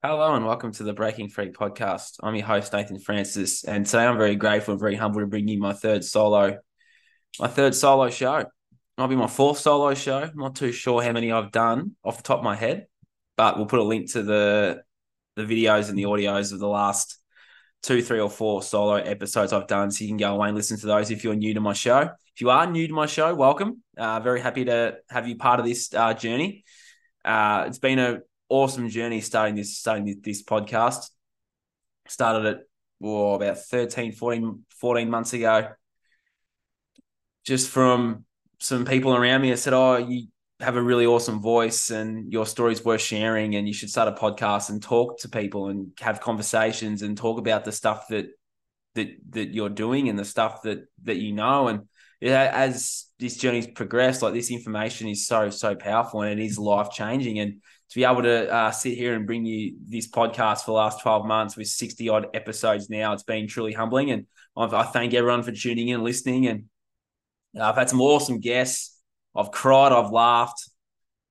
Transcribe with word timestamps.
Hello 0.00 0.32
and 0.36 0.46
welcome 0.46 0.70
to 0.70 0.84
the 0.84 0.92
Breaking 0.92 1.28
Free 1.28 1.50
podcast. 1.50 2.20
I'm 2.22 2.36
your 2.36 2.46
host 2.46 2.72
Nathan 2.72 3.00
Francis, 3.00 3.64
and 3.64 3.84
today 3.84 4.06
I'm 4.06 4.16
very 4.16 4.36
grateful 4.36 4.74
and 4.74 4.80
very 4.80 4.94
humble 4.94 5.18
to 5.22 5.26
bring 5.26 5.48
you 5.48 5.58
my 5.58 5.72
third 5.72 6.04
solo, 6.04 6.56
my 7.40 7.48
third 7.48 7.74
solo 7.74 8.08
show. 8.08 8.44
Might 8.96 9.06
be 9.08 9.16
my 9.16 9.26
fourth 9.26 9.58
solo 9.58 9.94
show. 9.94 10.18
I'm 10.18 10.36
not 10.36 10.54
too 10.54 10.70
sure 10.70 11.02
how 11.02 11.10
many 11.10 11.32
I've 11.32 11.50
done 11.50 11.96
off 12.04 12.18
the 12.18 12.22
top 12.22 12.38
of 12.38 12.44
my 12.44 12.54
head, 12.54 12.86
but 13.36 13.56
we'll 13.56 13.66
put 13.66 13.80
a 13.80 13.82
link 13.82 14.12
to 14.12 14.22
the 14.22 14.82
the 15.34 15.42
videos 15.42 15.88
and 15.88 15.98
the 15.98 16.04
audios 16.04 16.52
of 16.52 16.60
the 16.60 16.68
last 16.68 17.18
two, 17.82 18.00
three, 18.00 18.20
or 18.20 18.30
four 18.30 18.62
solo 18.62 18.94
episodes 18.94 19.52
I've 19.52 19.66
done, 19.66 19.90
so 19.90 20.04
you 20.04 20.10
can 20.10 20.16
go 20.16 20.32
away 20.32 20.46
and 20.46 20.56
listen 20.56 20.78
to 20.78 20.86
those 20.86 21.10
if 21.10 21.24
you're 21.24 21.34
new 21.34 21.54
to 21.54 21.60
my 21.60 21.72
show. 21.72 22.02
If 22.02 22.40
you 22.40 22.50
are 22.50 22.70
new 22.70 22.86
to 22.86 22.94
my 22.94 23.06
show, 23.06 23.34
welcome. 23.34 23.82
Uh, 23.96 24.20
very 24.20 24.40
happy 24.40 24.64
to 24.66 24.98
have 25.10 25.26
you 25.26 25.34
part 25.34 25.58
of 25.58 25.66
this 25.66 25.92
uh, 25.92 26.14
journey. 26.14 26.62
Uh, 27.24 27.64
it's 27.66 27.80
been 27.80 27.98
a 27.98 28.20
awesome 28.48 28.88
journey 28.88 29.20
starting 29.20 29.54
this 29.54 29.78
starting 29.78 30.20
this, 30.22 30.42
podcast. 30.42 31.10
Started 32.06 32.46
it 32.46 32.70
oh, 33.02 33.34
about 33.34 33.58
13, 33.58 34.12
14, 34.12 34.64
14 34.70 35.10
months 35.10 35.32
ago. 35.32 35.68
Just 37.44 37.70
from 37.70 38.24
some 38.58 38.84
people 38.84 39.14
around 39.14 39.42
me, 39.42 39.52
I 39.52 39.56
said, 39.56 39.72
"Oh, 39.72 39.96
you 39.96 40.28
have 40.60 40.76
a 40.76 40.82
really 40.82 41.06
awesome 41.06 41.40
voice, 41.40 41.90
and 41.90 42.32
your 42.32 42.46
story's 42.46 42.84
worth 42.84 43.00
sharing, 43.00 43.54
and 43.54 43.66
you 43.66 43.74
should 43.74 43.90
start 43.90 44.08
a 44.08 44.20
podcast 44.20 44.70
and 44.70 44.82
talk 44.82 45.20
to 45.20 45.28
people 45.28 45.68
and 45.68 45.92
have 46.00 46.20
conversations 46.20 47.02
and 47.02 47.16
talk 47.16 47.38
about 47.38 47.64
the 47.64 47.72
stuff 47.72 48.08
that 48.08 48.26
that 48.94 49.08
that 49.30 49.54
you're 49.54 49.68
doing 49.68 50.08
and 50.08 50.18
the 50.18 50.24
stuff 50.24 50.62
that 50.62 50.80
that 51.04 51.16
you 51.16 51.32
know." 51.32 51.68
And 51.68 51.88
yeah, 52.20 52.50
as 52.52 53.06
this 53.18 53.36
journey's 53.36 53.66
progressed, 53.66 54.22
like 54.22 54.34
this 54.34 54.50
information 54.50 55.08
is 55.08 55.26
so 55.26 55.50
so 55.50 55.74
powerful 55.74 56.22
and 56.22 56.38
it 56.38 56.44
is 56.44 56.58
life 56.58 56.90
changing. 56.90 57.38
And 57.38 57.62
to 57.90 57.94
be 57.94 58.04
able 58.04 58.22
to 58.22 58.52
uh, 58.52 58.70
sit 58.70 58.96
here 58.96 59.14
and 59.14 59.26
bring 59.26 59.44
you 59.44 59.76
this 59.86 60.08
podcast 60.08 60.60
for 60.60 60.72
the 60.72 60.72
last 60.72 61.00
12 61.00 61.26
months 61.26 61.56
with 61.56 61.68
60 61.68 62.08
odd 62.08 62.26
episodes 62.34 62.90
now, 62.90 63.12
it's 63.12 63.22
been 63.22 63.48
truly 63.48 63.72
humbling. 63.72 64.10
And 64.10 64.26
I've, 64.56 64.74
i 64.74 64.82
thank 64.84 65.14
everyone 65.14 65.42
for 65.42 65.52
tuning 65.52 65.88
in 65.88 65.96
and 65.96 66.04
listening. 66.04 66.46
And 66.46 66.64
uh, 67.58 67.64
I've 67.64 67.76
had 67.76 67.88
some 67.88 68.00
awesome 68.00 68.40
guests. 68.40 69.00
I've 69.34 69.50
cried, 69.50 69.92
I've 69.92 70.10
laughed. 70.10 70.68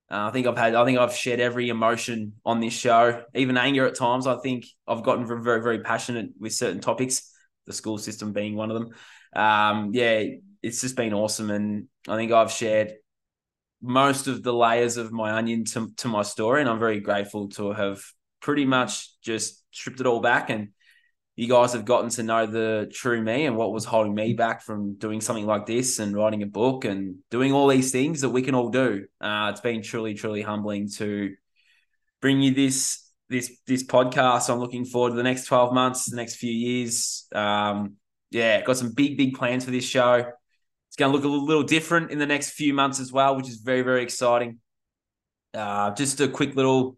Uh, 0.09 0.27
I 0.27 0.31
think 0.31 0.47
I've 0.47 0.57
had, 0.57 0.73
I 0.73 0.85
think 0.85 0.97
I've 0.97 1.13
shared 1.13 1.39
every 1.39 1.69
emotion 1.69 2.33
on 2.45 2.59
this 2.59 2.73
show, 2.73 3.23
even 3.35 3.57
anger 3.57 3.85
at 3.85 3.95
times. 3.95 4.25
I 4.25 4.37
think 4.37 4.65
I've 4.87 5.03
gotten 5.03 5.27
very, 5.27 5.43
very, 5.43 5.61
very 5.61 5.79
passionate 5.79 6.29
with 6.39 6.53
certain 6.53 6.79
topics, 6.79 7.31
the 7.65 7.73
school 7.73 7.97
system 7.97 8.31
being 8.31 8.55
one 8.55 8.71
of 8.71 8.79
them. 8.79 8.95
Um, 9.35 9.91
yeah, 9.93 10.23
it's 10.63 10.81
just 10.81 10.95
been 10.95 11.13
awesome. 11.13 11.51
And 11.51 11.87
I 12.07 12.15
think 12.15 12.31
I've 12.31 12.51
shared 12.51 12.93
most 13.81 14.27
of 14.27 14.43
the 14.43 14.53
layers 14.53 14.97
of 14.97 15.11
my 15.11 15.31
onion 15.33 15.65
to, 15.65 15.91
to 15.97 16.07
my 16.07 16.23
story. 16.23 16.61
And 16.61 16.69
I'm 16.69 16.79
very 16.79 16.99
grateful 16.99 17.49
to 17.49 17.71
have 17.73 18.01
pretty 18.41 18.65
much 18.65 19.09
just 19.21 19.63
stripped 19.71 19.99
it 19.99 20.07
all 20.07 20.19
back. 20.19 20.49
And 20.49 20.69
you 21.35 21.47
guys 21.47 21.73
have 21.73 21.85
gotten 21.85 22.09
to 22.09 22.23
know 22.23 22.47
the 22.47 22.89
true 22.91 23.21
me 23.21 23.45
and 23.45 23.55
what 23.55 23.71
was 23.71 23.85
holding 23.85 24.15
me 24.15 24.33
back 24.33 24.63
from 24.63 24.95
doing 24.95 25.21
something 25.21 25.45
like 25.45 25.67
this 25.67 25.99
and 25.99 26.15
writing 26.15 26.41
a 26.41 26.47
book 26.47 26.83
and 26.83 27.17
doing 27.29 27.53
all 27.53 27.67
these 27.67 27.91
things 27.91 28.21
that 28.21 28.29
we 28.29 28.41
can 28.41 28.55
all 28.55 28.69
do. 28.69 29.05
Uh, 29.21 29.49
it's 29.51 29.61
been 29.61 29.83
truly, 29.83 30.15
truly 30.15 30.41
humbling 30.41 30.89
to 30.89 31.35
bring 32.21 32.41
you 32.41 32.53
this 32.53 33.03
this 33.29 33.55
this 33.67 33.83
podcast. 33.83 34.49
I'm 34.49 34.59
looking 34.59 34.85
forward 34.85 35.11
to 35.11 35.15
the 35.15 35.23
next 35.23 35.45
12 35.45 35.73
months, 35.73 36.09
the 36.09 36.15
next 36.15 36.37
few 36.37 36.51
years. 36.51 37.27
Um, 37.31 37.97
yeah, 38.31 38.61
got 38.63 38.77
some 38.77 38.93
big, 38.93 39.17
big 39.17 39.35
plans 39.35 39.65
for 39.65 39.71
this 39.71 39.85
show 39.85 40.31
going 40.97 41.11
to 41.11 41.17
look 41.17 41.25
a 41.25 41.27
little 41.27 41.63
different 41.63 42.11
in 42.11 42.19
the 42.19 42.25
next 42.25 42.51
few 42.51 42.73
months 42.73 42.99
as 42.99 43.11
well, 43.11 43.35
which 43.35 43.47
is 43.47 43.57
very, 43.57 43.81
very 43.83 44.01
exciting. 44.01 44.59
Uh, 45.53 45.91
just 45.91 46.19
a 46.19 46.27
quick 46.27 46.55
little, 46.55 46.97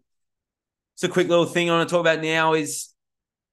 just 0.98 1.10
a 1.10 1.12
quick 1.12 1.28
little 1.28 1.46
thing 1.46 1.70
I 1.70 1.74
want 1.74 1.88
to 1.88 1.92
talk 1.92 2.00
about 2.00 2.22
now 2.22 2.54
is 2.54 2.88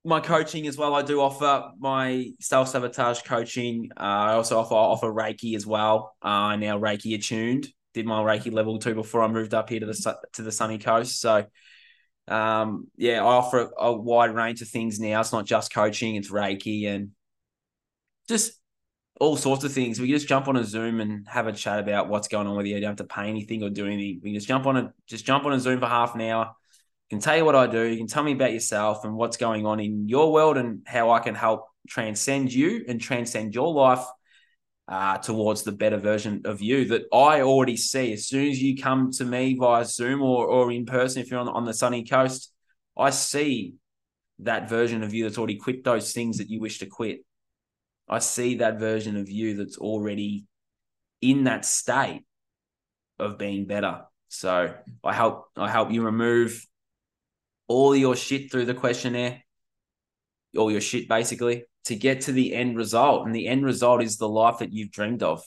my 0.03 0.21
coaching 0.21 0.67
as 0.67 0.77
well. 0.77 0.95
I 0.95 1.01
do 1.01 1.19
offer 1.19 1.71
my 1.77 2.31
self 2.39 2.69
sabotage 2.69 3.21
coaching. 3.23 3.89
Uh, 3.97 4.03
I 4.03 4.33
also 4.33 4.59
offer 4.59 4.73
offer 4.73 5.11
Reiki 5.11 5.55
as 5.55 5.65
well. 5.65 6.15
Uh, 6.21 6.55
now 6.55 6.79
Reiki 6.79 7.13
attuned. 7.13 7.67
Did 7.93 8.05
my 8.05 8.21
Reiki 8.21 8.51
level 8.51 8.79
two 8.79 8.95
before 8.95 9.21
I 9.21 9.27
moved 9.27 9.53
up 9.53 9.69
here 9.69 9.81
to 9.81 9.85
the 9.85 10.17
to 10.33 10.43
the 10.43 10.51
sunny 10.51 10.77
coast. 10.77 11.19
So, 11.19 11.45
um, 12.27 12.87
yeah, 12.95 13.21
I 13.21 13.25
offer 13.25 13.69
a, 13.77 13.83
a 13.85 13.91
wide 13.93 14.33
range 14.33 14.61
of 14.61 14.69
things 14.69 14.99
now. 14.99 15.19
It's 15.19 15.33
not 15.33 15.45
just 15.45 15.73
coaching; 15.73 16.15
it's 16.15 16.31
Reiki 16.31 16.87
and 16.87 17.11
just 18.29 18.53
all 19.19 19.35
sorts 19.35 19.63
of 19.63 19.73
things. 19.73 19.99
We 19.99 20.07
can 20.07 20.15
just 20.15 20.27
jump 20.27 20.47
on 20.47 20.57
a 20.57 20.63
Zoom 20.63 21.01
and 21.01 21.27
have 21.27 21.47
a 21.47 21.53
chat 21.53 21.79
about 21.79 22.09
what's 22.09 22.27
going 22.27 22.47
on 22.47 22.55
with 22.55 22.65
you. 22.65 22.75
You 22.75 22.81
don't 22.81 22.97
have 22.97 23.07
to 23.07 23.13
pay 23.13 23.27
anything 23.27 23.63
or 23.63 23.69
do 23.69 23.85
anything. 23.85 24.21
We 24.23 24.29
can 24.29 24.35
just 24.35 24.47
jump 24.47 24.65
on 24.65 24.77
a 24.77 24.93
just 25.07 25.25
jump 25.25 25.45
on 25.45 25.53
a 25.53 25.59
Zoom 25.59 25.79
for 25.79 25.87
half 25.87 26.15
an 26.15 26.21
hour. 26.21 26.45
I 26.45 27.09
can 27.09 27.19
tell 27.19 27.37
you 27.37 27.45
what 27.45 27.55
I 27.55 27.67
do. 27.67 27.83
You 27.83 27.97
can 27.97 28.07
tell 28.07 28.23
me 28.23 28.33
about 28.33 28.53
yourself 28.53 29.05
and 29.05 29.15
what's 29.15 29.37
going 29.37 29.65
on 29.65 29.79
in 29.79 30.07
your 30.07 30.31
world 30.31 30.57
and 30.57 30.81
how 30.85 31.11
I 31.11 31.19
can 31.19 31.35
help 31.35 31.65
transcend 31.87 32.53
you 32.53 32.83
and 32.87 32.99
transcend 32.99 33.55
your 33.55 33.73
life 33.73 34.05
uh, 34.87 35.17
towards 35.17 35.63
the 35.63 35.71
better 35.71 35.97
version 35.97 36.41
of 36.45 36.61
you 36.61 36.85
that 36.85 37.03
I 37.13 37.41
already 37.41 37.77
see. 37.77 38.13
As 38.13 38.27
soon 38.27 38.49
as 38.49 38.61
you 38.61 38.77
come 38.77 39.11
to 39.13 39.25
me 39.25 39.55
via 39.55 39.85
Zoom 39.85 40.21
or, 40.21 40.45
or 40.45 40.71
in 40.71 40.85
person, 40.85 41.21
if 41.21 41.31
you're 41.31 41.39
on, 41.39 41.49
on 41.49 41.65
the 41.65 41.73
sunny 41.73 42.05
coast, 42.05 42.53
I 42.97 43.09
see 43.09 43.75
that 44.39 44.69
version 44.69 45.03
of 45.03 45.13
you 45.13 45.23
that's 45.23 45.37
already 45.37 45.57
quit 45.57 45.83
those 45.83 46.13
things 46.13 46.37
that 46.37 46.49
you 46.49 46.59
wish 46.59 46.79
to 46.79 46.85
quit. 46.85 47.21
I 48.09 48.19
see 48.19 48.55
that 48.55 48.79
version 48.79 49.17
of 49.17 49.29
you 49.29 49.57
that's 49.57 49.77
already 49.77 50.45
in 51.21 51.45
that 51.45 51.65
state 51.65 52.23
of 53.19 53.37
being 53.37 53.65
better. 53.65 54.01
So 54.29 54.73
I 55.03 55.13
help 55.13 55.45
I 55.55 55.69
help 55.69 55.91
you 55.91 56.03
remove 56.03 56.65
all 57.67 57.95
your 57.95 58.15
shit 58.15 58.51
through 58.51 58.65
the 58.65 58.73
questionnaire, 58.73 59.43
all 60.57 60.71
your 60.71 60.81
shit 60.81 61.09
basically, 61.09 61.65
to 61.85 61.95
get 61.95 62.21
to 62.21 62.31
the 62.31 62.53
end 62.53 62.77
result. 62.77 63.25
And 63.25 63.35
the 63.35 63.47
end 63.47 63.65
result 63.65 64.01
is 64.01 64.17
the 64.17 64.29
life 64.29 64.59
that 64.59 64.73
you've 64.73 64.91
dreamed 64.91 65.23
of. 65.23 65.43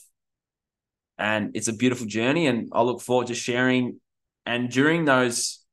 And 1.17 1.51
it's 1.55 1.67
a 1.67 1.73
beautiful 1.73 2.07
journey. 2.07 2.47
And 2.47 2.69
I 2.73 2.81
look 2.81 3.01
forward 3.01 3.27
to 3.27 3.35
sharing. 3.35 3.99
And 4.45 4.69
during 4.69 5.05
those 5.05 5.63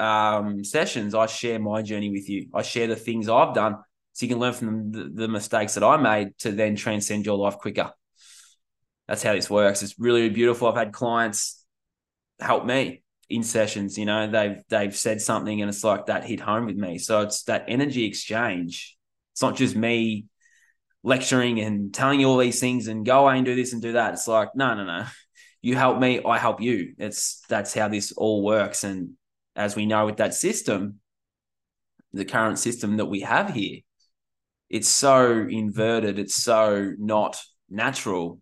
um, 0.00 0.64
sessions, 0.64 1.14
I 1.14 1.26
share 1.26 1.58
my 1.58 1.82
journey 1.82 2.10
with 2.10 2.28
you. 2.28 2.48
I 2.54 2.62
share 2.62 2.86
the 2.86 2.96
things 2.96 3.28
I've 3.28 3.54
done 3.54 3.76
so 4.14 4.24
you 4.24 4.30
can 4.30 4.38
learn 4.38 4.52
from 4.52 4.92
the, 4.92 5.10
the 5.12 5.28
mistakes 5.28 5.74
that 5.74 5.82
I 5.82 5.96
made 5.96 6.38
to 6.38 6.52
then 6.52 6.76
transcend 6.76 7.26
your 7.26 7.36
life 7.36 7.58
quicker. 7.58 7.92
That's 9.08 9.22
how 9.22 9.34
this 9.34 9.50
works. 9.50 9.82
It's 9.82 9.98
really 9.98 10.30
beautiful. 10.30 10.68
I've 10.68 10.76
had 10.76 10.92
clients 10.92 11.64
help 12.40 12.64
me 12.64 13.02
in 13.28 13.42
sessions. 13.42 13.98
You 13.98 14.06
know, 14.06 14.30
they've 14.30 14.62
they've 14.68 14.96
said 14.96 15.20
something 15.20 15.60
and 15.60 15.68
it's 15.68 15.82
like 15.82 16.06
that 16.06 16.24
hit 16.24 16.40
home 16.40 16.66
with 16.66 16.76
me. 16.76 16.98
So 16.98 17.22
it's 17.22 17.42
that 17.44 17.64
energy 17.68 18.04
exchange. 18.04 18.96
It's 19.32 19.42
not 19.42 19.56
just 19.56 19.74
me 19.74 20.26
lecturing 21.02 21.60
and 21.60 21.92
telling 21.92 22.20
you 22.20 22.28
all 22.28 22.38
these 22.38 22.60
things 22.60 22.86
and 22.86 23.04
go 23.04 23.24
away 23.24 23.36
and 23.36 23.44
do 23.44 23.56
this 23.56 23.72
and 23.72 23.82
do 23.82 23.92
that. 23.92 24.14
It's 24.14 24.28
like, 24.28 24.50
no, 24.54 24.74
no, 24.74 24.84
no. 24.84 25.06
You 25.60 25.74
help 25.74 25.98
me, 25.98 26.22
I 26.24 26.38
help 26.38 26.60
you. 26.60 26.94
It's 26.98 27.42
that's 27.48 27.74
how 27.74 27.88
this 27.88 28.12
all 28.12 28.44
works. 28.44 28.84
And 28.84 29.14
as 29.56 29.74
we 29.74 29.86
know 29.86 30.06
with 30.06 30.18
that 30.18 30.34
system, 30.34 31.00
the 32.12 32.24
current 32.24 32.58
system 32.58 32.98
that 32.98 33.06
we 33.06 33.20
have 33.20 33.50
here, 33.50 33.80
it's 34.74 34.88
so 34.88 35.46
inverted, 35.48 36.18
it's 36.18 36.34
so 36.34 36.94
not 36.98 37.40
natural 37.70 38.40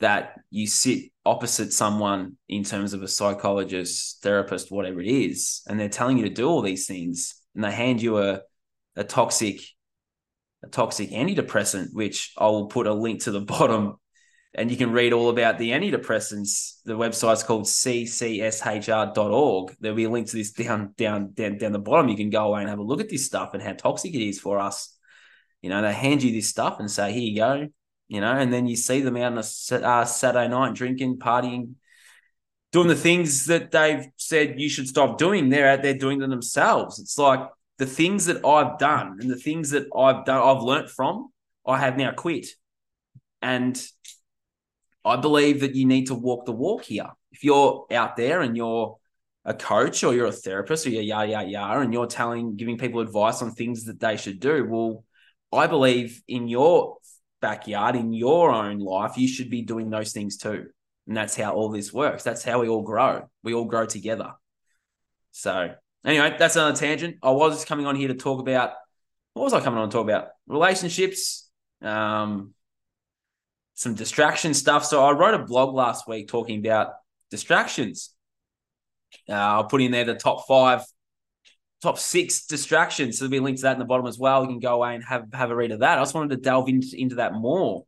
that 0.00 0.34
you 0.50 0.66
sit 0.66 1.12
opposite 1.24 1.72
someone 1.72 2.36
in 2.48 2.64
terms 2.64 2.94
of 2.94 3.04
a 3.04 3.08
psychologist, 3.08 4.20
therapist, 4.20 4.72
whatever 4.72 5.00
it 5.00 5.06
is, 5.06 5.62
and 5.68 5.78
they're 5.78 5.88
telling 5.88 6.18
you 6.18 6.24
to 6.24 6.34
do 6.34 6.48
all 6.48 6.62
these 6.62 6.88
things, 6.88 7.40
and 7.54 7.62
they 7.62 7.70
hand 7.70 8.02
you 8.02 8.18
a 8.18 8.40
a 8.96 9.04
toxic 9.04 9.60
a 10.64 10.66
toxic 10.66 11.10
antidepressant, 11.10 11.90
which 11.92 12.32
I'll 12.36 12.66
put 12.66 12.88
a 12.88 12.92
link 12.92 13.22
to 13.22 13.30
the 13.30 13.40
bottom, 13.54 13.98
and 14.54 14.72
you 14.72 14.76
can 14.76 14.90
read 14.90 15.12
all 15.12 15.30
about 15.30 15.58
the 15.58 15.70
antidepressants. 15.70 16.80
The 16.86 16.98
website's 16.98 17.44
called 17.44 17.66
cchr.org. 17.66 18.96
There'll 19.78 19.96
be 19.96 20.04
a 20.04 20.10
link 20.10 20.26
to 20.26 20.36
this 20.36 20.50
down 20.50 20.94
down 20.96 21.34
down 21.34 21.56
down 21.56 21.70
the 21.70 21.78
bottom. 21.78 22.08
You 22.08 22.16
can 22.16 22.30
go 22.30 22.46
away 22.46 22.62
and 22.62 22.68
have 22.68 22.80
a 22.80 22.82
look 22.90 23.00
at 23.00 23.08
this 23.08 23.26
stuff 23.26 23.54
and 23.54 23.62
how 23.62 23.74
toxic 23.74 24.12
it 24.12 24.26
is 24.26 24.40
for 24.40 24.58
us 24.58 24.97
you 25.62 25.70
know, 25.70 25.82
they 25.82 25.92
hand 25.92 26.22
you 26.22 26.32
this 26.32 26.48
stuff 26.48 26.80
and 26.80 26.90
say, 26.90 27.12
here 27.12 27.22
you 27.22 27.36
go, 27.36 27.68
you 28.08 28.20
know, 28.20 28.32
and 28.32 28.52
then 28.52 28.66
you 28.66 28.76
see 28.76 29.00
them 29.00 29.16
out 29.16 29.32
on 29.32 29.38
a 29.38 29.86
uh, 29.86 30.04
Saturday 30.04 30.48
night 30.48 30.74
drinking, 30.74 31.18
partying, 31.18 31.74
doing 32.72 32.88
the 32.88 32.94
things 32.94 33.46
that 33.46 33.70
they've 33.70 34.06
said 34.16 34.60
you 34.60 34.68
should 34.68 34.88
stop 34.88 35.18
doing. 35.18 35.48
They're 35.48 35.70
out 35.70 35.82
there 35.82 35.94
doing 35.94 36.18
them 36.18 36.30
themselves. 36.30 36.98
It's 36.98 37.18
like 37.18 37.48
the 37.78 37.86
things 37.86 38.26
that 38.26 38.44
I've 38.44 38.78
done 38.78 39.18
and 39.20 39.30
the 39.30 39.36
things 39.36 39.70
that 39.70 39.86
I've 39.96 40.24
done, 40.24 40.42
I've 40.42 40.62
learnt 40.62 40.90
from, 40.90 41.28
I 41.66 41.78
have 41.78 41.96
now 41.96 42.12
quit. 42.12 42.46
And 43.40 43.80
I 45.04 45.16
believe 45.16 45.60
that 45.60 45.74
you 45.74 45.86
need 45.86 46.08
to 46.08 46.14
walk 46.14 46.44
the 46.44 46.52
walk 46.52 46.84
here. 46.84 47.10
If 47.32 47.44
you're 47.44 47.86
out 47.90 48.16
there 48.16 48.40
and 48.40 48.56
you're 48.56 48.96
a 49.44 49.54
coach 49.54 50.02
or 50.02 50.12
you're 50.12 50.26
a 50.26 50.32
therapist 50.32 50.86
or 50.86 50.90
you're 50.90 51.02
yah, 51.02 51.22
yah, 51.22 51.40
yah, 51.40 51.80
and 51.80 51.92
you're 51.92 52.06
telling, 52.06 52.56
giving 52.56 52.78
people 52.78 53.00
advice 53.00 53.40
on 53.40 53.52
things 53.52 53.84
that 53.84 54.00
they 54.00 54.16
should 54.16 54.40
do, 54.40 54.66
well, 54.68 55.04
I 55.52 55.66
believe 55.66 56.22
in 56.28 56.48
your 56.48 56.98
backyard, 57.40 57.96
in 57.96 58.12
your 58.12 58.50
own 58.50 58.78
life, 58.78 59.16
you 59.16 59.28
should 59.28 59.50
be 59.50 59.62
doing 59.62 59.90
those 59.90 60.12
things 60.12 60.36
too. 60.36 60.66
And 61.06 61.16
that's 61.16 61.36
how 61.36 61.54
all 61.54 61.70
this 61.70 61.92
works. 61.92 62.22
That's 62.22 62.44
how 62.44 62.60
we 62.60 62.68
all 62.68 62.82
grow. 62.82 63.28
We 63.42 63.54
all 63.54 63.64
grow 63.64 63.86
together. 63.86 64.32
So 65.32 65.74
anyway, 66.04 66.36
that's 66.38 66.56
another 66.56 66.76
tangent. 66.76 67.16
I 67.22 67.30
was 67.30 67.64
coming 67.64 67.86
on 67.86 67.96
here 67.96 68.08
to 68.08 68.14
talk 68.14 68.40
about 68.40 68.72
what 69.34 69.44
was 69.44 69.54
I 69.54 69.60
coming 69.60 69.78
on 69.78 69.88
to 69.88 69.92
talk 69.92 70.04
about? 70.04 70.28
Relationships, 70.46 71.48
um, 71.80 72.54
some 73.74 73.94
distraction 73.94 74.52
stuff. 74.52 74.84
So 74.84 75.04
I 75.04 75.12
wrote 75.12 75.34
a 75.34 75.44
blog 75.44 75.74
last 75.74 76.08
week 76.08 76.28
talking 76.28 76.58
about 76.58 76.94
distractions. 77.30 78.10
Uh, 79.28 79.34
I'll 79.34 79.64
put 79.64 79.80
in 79.80 79.92
there 79.92 80.04
the 80.04 80.14
top 80.14 80.46
five, 80.46 80.82
top 81.82 81.98
six 81.98 82.46
distractions. 82.46 83.18
So 83.18 83.24
there'll 83.24 83.30
be 83.30 83.36
a 83.38 83.42
link 83.42 83.58
to 83.58 83.62
that 83.62 83.74
in 83.74 83.78
the 83.78 83.84
bottom 83.84 84.06
as 84.06 84.18
well. 84.18 84.42
You 84.42 84.48
can 84.48 84.58
go 84.60 84.74
away 84.74 84.94
and 84.94 85.04
have 85.04 85.26
have 85.32 85.50
a 85.50 85.56
read 85.56 85.70
of 85.70 85.80
that. 85.80 85.98
I 85.98 86.02
just 86.02 86.14
wanted 86.14 86.30
to 86.30 86.42
delve 86.42 86.68
into, 86.68 86.96
into 86.96 87.16
that 87.16 87.34
more 87.34 87.84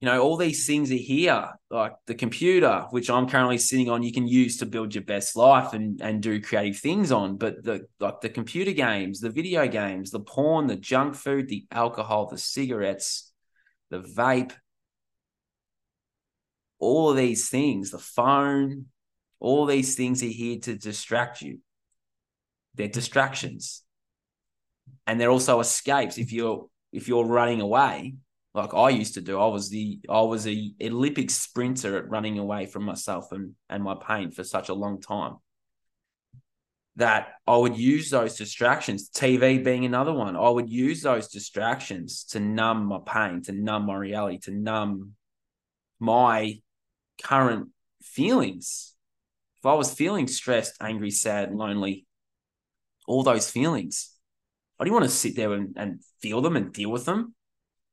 you 0.00 0.06
know, 0.06 0.20
all 0.20 0.36
these 0.36 0.66
things 0.66 0.90
are 0.90 0.94
here, 0.94 1.48
like 1.70 1.94
the 2.06 2.14
computer, 2.14 2.84
which 2.90 3.08
I'm 3.08 3.28
currently 3.28 3.56
sitting 3.56 3.88
on, 3.88 4.02
you 4.02 4.12
can 4.12 4.28
use 4.28 4.58
to 4.58 4.66
build 4.66 4.94
your 4.94 5.04
best 5.04 5.36
life 5.36 5.72
and 5.72 6.00
and 6.02 6.22
do 6.22 6.40
creative 6.40 6.78
things 6.78 7.10
on. 7.10 7.38
But 7.38 7.64
the 7.64 7.86
like 7.98 8.20
the 8.20 8.28
computer 8.28 8.72
games, 8.72 9.20
the 9.20 9.30
video 9.30 9.66
games, 9.66 10.10
the 10.10 10.20
porn, 10.20 10.66
the 10.66 10.76
junk 10.76 11.14
food, 11.14 11.48
the 11.48 11.66
alcohol, 11.72 12.26
the 12.26 12.36
cigarettes, 12.36 13.32
the 13.88 14.00
vape, 14.00 14.52
all 16.78 17.14
these 17.14 17.48
things, 17.48 17.90
the 17.90 17.98
phone, 17.98 18.86
all 19.40 19.64
these 19.64 19.94
things 19.94 20.22
are 20.22 20.26
here 20.26 20.58
to 20.60 20.76
distract 20.76 21.40
you. 21.40 21.60
They're 22.76 22.88
distractions. 22.88 23.82
And 25.06 25.20
they're 25.20 25.30
also 25.30 25.60
escapes. 25.60 26.18
If 26.18 26.32
you're 26.32 26.66
if 26.92 27.08
you're 27.08 27.26
running 27.26 27.60
away, 27.60 28.14
like 28.56 28.74
I 28.74 28.88
used 28.88 29.14
to 29.14 29.20
do. 29.20 29.38
I 29.38 29.46
was 29.46 29.68
the 29.68 30.00
I 30.08 30.22
was 30.22 30.46
a 30.46 30.72
Olympic 30.82 31.30
sprinter 31.30 31.98
at 31.98 32.08
running 32.08 32.38
away 32.38 32.66
from 32.66 32.84
myself 32.84 33.30
and 33.30 33.54
and 33.68 33.84
my 33.84 33.94
pain 33.94 34.30
for 34.30 34.42
such 34.42 34.68
a 34.68 34.74
long 34.74 35.00
time. 35.00 35.36
That 36.96 37.34
I 37.46 37.56
would 37.56 37.76
use 37.76 38.08
those 38.08 38.36
distractions, 38.36 39.10
TV 39.10 39.62
being 39.62 39.84
another 39.84 40.14
one. 40.14 40.34
I 40.34 40.48
would 40.48 40.70
use 40.70 41.02
those 41.02 41.28
distractions 41.28 42.24
to 42.30 42.40
numb 42.40 42.86
my 42.86 42.98
pain, 43.04 43.42
to 43.42 43.52
numb 43.52 43.84
my 43.84 43.96
reality, 43.96 44.38
to 44.44 44.50
numb 44.50 45.12
my 46.00 46.60
current 47.22 47.68
feelings. 48.02 48.94
If 49.58 49.66
I 49.66 49.74
was 49.74 49.92
feeling 49.92 50.26
stressed, 50.26 50.76
angry, 50.80 51.10
sad, 51.10 51.54
lonely, 51.54 52.05
all 53.06 53.22
those 53.22 53.50
feelings, 53.50 54.12
I 54.78 54.84
do 54.84 54.90
not 54.90 55.00
want 55.00 55.10
to 55.10 55.16
sit 55.16 55.36
there 55.36 55.52
and, 55.52 55.74
and 55.76 56.00
feel 56.20 56.40
them 56.40 56.56
and 56.56 56.72
deal 56.72 56.90
with 56.90 57.04
them. 57.04 57.34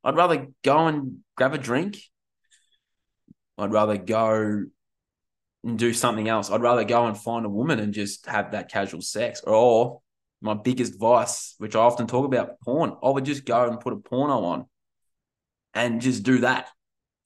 I'd 0.04 0.16
rather 0.16 0.48
go 0.64 0.88
and 0.88 1.20
grab 1.36 1.54
a 1.54 1.58
drink. 1.58 1.98
I'd 3.58 3.72
rather 3.72 3.98
go 3.98 4.66
and 5.64 5.80
do 5.80 5.94
something 5.94 6.28
else. 6.28 6.52
I'd 6.52 6.62
rather 6.62 6.84
go 6.84 7.06
and 7.06 7.18
find 7.18 7.46
a 7.46 7.50
woman 7.50 7.80
and 7.80 7.94
just 7.94 8.26
have 8.26 8.52
that 8.52 8.70
casual 8.70 9.02
sex. 9.02 9.42
Or 9.46 10.02
my 10.42 10.54
biggest 10.54 11.00
vice, 11.00 11.56
which 11.58 11.76
I 11.76 11.80
often 11.80 12.06
talk 12.06 12.26
about, 12.26 12.60
porn. 12.62 12.98
I 13.02 13.10
would 13.10 13.26
just 13.26 13.46
go 13.46 13.70
and 13.70 13.80
put 13.80 13.94
a 13.94 13.98
porno 13.98 14.44
on 14.44 14.66
and 15.74 16.02
just 16.02 16.24
do 16.24 16.40
that 16.40 16.70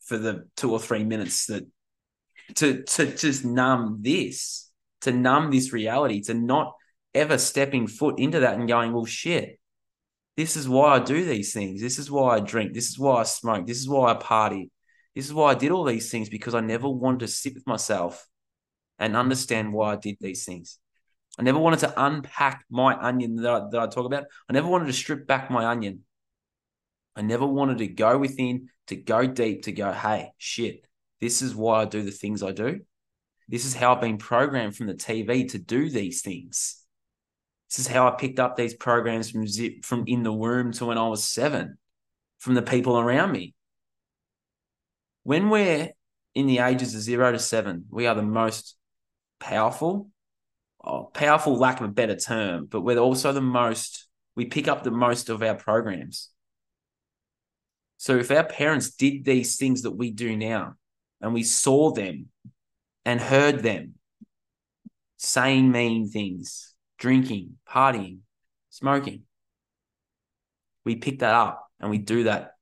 for 0.02 0.18
the 0.18 0.48
two 0.56 0.72
or 0.72 0.80
three 0.80 1.04
minutes 1.04 1.48
that 1.48 1.64
to 2.56 2.84
to 2.84 3.14
just 3.14 3.44
numb 3.44 4.00
this, 4.02 4.70
to 5.02 5.12
numb 5.12 5.52
this 5.52 5.74
reality, 5.74 6.22
to 6.22 6.34
not 6.34 6.76
ever 7.18 7.38
stepping 7.38 7.88
foot 7.88 8.20
into 8.20 8.42
that 8.42 8.58
and 8.58 8.68
going, 8.68 8.94
well, 8.94 9.06
shit, 9.06 9.60
this 10.36 10.56
is 10.56 10.70
why 10.70 10.96
I 10.96 11.00
do 11.00 11.26
these 11.26 11.54
things. 11.54 11.82
This 11.82 12.00
is 12.00 12.12
why 12.12 12.36
I 12.36 12.40
drink. 12.40 12.74
This 12.74 12.90
is 12.90 13.00
why 13.00 13.22
I 13.22 13.24
smoke. 13.24 13.66
This 13.66 13.80
is 13.80 13.90
why 13.90 14.12
I 14.12 14.14
party. 14.14 14.72
This 15.16 15.26
is 15.26 15.34
why 15.34 15.52
I 15.52 15.56
did 15.56 15.72
all 15.72 15.84
these 15.84 16.12
things 16.12 16.30
because 16.30 16.54
I 16.54 16.62
never 16.62 16.88
wanted 16.88 17.22
to 17.22 17.28
sit 17.28 17.56
with 17.56 17.66
myself 17.66 18.28
and 19.00 19.18
understand 19.18 19.74
why 19.74 19.94
I 19.94 19.96
did 19.96 20.18
these 20.22 20.46
things. 20.46 20.78
I 21.40 21.44
never 21.44 21.60
wanted 21.60 21.80
to 21.80 21.94
unpack 22.06 22.66
my 22.70 22.96
onion 22.96 23.36
that 23.38 23.52
I, 23.52 23.62
that 23.72 23.80
I 23.80 23.88
talk 23.88 24.06
about. 24.06 24.26
I 24.50 24.54
never 24.54 24.68
wanted 24.68 24.86
to 24.86 24.94
strip 24.94 25.28
back 25.28 25.52
my 25.52 25.66
onion. 25.66 26.04
I 27.16 27.22
never 27.22 27.46
wanted 27.48 27.80
to 27.80 27.88
go 27.88 28.18
within, 28.18 28.70
to 28.88 28.96
go 28.96 29.26
deep, 29.26 29.64
to 29.64 29.72
go, 29.72 29.92
hey, 29.92 30.32
shit, 30.38 30.86
this 31.20 31.42
is 31.42 31.56
why 31.56 31.82
I 31.82 31.86
do 31.86 32.04
the 32.04 32.12
things 32.12 32.44
I 32.44 32.52
do. 32.52 32.82
This 33.48 33.66
is 33.66 33.74
how 33.74 33.96
I've 33.96 34.02
been 34.02 34.18
programmed 34.18 34.76
from 34.76 34.88
the 34.88 34.94
TV 34.94 35.50
to 35.52 35.58
do 35.58 35.90
these 35.90 36.22
things. 36.22 36.84
This 37.70 37.80
is 37.80 37.88
how 37.88 38.08
I 38.08 38.12
picked 38.12 38.40
up 38.40 38.56
these 38.56 38.74
programs 38.74 39.30
from 39.30 39.48
zip 39.48 39.84
from 39.84 40.06
in 40.08 40.24
the 40.24 40.32
womb 40.32 40.72
to 40.74 40.86
when 40.86 40.98
I 40.98 41.08
was 41.08 41.24
seven, 41.24 41.78
from 42.40 42.54
the 42.54 42.62
people 42.62 42.98
around 42.98 43.32
me. 43.32 43.54
When 45.24 45.50
we're 45.50 45.90
in 46.34 46.48
the 46.48 46.60
ages 46.60 46.96
of 46.96 47.02
zero 47.02 47.32
to 47.32 47.40
seven, 47.40 47.86
we 47.90 48.08
are 48.08 48.16
the 48.16 48.22
most 48.22 48.78
powerful, 49.40 50.10
oh, 50.84 51.10
powerful 51.14 51.58
lack 51.58 51.82
of 51.82 51.88
a 51.88 51.92
better 51.92 52.16
term, 52.16 52.68
but 52.70 52.82
we're 52.82 52.98
also 52.98 53.34
the 53.34 53.42
most, 53.42 54.08
we 54.36 54.46
pick 54.46 54.68
up 54.68 54.84
the 54.84 54.92
most 54.92 55.30
of 55.30 55.44
our 55.44 55.56
programs. 55.56 56.30
So 57.98 58.18
if 58.18 58.32
our 58.32 58.44
parents 58.46 58.92
did 58.92 59.26
these 59.26 59.58
things 59.58 59.82
that 59.82 59.92
we 59.92 60.12
do 60.12 60.38
now, 60.38 60.76
and 61.20 61.34
we 61.34 61.44
saw 61.44 61.92
them 61.92 62.28
and 63.04 63.20
heard 63.20 63.64
them 63.64 63.96
saying 65.18 65.72
mean 65.72 66.08
things, 66.08 66.76
drinking, 66.98 67.58
partying, 67.68 68.20
smoking. 68.70 69.24
We 70.84 70.96
pick 70.96 71.20
that 71.20 71.34
up 71.34 71.70
and 71.80 71.90
we 71.90 71.98
do 71.98 72.24
that. 72.24 72.54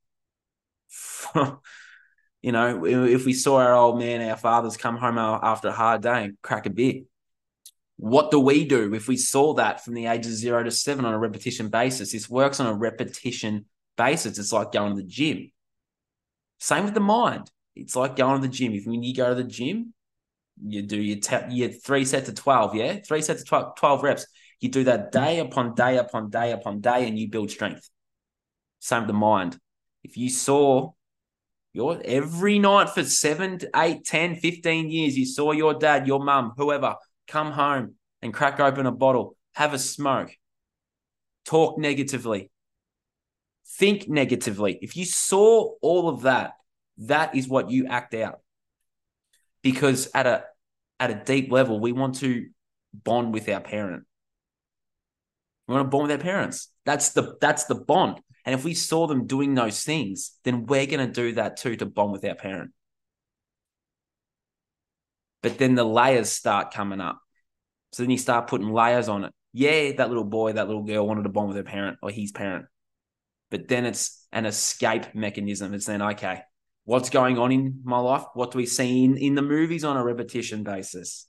you 1.36 2.52
know, 2.52 2.86
if 2.86 3.26
we 3.26 3.34
saw 3.34 3.60
our 3.60 3.74
old 3.74 4.00
man, 4.00 4.28
our 4.28 4.38
fathers 4.38 4.78
come 4.78 4.98
home 4.98 5.18
after 5.18 5.70
a 5.70 5.74
hard 5.74 6.02
day 6.02 6.26
and 6.26 6.38
crack 6.42 6.66
a 6.66 6.70
beer, 6.70 7.02
what 7.98 8.32
do 8.32 8.40
we 8.40 8.66
do 8.66 8.94
if 8.94 9.08
we 9.08 9.16
saw 9.16 9.54
that 9.54 9.84
from 9.84 9.94
the 9.94 10.08
ages 10.08 10.40
zero 10.40 10.64
to 10.64 10.72
seven 10.72 11.06
on 11.06 11.14
a 11.14 11.20
repetition 11.20 11.70
basis? 11.70 12.12
This 12.12 12.30
works 12.30 12.60
on 12.60 12.68
a 12.68 12.74
repetition 12.74 13.66
basis. 13.98 14.38
It's 14.38 14.52
like 14.52 14.72
going 14.72 14.96
to 14.96 15.02
the 15.02 15.08
gym. 15.08 15.52
Same 16.60 16.86
with 16.86 16.94
the 16.94 17.00
mind. 17.00 17.50
It's 17.76 17.96
like 17.96 18.16
going 18.16 18.42
to 18.42 18.48
the 18.48 18.54
gym. 18.54 18.74
If 18.74 18.86
when 18.86 19.04
you 19.04 19.14
go 19.14 19.30
to 19.30 19.36
the 19.36 19.44
gym, 19.44 19.94
you 20.63 20.81
do 20.81 20.98
your, 20.98 21.19
te- 21.19 21.54
your 21.54 21.69
three 21.69 22.06
sets 22.06 22.30
of 22.30 22.36
12, 22.36 22.75
yeah? 22.75 23.00
Three 23.06 23.22
sets 23.22 23.42
of 23.42 23.48
12, 23.48 23.75
12 23.75 24.04
reps. 24.04 24.28
You 24.60 24.69
do 24.69 24.84
that 24.86 25.12
mm-hmm. 25.12 25.24
day 25.24 25.40
upon 25.40 25.75
day 25.75 25.98
upon 25.98 26.30
day 26.30 26.52
upon 26.52 26.81
day, 26.81 27.07
and 27.07 27.19
you 27.19 27.30
build 27.30 27.52
strength. 27.52 27.90
Same 28.80 29.02
with 29.02 29.07
the 29.07 29.13
mind. 29.13 29.60
If 30.04 30.18
you 30.18 30.30
saw 30.30 30.92
your 31.74 32.02
every 32.06 32.60
night 32.60 32.90
for 32.90 33.04
seven, 33.04 33.60
eight, 33.75 34.06
10, 34.06 34.38
15 34.38 34.90
years, 34.90 35.18
you 35.18 35.25
saw 35.25 35.52
your 35.52 35.74
dad, 35.74 36.07
your 36.07 36.24
mum, 36.24 36.54
whoever 36.57 36.96
come 37.28 37.52
home 37.52 37.96
and 38.22 38.34
crack 38.34 38.60
open 38.60 38.86
a 38.86 38.92
bottle, 38.92 39.36
have 39.54 39.74
a 39.74 39.80
smoke, 39.80 40.31
talk 41.45 41.78
negatively, 41.78 42.50
think 43.68 44.07
negatively. 44.07 44.80
If 44.81 44.95
you 44.95 45.06
saw 45.06 45.74
all 45.81 46.07
of 46.07 46.21
that, 46.21 46.54
that 47.00 47.35
is 47.35 47.47
what 47.47 47.69
you 47.69 47.88
act 47.88 48.14
out 48.14 48.40
because 49.66 50.07
at 50.14 50.28
a 50.28 50.44
at 51.00 51.10
a 51.10 51.16
deep 51.16 51.52
level, 51.52 51.80
we 51.80 51.92
want 51.92 52.16
to 52.19 52.45
bond 52.94 53.34
with 53.34 53.50
our 53.50 53.60
parent. 53.60 54.04
We 55.68 55.74
want 55.74 55.88
to 55.88 55.90
bond 55.90 56.04
with 56.04 56.12
our 56.12 56.24
parents. 56.24 56.69
That's 56.86 57.10
the 57.14 57.36
that's 57.42 57.64
the 57.66 57.74
bond. 57.74 58.22
And 58.45 58.54
if 58.54 58.64
we 58.64 58.76
saw 58.76 59.07
them 59.07 59.26
doing 59.26 59.56
those 59.56 59.84
things, 59.84 60.38
then 60.44 60.68
we're 60.68 60.86
going 60.86 61.06
to 61.06 61.12
do 61.12 61.31
that 61.34 61.57
too 61.57 61.76
to 61.78 61.88
bond 61.88 62.12
with 62.12 62.24
our 62.26 62.36
parent. 62.36 62.74
But 65.42 65.57
then 65.57 65.74
the 65.74 65.84
layers 65.84 66.30
start 66.30 66.72
coming 66.72 67.02
up. 67.02 67.19
So 67.92 68.04
then 68.04 68.12
you 68.12 68.19
start 68.19 68.45
putting 68.45 68.72
layers 68.72 69.10
on 69.10 69.24
it. 69.24 69.34
Yeah, 69.52 69.94
that 69.94 70.10
little 70.10 70.26
boy, 70.26 70.54
that 70.54 70.68
little 70.68 70.84
girl 70.84 71.07
wanted 71.07 71.24
to 71.24 71.30
bond 71.30 71.48
with 71.48 71.57
her 71.57 71.64
parent 71.64 71.98
or 72.04 72.12
his 72.12 72.31
parent. 72.31 72.66
But 73.50 73.68
then 73.68 73.86
it's 73.86 74.28
an 74.31 74.45
escape 74.45 75.16
mechanism. 75.16 75.74
It's 75.74 75.88
then, 75.88 76.04
okay, 76.04 76.42
what's 76.85 77.09
going 77.09 77.37
on 77.37 77.51
in 77.51 77.81
my 77.83 77.99
life? 77.99 78.23
What 78.33 78.51
do 78.51 78.57
we 78.57 78.65
see 78.65 79.04
in, 79.04 79.18
in 79.18 79.35
the 79.35 79.42
movies 79.42 79.83
on 79.83 79.97
a 79.97 80.04
repetition 80.04 80.63
basis? 80.63 81.27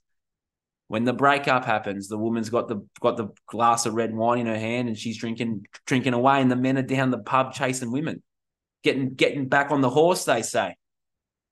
When 0.88 1.04
the 1.04 1.12
breakup 1.12 1.64
happens, 1.64 2.06
the 2.06 2.18
woman's 2.18 2.48
got 2.48 2.68
the 2.68 2.86
got 3.00 3.16
the 3.16 3.30
glass 3.46 3.86
of 3.86 3.94
red 3.94 4.14
wine 4.14 4.38
in 4.38 4.46
her 4.46 4.58
hand 4.58 4.86
and 4.86 4.96
she's 4.96 5.18
drinking 5.18 5.66
drinking 5.84 6.12
away, 6.12 6.40
and 6.40 6.50
the 6.50 6.56
men 6.56 6.78
are 6.78 6.82
down 6.82 7.10
the 7.10 7.18
pub 7.18 7.54
chasing 7.54 7.90
women, 7.90 8.22
getting 8.84 9.14
getting 9.14 9.48
back 9.48 9.72
on 9.72 9.80
the 9.80 9.90
horse. 9.90 10.24
They 10.24 10.42
say 10.42 10.76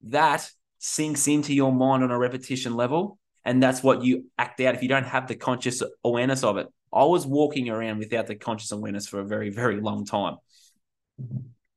that 0.04 0.48
sinks 0.78 1.26
into 1.26 1.52
your 1.52 1.72
mind 1.72 2.04
on 2.04 2.12
a 2.12 2.18
repetition 2.18 2.74
level, 2.74 3.18
and 3.44 3.60
that's 3.60 3.82
what 3.82 4.04
you 4.04 4.26
act 4.38 4.60
out 4.60 4.76
if 4.76 4.82
you 4.82 4.88
don't 4.88 5.06
have 5.06 5.26
the 5.26 5.34
conscious 5.34 5.82
awareness 6.04 6.44
of 6.44 6.56
it. 6.58 6.68
I 6.92 7.02
was 7.02 7.26
walking 7.26 7.68
around 7.70 7.98
without 7.98 8.28
the 8.28 8.36
conscious 8.36 8.70
awareness 8.70 9.08
for 9.08 9.18
a 9.18 9.26
very 9.26 9.50
very 9.50 9.80
long 9.80 10.04
time 10.04 10.36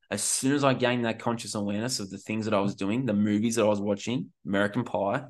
as 0.10 0.24
soon 0.24 0.54
as 0.54 0.64
I 0.64 0.74
gained 0.74 1.06
that 1.06 1.20
conscious 1.20 1.56
awareness 1.56 2.00
of 2.00 2.10
the 2.10 2.18
things 2.18 2.46
that 2.46 2.54
I 2.54 2.62
was 2.62 2.76
doing, 2.76 3.06
the 3.06 3.14
movies 3.14 3.56
that 3.56 3.66
I 3.66 3.68
was 3.68 3.82
watching, 3.82 4.32
American 4.46 4.84
Pie, 4.84 5.24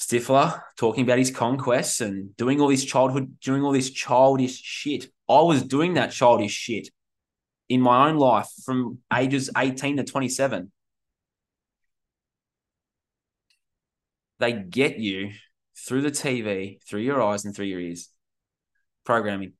Stifler 0.00 0.60
talking 0.76 1.04
about 1.04 1.18
his 1.18 1.30
conquests 1.30 2.00
and 2.00 2.36
doing 2.36 2.60
all 2.60 2.68
this 2.68 2.84
childhood, 2.84 3.36
doing 3.40 3.62
all 3.62 3.72
this 3.72 3.90
childish 3.90 4.60
shit. 4.60 5.06
I 5.28 5.40
was 5.42 5.62
doing 5.62 5.94
that 5.94 6.10
childish 6.10 6.52
shit 6.52 6.88
in 7.68 7.80
my 7.80 8.08
own 8.08 8.16
life 8.16 8.48
from 8.64 8.98
ages 9.14 9.48
18 9.56 9.98
to 9.98 10.04
27. 10.04 10.72
They 14.40 14.52
get 14.54 14.98
you 14.98 15.30
through 15.76 16.02
the 16.02 16.10
TV, 16.10 16.82
through 16.82 17.02
your 17.02 17.22
eyes 17.22 17.44
and 17.44 17.54
through 17.54 17.66
your 17.66 17.78
ears. 17.78 18.08
Programming. 19.04 19.52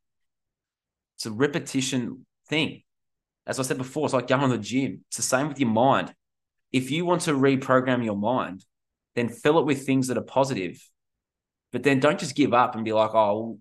It's 1.17 1.27
a 1.27 1.31
repetition 1.31 2.27
thing. 2.49 2.83
As 3.47 3.59
I 3.59 3.63
said 3.63 3.79
before, 3.79 4.05
it's 4.05 4.15
like 4.15 4.29
going 4.29 4.43
to 4.43 4.57
the 4.57 4.63
gym. 4.63 5.05
It's 5.09 5.17
the 5.17 5.23
same 5.23 5.49
with 5.49 5.59
your 5.59 5.69
mind. 5.69 6.15
If 6.73 6.91
you 6.91 7.05
want 7.05 7.23
to 7.23 7.33
reprogram 7.33 8.05
your 8.05 8.17
mind, 8.17 8.65
then 9.15 9.29
fill 9.29 9.59
it 9.59 9.67
with 9.67 9.85
things 9.85 10.09
that 10.09 10.17
are 10.17 10.23
positive. 10.23 10.81
But 11.73 11.83
then 11.83 12.01
don't 12.01 12.19
just 12.19 12.37
give 12.37 12.55
up 12.55 12.75
and 12.75 12.85
be 12.85 12.93
like, 12.93 13.15
oh, 13.15 13.59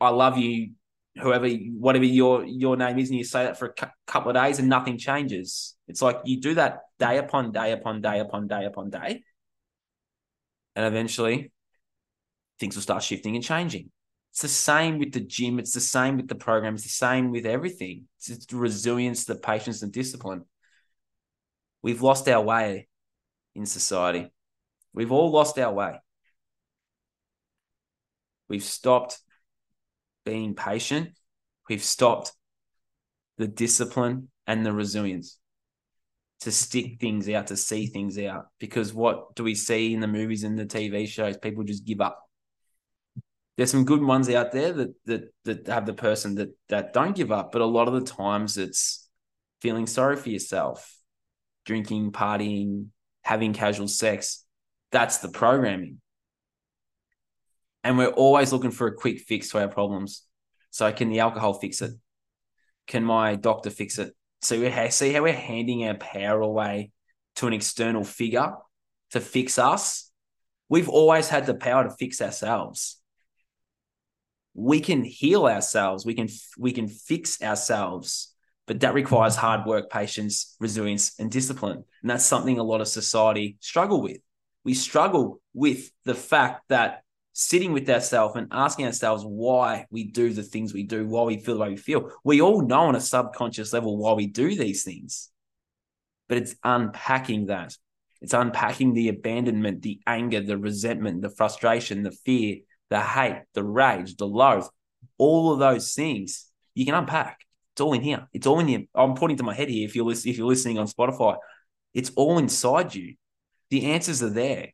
I 0.00 0.08
love 0.10 0.38
you, 0.38 0.72
whoever, 1.20 1.48
whatever 1.48 2.04
your 2.04 2.44
your 2.44 2.76
name 2.76 2.98
is, 2.98 3.10
and 3.10 3.18
you 3.18 3.24
say 3.24 3.44
that 3.44 3.58
for 3.58 3.66
a 3.66 3.72
cu- 3.72 3.92
couple 4.06 4.30
of 4.30 4.36
days 4.36 4.58
and 4.58 4.68
nothing 4.68 4.98
changes. 4.98 5.76
It's 5.88 6.02
like 6.02 6.18
you 6.24 6.40
do 6.40 6.54
that 6.54 6.80
day 6.98 7.18
upon 7.18 7.52
day 7.52 7.72
upon 7.72 8.00
day 8.00 8.20
upon 8.20 8.48
day 8.48 8.64
upon 8.64 8.90
day, 8.90 9.22
and 10.74 10.86
eventually 10.86 11.52
things 12.58 12.74
will 12.74 12.82
start 12.82 13.02
shifting 13.02 13.34
and 13.34 13.44
changing. 13.44 13.90
It's 14.34 14.42
the 14.42 14.48
same 14.48 14.98
with 14.98 15.12
the 15.12 15.20
gym. 15.20 15.60
It's 15.60 15.74
the 15.74 15.80
same 15.80 16.16
with 16.16 16.26
the 16.26 16.34
program. 16.34 16.74
It's 16.74 16.82
the 16.82 16.88
same 16.88 17.30
with 17.30 17.46
everything. 17.46 18.08
It's, 18.18 18.30
it's 18.30 18.46
the 18.46 18.56
resilience, 18.56 19.26
the 19.26 19.36
patience, 19.36 19.80
and 19.82 19.92
discipline. 19.92 20.44
We've 21.82 22.02
lost 22.02 22.28
our 22.28 22.42
way 22.42 22.88
in 23.54 23.64
society. 23.64 24.32
We've 24.92 25.12
all 25.12 25.30
lost 25.30 25.56
our 25.60 25.72
way. 25.72 26.00
We've 28.48 28.64
stopped 28.64 29.20
being 30.24 30.56
patient. 30.56 31.10
We've 31.68 31.84
stopped 31.84 32.32
the 33.38 33.46
discipline 33.46 34.30
and 34.48 34.66
the 34.66 34.72
resilience 34.72 35.38
to 36.40 36.50
stick 36.50 36.98
things 36.98 37.28
out, 37.28 37.46
to 37.46 37.56
see 37.56 37.86
things 37.86 38.18
out. 38.18 38.46
Because 38.58 38.92
what 38.92 39.36
do 39.36 39.44
we 39.44 39.54
see 39.54 39.94
in 39.94 40.00
the 40.00 40.08
movies 40.08 40.42
and 40.42 40.58
the 40.58 40.66
TV 40.66 41.06
shows? 41.06 41.36
People 41.36 41.62
just 41.62 41.84
give 41.84 42.00
up. 42.00 42.23
There's 43.56 43.70
some 43.70 43.84
good 43.84 44.02
ones 44.02 44.28
out 44.28 44.52
there 44.52 44.72
that 44.72 45.04
that 45.06 45.34
that 45.44 45.66
have 45.68 45.86
the 45.86 45.94
person 45.94 46.34
that 46.36 46.56
that 46.68 46.92
don't 46.92 47.14
give 47.14 47.30
up, 47.30 47.52
but 47.52 47.62
a 47.62 47.66
lot 47.66 47.88
of 47.88 47.94
the 47.94 48.12
times 48.12 48.58
it's 48.58 49.08
feeling 49.60 49.86
sorry 49.86 50.16
for 50.16 50.28
yourself, 50.28 50.98
drinking, 51.64 52.12
partying, 52.12 52.88
having 53.22 53.52
casual 53.52 53.88
sex. 53.88 54.44
That's 54.92 55.18
the 55.18 55.28
programming. 55.28 56.00
And 57.82 57.98
we're 57.98 58.08
always 58.08 58.52
looking 58.52 58.70
for 58.70 58.86
a 58.86 58.94
quick 58.94 59.20
fix 59.20 59.50
to 59.50 59.60
our 59.60 59.68
problems. 59.68 60.22
So, 60.70 60.90
can 60.92 61.10
the 61.10 61.20
alcohol 61.20 61.54
fix 61.54 61.82
it? 61.82 61.92
Can 62.86 63.04
my 63.04 63.36
doctor 63.36 63.70
fix 63.70 63.98
it? 63.98 64.14
So, 64.42 64.60
we 64.60 64.90
see 64.90 65.12
how 65.12 65.22
we're 65.22 65.32
handing 65.32 65.86
our 65.86 65.94
power 65.94 66.40
away 66.40 66.92
to 67.36 67.46
an 67.46 67.52
external 67.52 68.04
figure 68.04 68.52
to 69.10 69.20
fix 69.20 69.58
us. 69.58 70.10
We've 70.68 70.88
always 70.88 71.28
had 71.28 71.46
the 71.46 71.54
power 71.54 71.84
to 71.84 71.90
fix 71.90 72.20
ourselves. 72.20 73.00
We 74.54 74.80
can 74.80 75.04
heal 75.04 75.46
ourselves. 75.46 76.06
We 76.06 76.14
can 76.14 76.28
we 76.56 76.72
can 76.72 76.88
fix 76.88 77.42
ourselves 77.42 78.34
but 78.66 78.80
that 78.80 78.94
requires 78.94 79.36
hard 79.36 79.66
work, 79.66 79.90
patience, 79.90 80.56
resilience, 80.58 81.18
and 81.18 81.30
discipline. 81.30 81.84
And 82.02 82.10
that's 82.10 82.24
something 82.24 82.58
a 82.58 82.62
lot 82.62 82.80
of 82.80 82.88
society 82.88 83.56
struggle 83.60 84.00
with. 84.00 84.18
We 84.64 84.74
struggle 84.74 85.40
with 85.52 85.90
the 86.04 86.14
fact 86.14 86.62
that 86.68 87.02
sitting 87.34 87.72
with 87.72 87.88
ourselves 87.90 88.36
and 88.36 88.48
asking 88.50 88.86
ourselves 88.86 89.24
why 89.26 89.86
we 89.90 90.04
do 90.04 90.32
the 90.32 90.42
things 90.42 90.72
we 90.72 90.84
do, 90.84 91.06
why 91.06 91.24
we 91.24 91.38
feel 91.38 91.56
the 91.56 91.60
way 91.60 91.68
we 91.70 91.76
feel. 91.76 92.10
We 92.24 92.40
all 92.40 92.62
know 92.62 92.82
on 92.82 92.96
a 92.96 93.00
subconscious 93.00 93.72
level 93.72 93.98
why 93.98 94.12
we 94.14 94.28
do 94.28 94.54
these 94.54 94.84
things, 94.84 95.30
but 96.28 96.38
it's 96.38 96.54
unpacking 96.64 97.46
that. 97.46 97.76
It's 98.22 98.32
unpacking 98.32 98.94
the 98.94 99.08
abandonment, 99.08 99.82
the 99.82 100.00
anger, 100.06 100.40
the 100.40 100.56
resentment, 100.56 101.20
the 101.20 101.28
frustration, 101.28 102.02
the 102.02 102.12
fear, 102.12 102.58
the 102.90 103.00
hate, 103.00 103.42
the 103.54 103.64
rage, 103.64 104.16
the 104.16 104.26
loathe, 104.26 104.66
all 105.18 105.52
of 105.52 105.58
those 105.58 105.94
things 105.94 106.50
you 106.74 106.84
can 106.84 106.94
unpack. 106.94 107.40
It's 107.72 107.80
all 107.80 107.92
in 107.92 108.02
here. 108.02 108.28
It's 108.32 108.46
all 108.46 108.60
in 108.60 108.68
here. 108.68 108.84
I'm 108.94 109.14
pointing 109.14 109.38
to 109.38 109.42
my 109.42 109.54
head 109.54 109.68
here. 109.68 109.84
If 109.84 109.96
you're 109.96 110.04
listening, 110.04 110.32
if 110.32 110.38
you're 110.38 110.46
listening 110.46 110.78
on 110.78 110.86
Spotify, 110.86 111.36
it's 111.92 112.10
all 112.16 112.38
inside 112.38 112.94
you. 112.94 113.14
The 113.70 113.92
answers 113.92 114.22
are 114.22 114.30
there. 114.30 114.68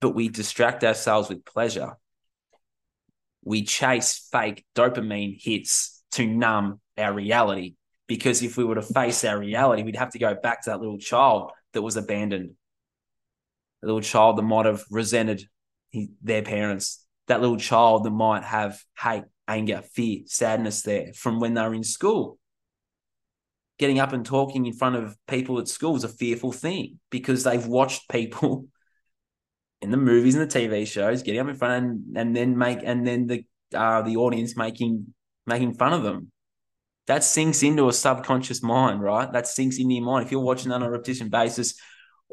But 0.00 0.10
we 0.10 0.28
distract 0.28 0.84
ourselves 0.84 1.28
with 1.28 1.44
pleasure. 1.44 1.96
We 3.44 3.62
chase 3.64 4.28
fake 4.32 4.64
dopamine 4.74 5.42
hits 5.42 6.02
to 6.12 6.26
numb 6.26 6.80
our 6.96 7.12
reality. 7.12 7.74
Because 8.06 8.42
if 8.42 8.56
we 8.56 8.64
were 8.64 8.74
to 8.74 8.82
face 8.82 9.24
our 9.24 9.38
reality, 9.38 9.82
we'd 9.82 9.96
have 9.96 10.12
to 10.12 10.18
go 10.18 10.34
back 10.34 10.62
to 10.64 10.70
that 10.70 10.80
little 10.80 10.98
child 10.98 11.52
that 11.72 11.82
was 11.82 11.96
abandoned, 11.96 12.52
a 13.84 13.86
little 13.86 14.00
child 14.00 14.38
that 14.38 14.42
might 14.42 14.66
have 14.66 14.82
resented 14.90 15.44
their 16.22 16.42
parents, 16.42 17.04
that 17.28 17.40
little 17.40 17.56
child 17.56 18.04
that 18.04 18.10
might 18.10 18.42
have 18.42 18.82
hate 18.98 19.24
anger, 19.46 19.82
fear, 19.92 20.22
sadness 20.26 20.82
there 20.82 21.12
from 21.14 21.38
when 21.38 21.54
they 21.54 21.62
were 21.62 21.74
in 21.74 21.84
school. 21.84 22.38
Getting 23.78 23.98
up 23.98 24.12
and 24.12 24.24
talking 24.24 24.66
in 24.66 24.72
front 24.72 24.96
of 24.96 25.16
people 25.26 25.58
at 25.58 25.68
school 25.68 25.96
is 25.96 26.04
a 26.04 26.08
fearful 26.08 26.52
thing 26.52 26.98
because 27.10 27.44
they've 27.44 27.66
watched 27.66 28.08
people 28.08 28.66
in 29.82 29.90
the 29.90 29.96
movies 29.96 30.34
and 30.34 30.48
the 30.48 30.58
TV 30.58 30.86
shows 30.86 31.22
getting 31.22 31.40
up 31.40 31.48
in 31.48 31.56
front 31.56 31.84
and, 31.84 32.16
and 32.16 32.36
then 32.36 32.56
make 32.56 32.78
and 32.82 33.06
then 33.06 33.26
the 33.26 33.44
uh, 33.74 34.02
the 34.02 34.16
audience 34.16 34.56
making 34.56 35.12
making 35.46 35.74
fun 35.74 35.92
of 35.92 36.02
them. 36.02 36.30
That 37.06 37.22
sinks 37.22 37.62
into 37.62 37.88
a 37.88 37.92
subconscious 37.92 38.62
mind, 38.62 39.02
right? 39.02 39.30
That 39.30 39.46
sinks 39.46 39.78
into 39.78 39.94
your 39.94 40.04
mind. 40.04 40.24
If 40.24 40.32
you're 40.32 40.40
watching 40.40 40.70
that 40.70 40.76
on 40.76 40.84
a 40.84 40.90
repetition 40.90 41.28
basis, 41.28 41.74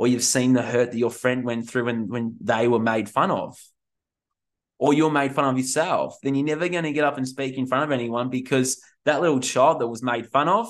or 0.02 0.08
you've 0.08 0.24
seen 0.24 0.54
the 0.54 0.64
hurt 0.64 0.90
that 0.90 0.98
your 0.98 1.12
friend 1.12 1.44
went 1.44 1.70
through 1.70 1.86
when 1.86 2.08
when 2.08 2.36
they 2.42 2.68
were 2.68 2.80
made 2.80 3.08
fun 3.08 3.30
of, 3.30 3.56
or 4.80 4.96
you're 4.96 5.12
made 5.12 5.32
fun 5.32 5.46
of 5.46 5.56
yourself, 5.56 6.18
then 6.24 6.34
you're 6.34 6.44
never 6.44 6.68
going 6.70 6.86
to 6.86 6.92
get 6.92 7.04
up 7.04 7.18
and 7.18 7.28
speak 7.28 7.56
in 7.56 7.68
front 7.68 7.84
of 7.84 7.92
anyone 7.92 8.28
because 8.32 8.82
that 9.06 9.22
little 9.22 9.40
child 9.40 9.80
that 9.80 9.86
was 9.86 10.02
made 10.02 10.26
fun 10.32 10.50
of 10.50 10.66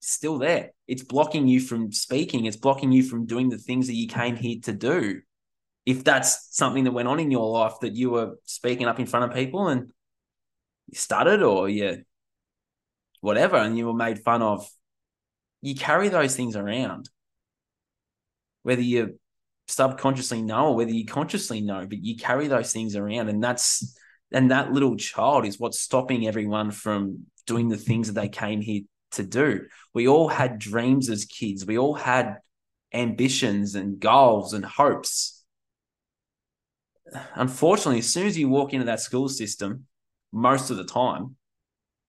is 0.00 0.08
still 0.08 0.38
there. 0.38 0.70
It's 0.88 1.02
blocking 1.02 1.46
you 1.46 1.60
from 1.60 1.92
speaking, 1.92 2.46
it's 2.46 2.56
blocking 2.56 2.92
you 2.92 3.02
from 3.02 3.26
doing 3.26 3.50
the 3.50 3.58
things 3.58 3.88
that 3.88 3.94
you 3.94 4.08
came 4.08 4.36
here 4.36 4.56
to 4.62 4.72
do. 4.72 5.20
If 5.84 6.02
that's 6.02 6.48
something 6.56 6.84
that 6.84 6.92
went 6.92 7.08
on 7.08 7.20
in 7.20 7.30
your 7.30 7.50
life 7.50 7.74
that 7.82 7.94
you 7.94 8.08
were 8.08 8.38
speaking 8.46 8.86
up 8.86 9.00
in 9.00 9.06
front 9.06 9.30
of 9.30 9.36
people 9.36 9.68
and 9.68 9.92
you 10.86 10.96
stuttered 10.96 11.42
or 11.42 11.68
you 11.68 12.04
whatever 13.20 13.56
and 13.56 13.76
you 13.76 13.84
were 13.86 13.92
made 13.92 14.18
fun 14.20 14.40
of, 14.40 14.66
you 15.60 15.74
carry 15.74 16.08
those 16.08 16.34
things 16.34 16.56
around. 16.56 17.10
Whether 18.62 18.82
you 18.82 19.18
subconsciously 19.68 20.42
know 20.42 20.68
or 20.68 20.76
whether 20.76 20.90
you 20.90 21.06
consciously 21.06 21.60
know, 21.60 21.86
but 21.86 22.02
you 22.02 22.16
carry 22.16 22.48
those 22.48 22.72
things 22.72 22.96
around. 22.96 23.28
And 23.28 23.42
that's, 23.42 23.96
and 24.32 24.50
that 24.50 24.72
little 24.72 24.96
child 24.96 25.46
is 25.46 25.58
what's 25.58 25.80
stopping 25.80 26.26
everyone 26.26 26.70
from 26.70 27.26
doing 27.46 27.68
the 27.68 27.76
things 27.76 28.08
that 28.08 28.20
they 28.20 28.28
came 28.28 28.60
here 28.60 28.82
to 29.12 29.22
do. 29.22 29.66
We 29.94 30.08
all 30.08 30.28
had 30.28 30.58
dreams 30.58 31.08
as 31.10 31.24
kids, 31.24 31.66
we 31.66 31.78
all 31.78 31.94
had 31.94 32.38
ambitions 32.94 33.74
and 33.74 33.98
goals 33.98 34.52
and 34.52 34.64
hopes. 34.64 35.42
Unfortunately, 37.34 37.98
as 37.98 38.12
soon 38.12 38.26
as 38.26 38.38
you 38.38 38.48
walk 38.48 38.72
into 38.72 38.86
that 38.86 39.00
school 39.00 39.28
system, 39.28 39.86
most 40.32 40.70
of 40.70 40.76
the 40.76 40.84
time, 40.84 41.36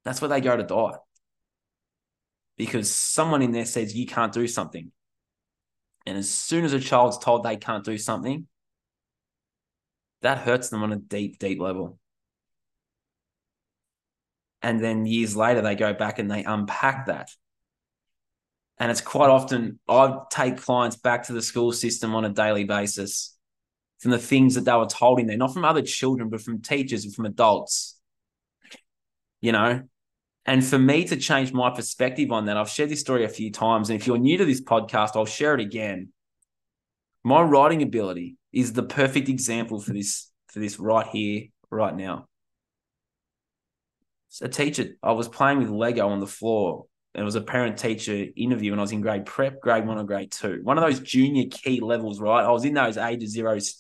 that's 0.05 0.22
where 0.22 0.29
they 0.29 0.41
go 0.41 0.55
to 0.55 0.63
die. 0.63 0.98
Because 2.57 2.93
someone 2.93 3.41
in 3.41 3.51
there 3.51 3.65
says 3.65 3.95
you 3.95 4.05
can't 4.05 4.31
do 4.31 4.48
something. 4.48 4.91
And 6.05 6.17
as 6.17 6.29
soon 6.29 6.65
as 6.65 6.74
a 6.74 6.79
child's 6.79 7.17
told 7.17 7.43
they 7.43 7.57
can't 7.57 7.83
do 7.83 7.98
something, 7.98 8.48
that 10.22 10.39
hurts 10.39 10.69
them 10.69 10.83
on 10.83 10.91
a 10.91 10.98
deep, 10.98 11.39
deep 11.39 11.60
level. 11.60 11.98
And 14.62 14.81
then 14.81 15.05
years 15.05 15.36
later, 15.36 15.62
they 15.62 15.75
go 15.75 15.93
back 15.93 16.19
and 16.19 16.31
they 16.31 16.43
unpack 16.43 17.07
that. 17.07 17.29
And 18.77 18.89
it's 18.89 19.01
quite 19.01 19.29
often, 19.29 19.79
I 19.88 20.19
take 20.31 20.57
clients 20.57 20.95
back 20.95 21.24
to 21.27 21.33
the 21.33 21.41
school 21.41 21.72
system 21.72 22.15
on 22.15 22.25
a 22.25 22.29
daily 22.29 22.63
basis 22.63 23.38
from 24.00 24.12
the 24.12 24.19
things 24.19 24.55
that 24.55 24.65
they 24.65 24.74
were 24.74 24.88
told 24.88 25.19
in 25.19 25.27
there, 25.27 25.38
not 25.38 25.53
from 25.53 25.63
other 25.63 25.81
children, 25.81 26.29
but 26.29 26.41
from 26.41 26.62
teachers 26.62 27.05
and 27.05 27.13
from 27.13 27.25
adults. 27.25 27.98
You 29.41 29.51
know, 29.51 29.83
and 30.46 30.66
for 30.66 30.78
me 30.78 31.06
to 31.06 31.16
change 31.16 31.54
my 31.54 31.70
perspective 31.70 32.32
on 32.32 32.46
that, 32.46 32.58
I've 32.58 32.70
shared 32.70 32.90
this 32.90 33.00
story 33.00 33.24
a 33.24 33.30
few 33.30 33.52
times. 33.52 33.90
And 33.90 34.00
if 34.00 34.06
you're 34.06 34.18
new 34.18 34.38
to 34.38 34.46
this 34.46 34.62
podcast, 34.62 35.16
I'll 35.16 35.26
share 35.26 35.54
it 35.54 35.62
again. 35.62 36.10
My 37.24 37.42
writing 37.42 37.82
ability 37.82 38.36
is 38.52 38.74
the 38.74 38.84
perfect 38.84 39.30
example 39.30 39.80
for 39.80 39.94
this, 39.94 40.30
for 40.48 40.60
this 40.60 40.80
right 40.80 41.08
here, 41.08 41.44
right 41.70 41.96
now. 41.96 42.28
So 44.30 44.48
teacher, 44.48 44.98
I 45.02 45.14
was 45.14 45.30
playing 45.30 45.60
with 45.60 45.70
Lego 45.70 46.10
on 46.10 46.20
the 46.20 46.28
floor. 46.28 46.86
And 47.16 47.22
it 47.22 47.26
was 47.26 47.36
a 47.36 47.42
parent 47.42 47.78
teacher 47.78 48.26
interview 48.36 48.72
when 48.72 48.80
I 48.80 48.82
was 48.82 48.92
in 48.92 49.02
grade 49.02 49.28
prep, 49.28 49.62
grade 49.62 49.86
one 49.86 50.00
or 50.00 50.04
grade 50.04 50.32
two. 50.32 50.62
One 50.64 50.80
of 50.80 50.84
those 50.84 51.00
junior 51.00 51.46
key 51.50 51.80
levels, 51.80 52.20
right? 52.20 52.44
I 52.44 52.50
was 52.50 52.66
in 52.66 52.74
those 52.74 52.98
ages 52.98 53.32
zeros. 53.32 53.78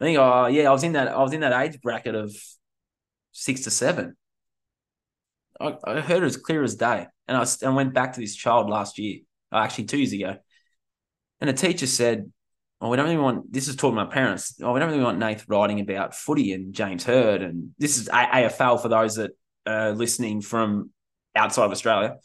I 0.00 0.04
think, 0.04 0.18
oh 0.18 0.46
yeah, 0.46 0.68
I 0.68 0.72
was 0.72 0.82
in 0.82 0.94
that, 0.94 1.06
I 1.06 1.22
was 1.22 1.32
in 1.32 1.42
that 1.42 1.52
age 1.62 1.80
bracket 1.80 2.16
of 2.16 2.34
six 3.30 3.60
to 3.62 3.70
seven. 3.70 4.16
I, 5.60 5.76
I 5.84 6.00
heard 6.00 6.22
it 6.22 6.26
as 6.26 6.36
clear 6.36 6.62
as 6.62 6.74
day. 6.74 7.06
And 7.28 7.36
I, 7.36 7.46
I 7.64 7.70
went 7.70 7.94
back 7.94 8.14
to 8.14 8.20
this 8.20 8.34
child 8.34 8.68
last 8.68 8.98
year, 8.98 9.20
uh, 9.52 9.58
actually 9.58 9.84
two 9.84 9.98
years 9.98 10.12
ago. 10.12 10.36
And 11.40 11.48
the 11.48 11.54
teacher 11.54 11.86
said, 11.86 12.30
oh, 12.80 12.88
we 12.88 12.96
don't 12.96 13.08
even 13.08 13.22
want, 13.22 13.52
this 13.52 13.68
is 13.68 13.76
talking 13.76 13.96
to 13.96 14.04
my 14.04 14.10
parents, 14.10 14.56
oh, 14.62 14.72
we 14.72 14.80
don't 14.80 14.90
really 14.90 15.02
want 15.02 15.18
Nath 15.18 15.44
writing 15.48 15.80
about 15.80 16.14
footy 16.14 16.52
and 16.52 16.74
James 16.74 17.04
Hird. 17.04 17.42
And 17.42 17.70
this 17.78 17.96
is 17.96 18.08
AFL 18.08 18.80
for 18.80 18.88
those 18.88 19.16
that 19.16 19.32
are 19.66 19.92
listening 19.92 20.40
from 20.40 20.90
outside 21.34 21.64
of 21.64 21.72
Australia. 21.72 22.16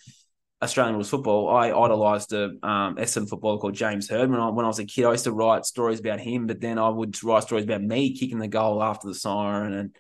Australian 0.59 0.95
rules 0.95 1.09
football, 1.09 1.49
I 1.49 1.67
idolised 1.67 2.33
a 2.33 2.45
um, 2.63 2.95
Essendon 2.95 3.29
footballer 3.29 3.59
called 3.59 3.75
James 3.75 4.09
Hird 4.09 4.31
when 4.31 4.39
I 4.39 4.49
when 4.49 4.65
I 4.65 4.67
was 4.67 4.79
a 4.79 4.85
kid. 4.85 5.05
I 5.05 5.11
used 5.11 5.25
to 5.25 5.31
write 5.31 5.65
stories 5.65 5.99
about 5.99 6.19
him, 6.19 6.47
but 6.47 6.59
then 6.59 6.79
I 6.79 6.89
would 6.89 7.23
write 7.23 7.43
stories 7.43 7.65
about 7.65 7.83
me 7.83 8.17
kicking 8.17 8.39
the 8.39 8.47
goal 8.47 8.81
after 8.81 9.07
the 9.07 9.13
siren 9.13 9.73
and 9.73 9.95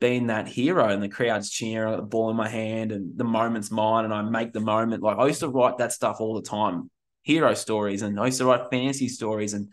being 0.00 0.26
that 0.26 0.46
hero 0.46 0.88
and 0.88 1.02
the 1.02 1.08
crowd's 1.08 1.50
cheering, 1.50 1.96
the 1.96 2.02
ball 2.02 2.30
in 2.30 2.36
my 2.36 2.48
hand, 2.48 2.92
and 2.92 3.16
the 3.16 3.24
moment's 3.24 3.70
mine, 3.70 4.04
and 4.04 4.12
I 4.12 4.22
make 4.22 4.52
the 4.52 4.60
moment. 4.60 5.02
Like 5.02 5.18
I 5.18 5.26
used 5.26 5.40
to 5.40 5.48
write 5.48 5.78
that 5.78 5.92
stuff 5.92 6.20
all 6.20 6.34
the 6.34 6.48
time, 6.48 6.90
hero 7.22 7.54
stories, 7.54 8.02
and 8.02 8.18
I 8.20 8.26
used 8.26 8.38
to 8.38 8.46
write 8.46 8.70
fantasy 8.70 9.08
stories, 9.08 9.54
and 9.54 9.72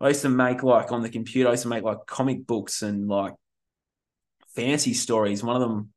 I 0.00 0.08
used 0.08 0.22
to 0.22 0.28
make 0.28 0.62
like 0.62 0.92
on 0.92 1.02
the 1.02 1.08
computer, 1.08 1.48
I 1.48 1.52
used 1.52 1.62
to 1.62 1.68
make 1.68 1.84
like 1.84 2.06
comic 2.06 2.46
books 2.46 2.82
and 2.82 3.08
like 3.08 3.34
fantasy 4.54 4.94
stories. 4.94 5.42
One 5.42 5.56
of 5.56 5.62
them 5.62 5.92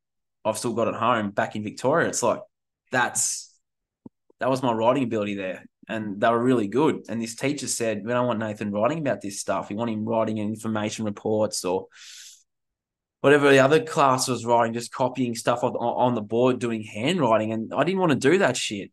I've 0.46 0.58
still 0.58 0.74
got 0.74 0.88
at 0.88 0.94
home 0.94 1.32
back 1.32 1.56
in 1.56 1.64
Victoria. 1.64 2.08
It's 2.08 2.24
like 2.24 2.40
that's 2.92 3.54
that 4.40 4.50
was 4.50 4.64
my 4.64 4.72
writing 4.72 5.04
ability 5.04 5.36
there. 5.36 5.66
And 5.90 6.20
they 6.20 6.30
were 6.30 6.44
really 6.44 6.68
good. 6.68 7.06
And 7.08 7.22
this 7.22 7.36
teacher 7.36 7.68
said, 7.68 8.04
We 8.04 8.12
don't 8.12 8.28
want 8.28 8.40
Nathan 8.40 8.72
writing 8.72 9.00
about 9.00 9.22
this 9.22 9.40
stuff. 9.40 9.70
We 9.70 9.76
want 9.76 9.90
him 9.90 10.06
writing 10.06 10.38
information 10.38 11.06
reports 11.06 11.64
or 11.64 11.88
whatever 13.22 13.50
the 13.50 13.60
other 13.60 13.84
class 13.84 14.28
was 14.28 14.46
writing, 14.46 14.74
just 14.74 14.94
copying 14.94 15.36
stuff 15.36 15.64
on, 15.64 15.76
on 15.76 16.16
the 16.16 16.22
board, 16.22 16.60
doing 16.60 16.84
handwriting. 16.84 17.52
And 17.52 17.74
I 17.74 17.84
didn't 17.84 18.00
want 18.00 18.12
to 18.12 18.30
do 18.30 18.38
that 18.40 18.58
shit. 18.58 18.92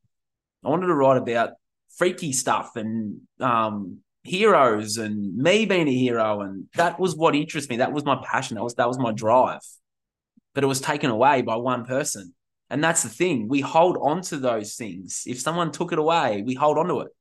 I 0.65 0.69
wanted 0.71 0.87
to 0.87 0.95
write 0.95 1.19
about 1.19 1.51
freaky 1.97 2.33
stuff 2.33 2.77
and 2.77 3.21
um, 3.41 3.99
heroes 4.23 4.97
and 4.97 5.37
me 5.37 5.67
being 5.67 5.89
a 5.89 5.95
hero. 5.95 6.41
And 6.41 6.67
that 6.75 6.99
was 6.99 7.15
what 7.15 7.35
interested 7.35 7.71
me. 7.71 7.77
That 7.77 7.93
was 7.93 8.05
my 8.05 8.21
passion. 8.25 8.57
That 8.57 8.65
was 8.65 8.75
that 8.75 8.89
was 8.89 8.99
my 8.99 9.13
drive. 9.13 9.61
But 10.55 10.65
it 10.65 10.69
was 10.69 10.81
taken 10.81 11.11
away 11.11 11.43
by 11.43 11.57
one 11.57 11.85
person. 11.85 12.35
And 12.71 12.83
that's 12.83 13.03
the 13.03 13.09
thing. 13.09 13.49
We 13.49 13.61
hold 13.61 13.99
on 14.01 14.23
to 14.23 14.39
those 14.39 14.75
things. 14.75 15.25
If 15.27 15.41
someone 15.41 15.71
took 15.71 15.93
it 15.93 15.99
away, 15.99 16.43
we 16.45 16.55
hold 16.55 16.79
on 16.79 16.89
to 16.89 17.01
it. 17.01 17.13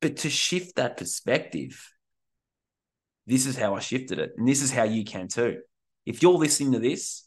But 0.00 0.18
to 0.18 0.30
shift 0.30 0.76
that 0.76 0.96
perspective, 0.96 1.95
this 3.26 3.46
is 3.46 3.56
how 3.56 3.74
I 3.74 3.80
shifted 3.80 4.18
it. 4.18 4.32
And 4.36 4.46
this 4.46 4.62
is 4.62 4.70
how 4.70 4.84
you 4.84 5.04
can 5.04 5.28
too. 5.28 5.58
If 6.04 6.22
you're 6.22 6.34
listening 6.34 6.72
to 6.72 6.78
this 6.78 7.26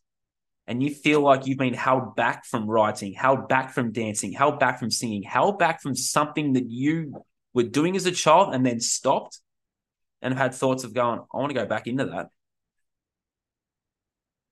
and 0.68 0.82
you 0.82 0.94
feel 0.94 1.22
like 1.22 1.46
you've 1.46 1.58
been 1.58 1.74
held 1.74 2.16
back 2.16 2.46
from 2.46 2.70
writing, 2.70 3.14
held 3.14 3.50
back 3.50 3.74
from 3.74 3.92
dancing, 3.92 4.32
held 4.32 4.60
back 4.60 4.80
from 4.80 4.92
singing, 4.92 5.24
held 5.24 5.60
back 5.60 5.82
from 5.82 5.96
something 5.96 6.54
that 6.54 6.70
you 6.70 7.24
were 7.54 7.64
doing 7.64 7.96
as 7.96 8.06
a 8.06 8.12
child 8.12 8.54
and 8.54 8.66
then 8.66 8.80
stopped 8.80 9.40
and 10.22 10.34
have 10.34 10.52
had 10.52 10.54
thoughts 10.54 10.84
of 10.84 10.94
going, 10.94 11.20
I 11.34 11.38
want 11.38 11.50
to 11.50 11.60
go 11.60 11.66
back 11.66 11.88
into 11.88 12.06
that 12.06 12.28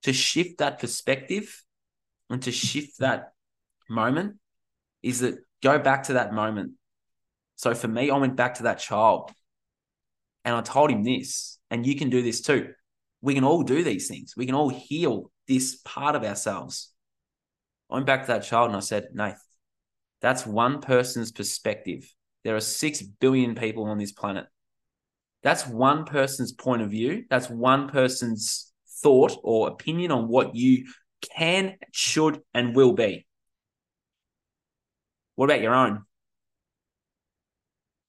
to 0.04 0.14
shift 0.14 0.60
that 0.60 0.80
perspective 0.80 1.64
and 2.30 2.42
to 2.44 2.52
shift 2.52 3.00
that 3.00 3.34
moment 3.90 4.38
is 5.04 5.20
that 5.22 5.36
go 5.62 5.80
back 5.80 6.04
to 6.04 6.14
that 6.14 6.34
moment. 6.34 6.74
So 7.56 7.74
for 7.74 7.88
me, 7.88 8.10
I 8.10 8.18
went 8.18 8.36
back 8.36 8.56
to 8.56 8.64
that 8.64 8.80
child 8.80 9.32
and 10.48 10.56
I 10.56 10.62
told 10.62 10.90
him 10.90 11.04
this, 11.04 11.60
and 11.70 11.86
you 11.86 11.98
can 11.98 12.10
do 12.10 12.22
this 12.22 12.40
too. 12.40 12.70
We 13.22 13.34
can 13.34 13.44
all 13.44 13.64
do 13.64 13.84
these 13.84 14.08
things. 14.08 14.34
We 14.38 14.46
can 14.46 14.56
all 14.56 14.70
heal 14.70 15.30
this 15.46 15.76
part 15.84 16.16
of 16.16 16.24
ourselves. 16.24 16.94
I 17.92 17.96
went 17.96 18.06
back 18.06 18.22
to 18.22 18.28
that 18.28 18.46
child 18.46 18.70
and 18.70 18.78
I 18.78 18.80
said, 18.80 19.10
Nath, 19.14 19.46
that's 20.22 20.48
one 20.48 20.80
person's 20.80 21.34
perspective. 21.34 22.10
There 22.46 22.56
are 22.56 22.62
6 22.62 23.02
billion 23.20 23.56
people 23.56 23.84
on 23.84 23.98
this 23.98 24.14
planet. 24.14 24.46
That's 25.44 25.68
one 25.68 26.06
person's 26.06 26.54
point 26.54 26.82
of 26.82 26.92
view. 26.92 27.26
That's 27.30 27.50
one 27.50 27.90
person's 27.90 28.72
thought 29.04 29.38
or 29.44 29.68
opinion 29.68 30.12
on 30.12 30.30
what 30.30 30.56
you 30.56 30.86
can, 31.36 31.76
should, 31.92 32.40
and 32.54 32.74
will 32.74 32.94
be. 32.94 33.26
What 35.36 35.50
about 35.50 35.62
your 35.62 35.76
own? 35.76 36.04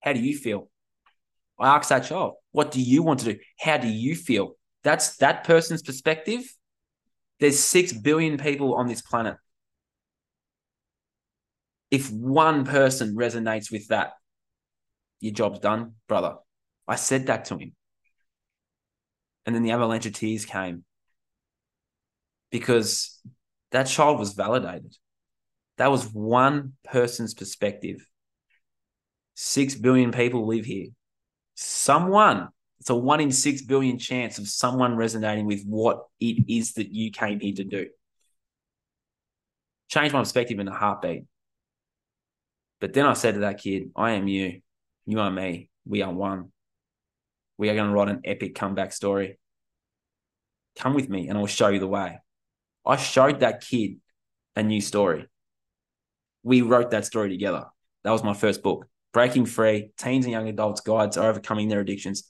How 0.04 0.12
do 0.12 0.20
you 0.20 0.38
feel? 0.38 0.70
I 1.58 1.76
ask 1.76 1.88
that 1.88 2.04
child, 2.06 2.34
what 2.52 2.70
do 2.70 2.80
you 2.80 3.02
want 3.02 3.20
to 3.20 3.32
do? 3.32 3.38
How 3.58 3.78
do 3.78 3.88
you 3.88 4.14
feel? 4.14 4.56
That's 4.84 5.16
that 5.16 5.44
person's 5.44 5.82
perspective. 5.82 6.42
There's 7.40 7.58
six 7.58 7.92
billion 7.92 8.38
people 8.38 8.74
on 8.74 8.86
this 8.86 9.02
planet. 9.02 9.36
If 11.90 12.10
one 12.10 12.64
person 12.64 13.16
resonates 13.16 13.72
with 13.72 13.88
that, 13.88 14.12
your 15.20 15.32
job's 15.32 15.58
done, 15.60 15.94
brother. 16.06 16.36
I 16.86 16.96
said 16.96 17.26
that 17.26 17.46
to 17.46 17.56
him. 17.56 17.74
And 19.46 19.54
then 19.54 19.62
the 19.62 19.70
avalanche 19.70 20.06
of 20.06 20.12
tears 20.12 20.44
came 20.44 20.84
because 22.50 23.20
that 23.70 23.84
child 23.84 24.18
was 24.18 24.34
validated. 24.34 24.96
That 25.78 25.90
was 25.90 26.04
one 26.12 26.74
person's 26.84 27.34
perspective. 27.34 28.06
Six 29.34 29.74
billion 29.74 30.12
people 30.12 30.46
live 30.46 30.64
here. 30.64 30.88
Someone, 31.60 32.48
it's 32.80 32.90
a 32.90 32.94
one 32.94 33.20
in 33.20 33.32
six 33.32 33.62
billion 33.62 33.98
chance 33.98 34.38
of 34.38 34.48
someone 34.48 34.96
resonating 34.96 35.46
with 35.46 35.64
what 35.64 36.06
it 36.20 36.44
is 36.48 36.74
that 36.74 36.92
you 36.92 37.10
came 37.10 37.40
here 37.40 37.54
to 37.54 37.64
do. 37.64 37.86
Changed 39.88 40.12
my 40.12 40.20
perspective 40.20 40.58
in 40.58 40.68
a 40.68 40.74
heartbeat. 40.74 41.24
But 42.80 42.92
then 42.92 43.06
I 43.06 43.14
said 43.14 43.34
to 43.34 43.40
that 43.40 43.58
kid, 43.58 43.90
I 43.96 44.12
am 44.12 44.28
you. 44.28 44.60
You 45.06 45.20
are 45.20 45.30
me. 45.30 45.70
We 45.84 46.02
are 46.02 46.12
one 46.12 46.52
we 47.58 47.68
are 47.68 47.74
going 47.74 47.88
to 47.88 47.92
write 47.92 48.08
an 48.08 48.22
epic 48.24 48.54
comeback 48.54 48.92
story. 48.92 49.38
Come 50.78 50.94
with 50.94 51.08
me 51.10 51.28
and 51.28 51.36
I'll 51.36 51.46
show 51.46 51.68
you 51.68 51.80
the 51.80 51.88
way. 51.88 52.18
I 52.86 52.96
showed 52.96 53.40
that 53.40 53.60
kid 53.60 53.96
a 54.56 54.62
new 54.62 54.80
story. 54.80 55.26
We 56.44 56.62
wrote 56.62 56.92
that 56.92 57.04
story 57.04 57.28
together. 57.28 57.66
That 58.04 58.12
was 58.12 58.22
my 58.22 58.32
first 58.32 58.62
book, 58.62 58.86
Breaking 59.18 59.46
Free 59.46 59.90
Teens 59.98 60.26
and 60.26 60.30
Young 60.30 60.48
Adults 60.48 60.80
Guides 60.80 61.16
Are 61.16 61.28
Overcoming 61.28 61.66
Their 61.66 61.80
Addictions. 61.80 62.22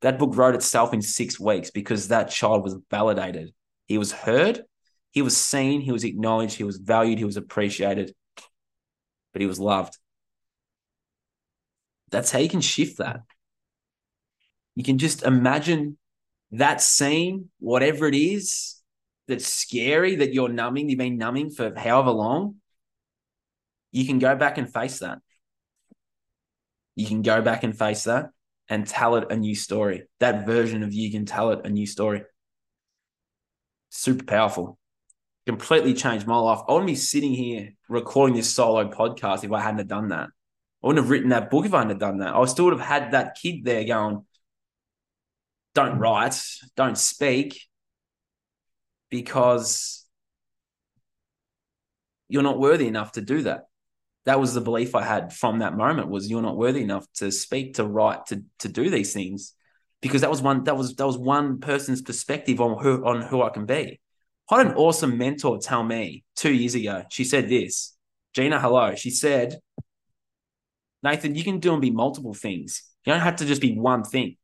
That 0.00 0.18
book 0.18 0.36
wrote 0.36 0.56
itself 0.56 0.92
in 0.92 1.00
six 1.00 1.38
weeks 1.38 1.70
because 1.70 2.08
that 2.08 2.30
child 2.30 2.64
was 2.64 2.74
validated. 2.90 3.52
He 3.86 3.96
was 3.96 4.10
heard, 4.10 4.64
he 5.12 5.22
was 5.22 5.36
seen, 5.36 5.82
he 5.82 5.92
was 5.92 6.02
acknowledged, 6.02 6.56
he 6.56 6.64
was 6.64 6.78
valued, 6.78 7.18
he 7.18 7.24
was 7.24 7.36
appreciated, 7.36 8.12
but 9.32 9.40
he 9.40 9.46
was 9.46 9.60
loved. 9.60 9.96
That's 12.10 12.32
how 12.32 12.40
you 12.40 12.48
can 12.48 12.60
shift 12.60 12.98
that. 12.98 13.20
You 14.74 14.82
can 14.82 14.98
just 14.98 15.22
imagine 15.22 15.96
that 16.50 16.80
scene, 16.80 17.50
whatever 17.60 18.08
it 18.08 18.16
is 18.16 18.82
that's 19.28 19.46
scary 19.46 20.16
that 20.16 20.34
you're 20.34 20.48
numbing, 20.48 20.88
you've 20.88 20.98
been 20.98 21.18
numbing 21.18 21.50
for 21.50 21.72
however 21.78 22.10
long. 22.10 22.56
You 23.92 24.04
can 24.04 24.18
go 24.18 24.34
back 24.34 24.58
and 24.58 24.68
face 24.68 24.98
that. 24.98 25.20
You 26.94 27.06
can 27.06 27.22
go 27.22 27.40
back 27.42 27.64
and 27.64 27.76
face 27.76 28.04
that 28.04 28.30
and 28.68 28.86
tell 28.86 29.16
it 29.16 29.30
a 29.30 29.36
new 29.36 29.54
story. 29.54 30.04
That 30.20 30.46
version 30.46 30.82
of 30.82 30.92
you 30.92 31.10
can 31.10 31.26
tell 31.26 31.50
it 31.52 31.64
a 31.64 31.70
new 31.70 31.86
story. 31.86 32.22
Super 33.90 34.24
powerful. 34.24 34.78
Completely 35.46 35.94
changed 35.94 36.26
my 36.26 36.38
life. 36.38 36.60
I 36.68 36.72
wouldn't 36.72 36.86
be 36.86 36.94
sitting 36.94 37.32
here 37.32 37.70
recording 37.88 38.36
this 38.36 38.52
solo 38.52 38.88
podcast 38.88 39.44
if 39.44 39.52
I 39.52 39.60
hadn't 39.60 39.78
have 39.78 39.88
done 39.88 40.08
that. 40.08 40.28
I 40.82 40.86
wouldn't 40.86 41.04
have 41.04 41.10
written 41.10 41.30
that 41.30 41.50
book 41.50 41.66
if 41.66 41.74
I 41.74 41.78
hadn't 41.78 41.90
have 41.90 41.98
done 41.98 42.18
that. 42.18 42.34
I 42.34 42.44
still 42.46 42.66
would 42.66 42.78
have 42.78 42.86
had 42.86 43.12
that 43.12 43.36
kid 43.40 43.64
there 43.64 43.84
going, 43.84 44.24
don't 45.74 45.98
write, 45.98 46.40
don't 46.76 46.98
speak 46.98 47.60
because 49.10 50.06
you're 52.28 52.42
not 52.42 52.58
worthy 52.58 52.86
enough 52.86 53.12
to 53.12 53.20
do 53.20 53.42
that. 53.42 53.66
That 54.24 54.40
was 54.40 54.54
the 54.54 54.60
belief 54.60 54.94
I 54.94 55.02
had 55.02 55.32
from 55.32 55.58
that 55.58 55.76
moment 55.76 56.08
was 56.08 56.30
you're 56.30 56.42
not 56.42 56.56
worthy 56.56 56.82
enough 56.82 57.06
to 57.14 57.32
speak, 57.32 57.74
to 57.74 57.84
write, 57.84 58.26
to 58.26 58.44
to 58.60 58.68
do 58.68 58.90
these 58.90 59.12
things. 59.12 59.54
Because 60.00 60.22
that 60.22 60.30
was 60.30 60.42
one 60.42 60.64
that 60.64 60.76
was 60.76 60.94
that 60.96 61.06
was 61.06 61.18
one 61.18 61.60
person's 61.60 62.02
perspective 62.02 62.60
on 62.60 62.82
who 62.82 63.04
on 63.04 63.22
who 63.22 63.42
I 63.42 63.50
can 63.50 63.66
be. 63.66 64.00
I 64.50 64.58
had 64.58 64.66
an 64.66 64.74
awesome 64.74 65.16
mentor 65.16 65.58
tell 65.58 65.82
me 65.82 66.24
two 66.36 66.52
years 66.52 66.74
ago. 66.74 67.04
She 67.10 67.24
said 67.24 67.48
this, 67.48 67.96
Gina, 68.34 68.60
hello. 68.60 68.94
She 68.94 69.10
said, 69.10 69.58
Nathan, 71.02 71.34
you 71.34 71.44
can 71.44 71.58
do 71.58 71.72
and 71.72 71.80
be 71.80 71.90
multiple 71.90 72.34
things. 72.34 72.82
You 73.04 73.12
don't 73.12 73.22
have 73.22 73.36
to 73.36 73.44
just 73.44 73.62
be 73.62 73.76
one 73.76 74.04
thing 74.04 74.36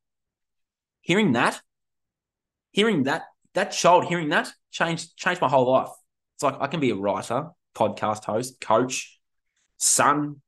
hearing 1.08 1.32
that, 1.32 1.58
hearing 2.70 3.04
that, 3.04 3.22
that 3.54 3.72
child 3.72 4.04
hearing 4.04 4.28
that 4.28 4.52
changed 4.70 5.16
changed 5.16 5.40
my 5.40 5.48
whole 5.48 5.72
life. 5.72 5.88
It's 6.36 6.42
like 6.42 6.56
I 6.60 6.66
can 6.66 6.80
be 6.80 6.90
a 6.90 6.94
writer, 6.94 7.48
podcast 7.74 8.24
host, 8.24 8.60
coach, 8.60 9.17
son, 9.78 10.42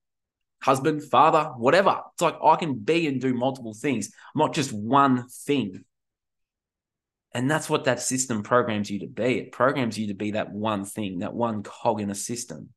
husband, 0.62 1.02
father, 1.04 1.52
whatever. 1.56 2.00
It's 2.12 2.22
like 2.22 2.36
I 2.42 2.56
can 2.56 2.74
be 2.74 3.06
and 3.06 3.20
do 3.20 3.34
multiple 3.34 3.74
things, 3.74 4.10
not 4.34 4.54
just 4.54 4.72
one 4.72 5.26
thing. 5.28 5.84
And 7.32 7.50
that's 7.50 7.70
what 7.70 7.84
that 7.84 8.00
system 8.00 8.42
programs 8.42 8.90
you 8.90 9.00
to 9.00 9.06
be. 9.06 9.38
It 9.38 9.52
programs 9.52 9.98
you 9.98 10.08
to 10.08 10.14
be 10.14 10.32
that 10.32 10.52
one 10.52 10.84
thing, 10.84 11.20
that 11.20 11.32
one 11.32 11.62
cog 11.62 12.00
in 12.00 12.10
a 12.10 12.14
system. 12.14 12.70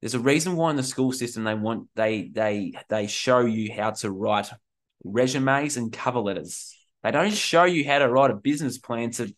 There's 0.00 0.14
a 0.14 0.20
reason 0.20 0.56
why 0.56 0.70
in 0.70 0.76
the 0.76 0.82
school 0.82 1.12
system 1.12 1.44
they 1.44 1.54
want 1.54 1.88
they 1.94 2.28
they 2.32 2.72
they 2.88 3.06
show 3.06 3.40
you 3.40 3.72
how 3.72 3.90
to 3.90 4.10
write 4.10 4.50
resumes 5.04 5.76
and 5.76 5.92
cover 5.92 6.18
letters. 6.20 6.74
They 7.02 7.12
don't 7.12 7.32
show 7.32 7.64
you 7.64 7.86
how 7.86 8.00
to 8.00 8.08
write 8.08 8.30
a 8.30 8.34
business 8.34 8.78
plan 8.78 9.10
to 9.12 9.32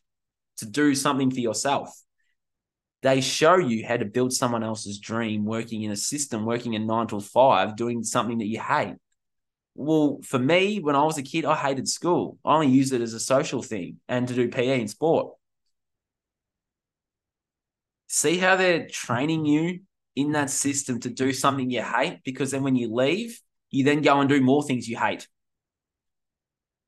to 0.58 0.66
do 0.66 0.94
something 0.94 1.30
for 1.30 1.40
yourself. 1.40 1.90
They 3.04 3.20
show 3.20 3.58
you 3.58 3.86
how 3.86 3.98
to 3.98 4.06
build 4.06 4.32
someone 4.32 4.64
else's 4.64 4.98
dream, 4.98 5.44
working 5.44 5.82
in 5.82 5.90
a 5.90 5.96
system, 5.96 6.46
working 6.46 6.72
in 6.72 6.86
nine 6.86 7.06
to 7.08 7.20
five, 7.20 7.76
doing 7.76 8.02
something 8.02 8.38
that 8.38 8.46
you 8.46 8.58
hate. 8.58 8.94
Well, 9.74 10.20
for 10.24 10.38
me, 10.38 10.80
when 10.80 10.96
I 10.96 11.04
was 11.04 11.18
a 11.18 11.22
kid, 11.22 11.44
I 11.44 11.54
hated 11.54 11.86
school. 11.86 12.38
I 12.46 12.54
only 12.54 12.68
used 12.68 12.94
it 12.94 13.02
as 13.02 13.12
a 13.12 13.20
social 13.20 13.60
thing 13.60 14.00
and 14.08 14.26
to 14.26 14.32
do 14.32 14.48
PE 14.48 14.80
and 14.80 14.88
sport. 14.88 15.34
See 18.06 18.38
how 18.38 18.56
they're 18.56 18.86
training 18.86 19.44
you 19.44 19.80
in 20.16 20.32
that 20.32 20.48
system 20.48 20.98
to 21.00 21.10
do 21.10 21.34
something 21.34 21.70
you 21.70 21.82
hate? 21.82 22.20
Because 22.24 22.52
then 22.52 22.62
when 22.62 22.74
you 22.74 22.90
leave, 22.90 23.38
you 23.70 23.84
then 23.84 24.00
go 24.00 24.18
and 24.18 24.30
do 24.30 24.40
more 24.40 24.62
things 24.62 24.88
you 24.88 24.96
hate. 24.96 25.28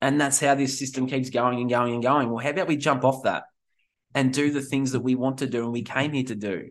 And 0.01 0.19
that's 0.19 0.41
how 0.41 0.55
this 0.55 0.79
system 0.79 1.09
keeps 1.09 1.29
going 1.29 1.61
and 1.61 1.69
going 1.69 1.93
and 1.93 2.03
going. 2.03 2.31
Well, 2.31 2.43
how 2.43 2.51
about 2.51 2.69
we 2.69 2.79
jump 2.79 3.05
off 3.05 3.25
that 3.25 3.43
and 4.17 4.33
do 4.33 4.51
the 4.51 4.63
things 4.63 4.93
that 4.93 5.01
we 5.01 5.15
want 5.15 5.39
to 5.39 5.47
do 5.47 5.63
and 5.63 5.73
we 5.73 5.83
came 5.83 6.13
here 6.13 6.25
to 6.25 6.35
do? 6.35 6.71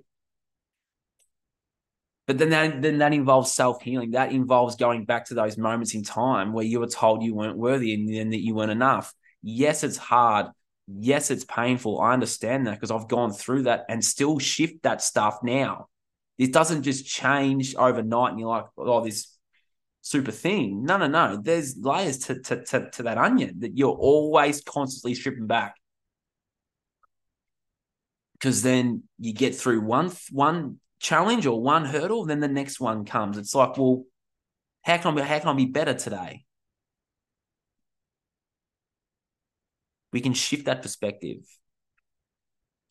But 2.27 2.39
then 2.39 2.49
that 2.49 2.81
then 2.81 2.97
that 2.97 3.13
involves 3.13 3.53
self 3.53 3.83
healing. 3.83 4.11
That 4.11 4.31
involves 4.31 4.75
going 4.75 5.05
back 5.05 5.25
to 5.25 5.35
those 5.35 5.57
moments 5.57 5.93
in 5.93 6.03
time 6.03 6.53
where 6.53 6.65
you 6.65 6.79
were 6.79 6.87
told 6.87 7.23
you 7.23 7.35
weren't 7.35 7.57
worthy 7.57 7.93
and 7.93 8.11
then 8.13 8.31
that 8.31 8.43
you 8.43 8.55
weren't 8.55 8.71
enough. 8.71 9.13
Yes, 9.43 9.83
it's 9.83 9.97
hard. 9.97 10.47
Yes, 10.87 11.29
it's 11.29 11.45
painful. 11.45 12.01
I 12.01 12.13
understand 12.13 12.65
that 12.65 12.73
because 12.73 12.89
I've 12.89 13.07
gone 13.07 13.31
through 13.31 13.63
that 13.63 13.85
and 13.89 14.03
still 14.03 14.39
shift 14.39 14.81
that 14.83 15.03
stuff 15.03 15.39
now. 15.43 15.87
It 16.39 16.51
doesn't 16.51 16.81
just 16.81 17.05
change 17.05 17.75
overnight 17.75 18.31
and 18.31 18.39
you're 18.39 18.49
like, 18.49 18.65
oh, 18.77 19.05
this 19.05 19.37
super 20.01 20.31
thing. 20.31 20.83
No, 20.83 20.97
no, 20.97 21.07
no. 21.07 21.39
There's 21.41 21.77
layers 21.77 22.17
to, 22.19 22.39
to, 22.41 22.63
to, 22.63 22.89
to 22.91 23.03
that 23.03 23.17
onion 23.17 23.59
that 23.59 23.77
you're 23.77 23.95
always 23.95 24.61
constantly 24.61 25.13
stripping 25.13 25.47
back. 25.47 25.75
Because 28.39 28.61
then 28.61 29.03
you 29.17 29.33
get 29.33 29.55
through 29.55 29.81
one 29.81 30.11
one 30.31 30.79
challenge 30.99 31.45
or 31.45 31.61
one 31.61 31.85
hurdle, 31.85 32.25
then 32.25 32.39
the 32.39 32.47
next 32.47 32.79
one 32.79 33.05
comes. 33.05 33.37
It's 33.37 33.55
like, 33.55 33.77
well, 33.77 34.03
how 34.83 34.97
can 34.97 35.13
I 35.13 35.21
be, 35.21 35.27
how 35.27 35.39
can 35.39 35.49
I 35.49 35.53
be 35.53 35.65
better 35.65 35.93
today? 35.93 36.45
We 40.11 40.21
can 40.21 40.33
shift 40.33 40.65
that 40.65 40.81
perspective. 40.81 41.39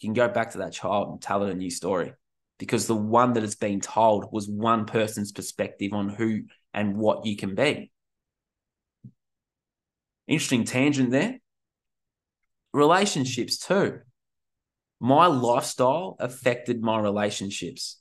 You 0.01 0.09
can 0.09 0.15
go 0.15 0.29
back 0.29 0.51
to 0.53 0.59
that 0.59 0.73
child 0.73 1.09
and 1.09 1.23
tell 1.23 1.43
it 1.45 1.51
a 1.51 1.55
new 1.55 1.71
story 1.71 2.13
because 2.59 2.87
the 2.87 2.95
one 2.95 3.33
that 3.35 3.45
it's 3.45 3.55
been 3.55 3.81
told 3.81 4.33
was 4.33 4.49
one 4.49 4.85
person's 4.87 5.33
perspective 5.33 5.93
on 5.93 6.09
who 6.09 6.43
and 6.73 6.97
what 6.97 7.25
you 7.27 7.37
can 7.37 7.55
be. 7.55 7.91
Interesting 10.27 10.65
tangent 10.65 11.11
there. 11.11 11.39
Relationships, 12.73 13.59
too. 13.59 14.01
My 15.01 15.27
lifestyle 15.27 16.17
affected 16.19 16.83
my 16.83 16.99
relationships. 16.99 18.01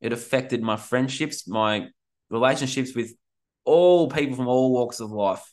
It 0.00 0.12
affected 0.12 0.62
my 0.62 0.76
friendships, 0.76 1.46
my 1.46 1.88
relationships 2.30 2.94
with 2.94 3.14
all 3.64 4.08
people 4.08 4.36
from 4.36 4.48
all 4.48 4.72
walks 4.72 5.00
of 5.00 5.10
life. 5.10 5.52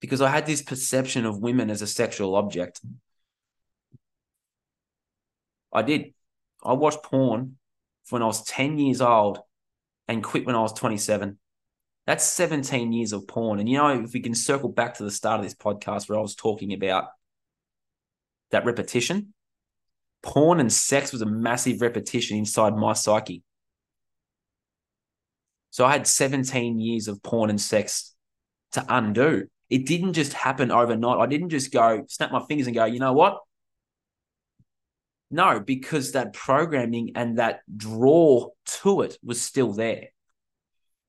Because 0.00 0.20
I 0.20 0.30
had 0.30 0.46
this 0.46 0.62
perception 0.62 1.26
of 1.26 1.40
women 1.40 1.70
as 1.70 1.82
a 1.82 1.86
sexual 1.86 2.36
object. 2.36 2.80
I 5.72 5.82
did. 5.82 6.14
I 6.62 6.72
watched 6.72 7.02
porn 7.02 7.56
when 8.10 8.22
I 8.22 8.26
was 8.26 8.44
10 8.44 8.78
years 8.78 9.00
old 9.00 9.40
and 10.06 10.22
quit 10.22 10.46
when 10.46 10.54
I 10.54 10.60
was 10.60 10.72
27. 10.72 11.38
That's 12.06 12.24
17 12.24 12.92
years 12.92 13.12
of 13.12 13.28
porn. 13.28 13.58
And 13.58 13.68
you 13.68 13.76
know, 13.76 14.02
if 14.02 14.12
we 14.12 14.20
can 14.20 14.34
circle 14.34 14.70
back 14.70 14.94
to 14.94 15.04
the 15.04 15.10
start 15.10 15.40
of 15.40 15.44
this 15.44 15.54
podcast 15.54 16.08
where 16.08 16.18
I 16.18 16.22
was 16.22 16.34
talking 16.34 16.72
about 16.72 17.08
that 18.50 18.64
repetition, 18.64 19.34
porn 20.22 20.60
and 20.60 20.72
sex 20.72 21.12
was 21.12 21.22
a 21.22 21.26
massive 21.26 21.80
repetition 21.80 22.36
inside 22.36 22.76
my 22.76 22.92
psyche. 22.92 23.42
So 25.70 25.84
I 25.84 25.92
had 25.92 26.06
17 26.06 26.78
years 26.78 27.08
of 27.08 27.22
porn 27.22 27.50
and 27.50 27.60
sex 27.60 28.14
to 28.72 28.84
undo. 28.88 29.46
It 29.70 29.86
didn't 29.86 30.14
just 30.14 30.32
happen 30.32 30.70
overnight. 30.70 31.18
I 31.18 31.26
didn't 31.26 31.50
just 31.50 31.72
go 31.72 32.04
snap 32.08 32.32
my 32.32 32.42
fingers 32.48 32.66
and 32.66 32.74
go, 32.74 32.86
you 32.86 32.98
know 32.98 33.12
what? 33.12 33.38
No, 35.30 35.60
because 35.60 36.12
that 36.12 36.32
programming 36.32 37.12
and 37.14 37.38
that 37.38 37.60
draw 37.76 38.48
to 38.80 39.02
it 39.02 39.18
was 39.22 39.40
still 39.40 39.72
there. 39.72 40.08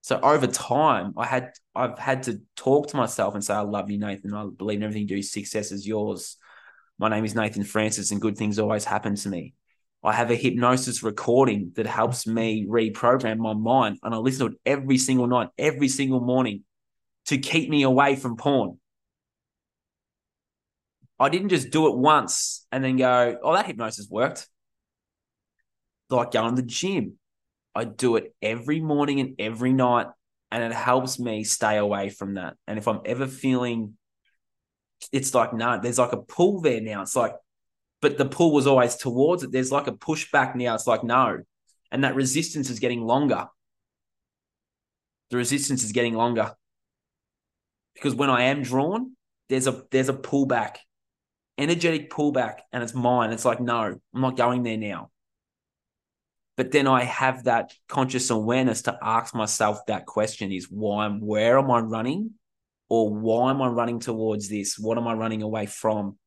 So 0.01 0.19
over 0.21 0.47
time, 0.47 1.13
I 1.17 1.25
had 1.25 1.51
I've 1.75 1.97
had 1.97 2.23
to 2.23 2.41
talk 2.55 2.87
to 2.89 2.97
myself 2.97 3.35
and 3.35 3.43
say, 3.43 3.53
I 3.53 3.61
love 3.61 3.89
you, 3.89 3.97
Nathan. 3.97 4.33
I 4.33 4.45
believe 4.45 4.79
in 4.79 4.83
everything 4.83 5.03
you 5.03 5.15
do. 5.15 5.21
Success 5.21 5.71
is 5.71 5.87
yours. 5.87 6.37
My 6.99 7.07
name 7.07 7.23
is 7.23 7.33
Nathan 7.33 7.63
Francis, 7.63 8.11
and 8.11 8.19
good 8.19 8.37
things 8.37 8.59
always 8.59 8.83
happen 8.83 9.15
to 9.15 9.29
me. 9.29 9.53
I 10.03 10.11
have 10.11 10.31
a 10.31 10.35
hypnosis 10.35 11.01
recording 11.01 11.71
that 11.75 11.87
helps 11.87 12.27
me 12.27 12.67
reprogram 12.67 13.37
my 13.37 13.53
mind, 13.53 13.99
and 14.03 14.13
I 14.13 14.17
listen 14.17 14.47
to 14.47 14.53
it 14.53 14.59
every 14.65 14.97
single 14.97 15.25
night, 15.25 15.47
every 15.57 15.87
single 15.87 16.19
morning 16.19 16.65
to 17.27 17.37
keep 17.37 17.69
me 17.69 17.83
away 17.83 18.17
from 18.17 18.35
porn. 18.35 18.79
I 21.17 21.29
didn't 21.29 21.49
just 21.49 21.69
do 21.69 21.87
it 21.87 21.97
once 21.97 22.65
and 22.69 22.83
then 22.83 22.97
go, 22.97 23.37
oh, 23.41 23.53
that 23.53 23.65
hypnosis 23.65 24.09
worked. 24.09 24.49
Like 26.09 26.31
going 26.31 26.55
to 26.55 26.61
the 26.61 26.67
gym. 26.67 27.13
I 27.73 27.85
do 27.85 28.17
it 28.17 28.35
every 28.41 28.81
morning 28.81 29.21
and 29.21 29.35
every 29.39 29.71
night, 29.71 30.07
and 30.51 30.63
it 30.63 30.73
helps 30.73 31.17
me 31.17 31.45
stay 31.45 31.77
away 31.77 32.09
from 32.09 32.33
that. 32.33 32.55
And 32.67 32.77
if 32.77 32.89
I'm 32.89 32.99
ever 33.05 33.25
feeling, 33.25 33.93
it's 35.11 35.33
like, 35.33 35.53
no, 35.53 35.79
there's 35.81 35.99
like 35.99 36.13
a 36.13 36.21
pull 36.21 36.61
there 36.61 36.81
now. 36.81 37.01
It's 37.01 37.15
like, 37.15 37.33
but 38.01 38.17
the 38.17 38.25
pull 38.25 38.53
was 38.53 38.67
always 38.67 38.95
towards 38.95 39.43
it. 39.43 39.51
There's 39.51 39.71
like 39.71 39.87
a 39.87 39.93
pushback 39.93 40.55
now. 40.55 40.75
It's 40.75 40.87
like, 40.87 41.03
no. 41.03 41.39
And 41.91 42.03
that 42.03 42.15
resistance 42.15 42.69
is 42.69 42.79
getting 42.79 43.01
longer. 43.01 43.47
The 45.31 45.37
resistance 45.37 45.83
is 45.83 45.91
getting 45.91 46.13
longer. 46.13 46.53
Because 47.93 48.15
when 48.15 48.29
I 48.29 48.43
am 48.43 48.61
drawn, 48.61 49.15
there's 49.49 49.67
a 49.67 49.83
there's 49.91 50.09
a 50.09 50.13
pullback 50.13 50.77
energetic 51.59 52.09
pullback 52.09 52.59
and 52.71 52.81
it's 52.81 52.95
mine. 52.95 53.31
It's 53.31 53.45
like, 53.45 53.59
no, 53.59 53.99
I'm 54.13 54.21
not 54.21 54.37
going 54.37 54.63
there 54.63 54.77
now. 54.77 55.11
But 56.55 56.71
then 56.71 56.87
I 56.87 57.03
have 57.03 57.43
that 57.43 57.73
conscious 57.87 58.29
awareness 58.29 58.83
to 58.83 58.97
ask 59.01 59.35
myself 59.35 59.85
that 59.87 60.05
question 60.05 60.51
is 60.51 60.69
why, 60.69 61.07
where 61.09 61.59
am 61.59 61.69
I 61.69 61.79
running? 61.79 62.31
Or 62.89 63.13
why 63.13 63.51
am 63.51 63.61
I 63.61 63.67
running 63.67 63.99
towards 63.99 64.49
this? 64.49 64.77
What 64.79 64.97
am 64.97 65.07
I 65.07 65.13
running 65.13 65.43
away 65.43 65.67
from? 65.67 66.17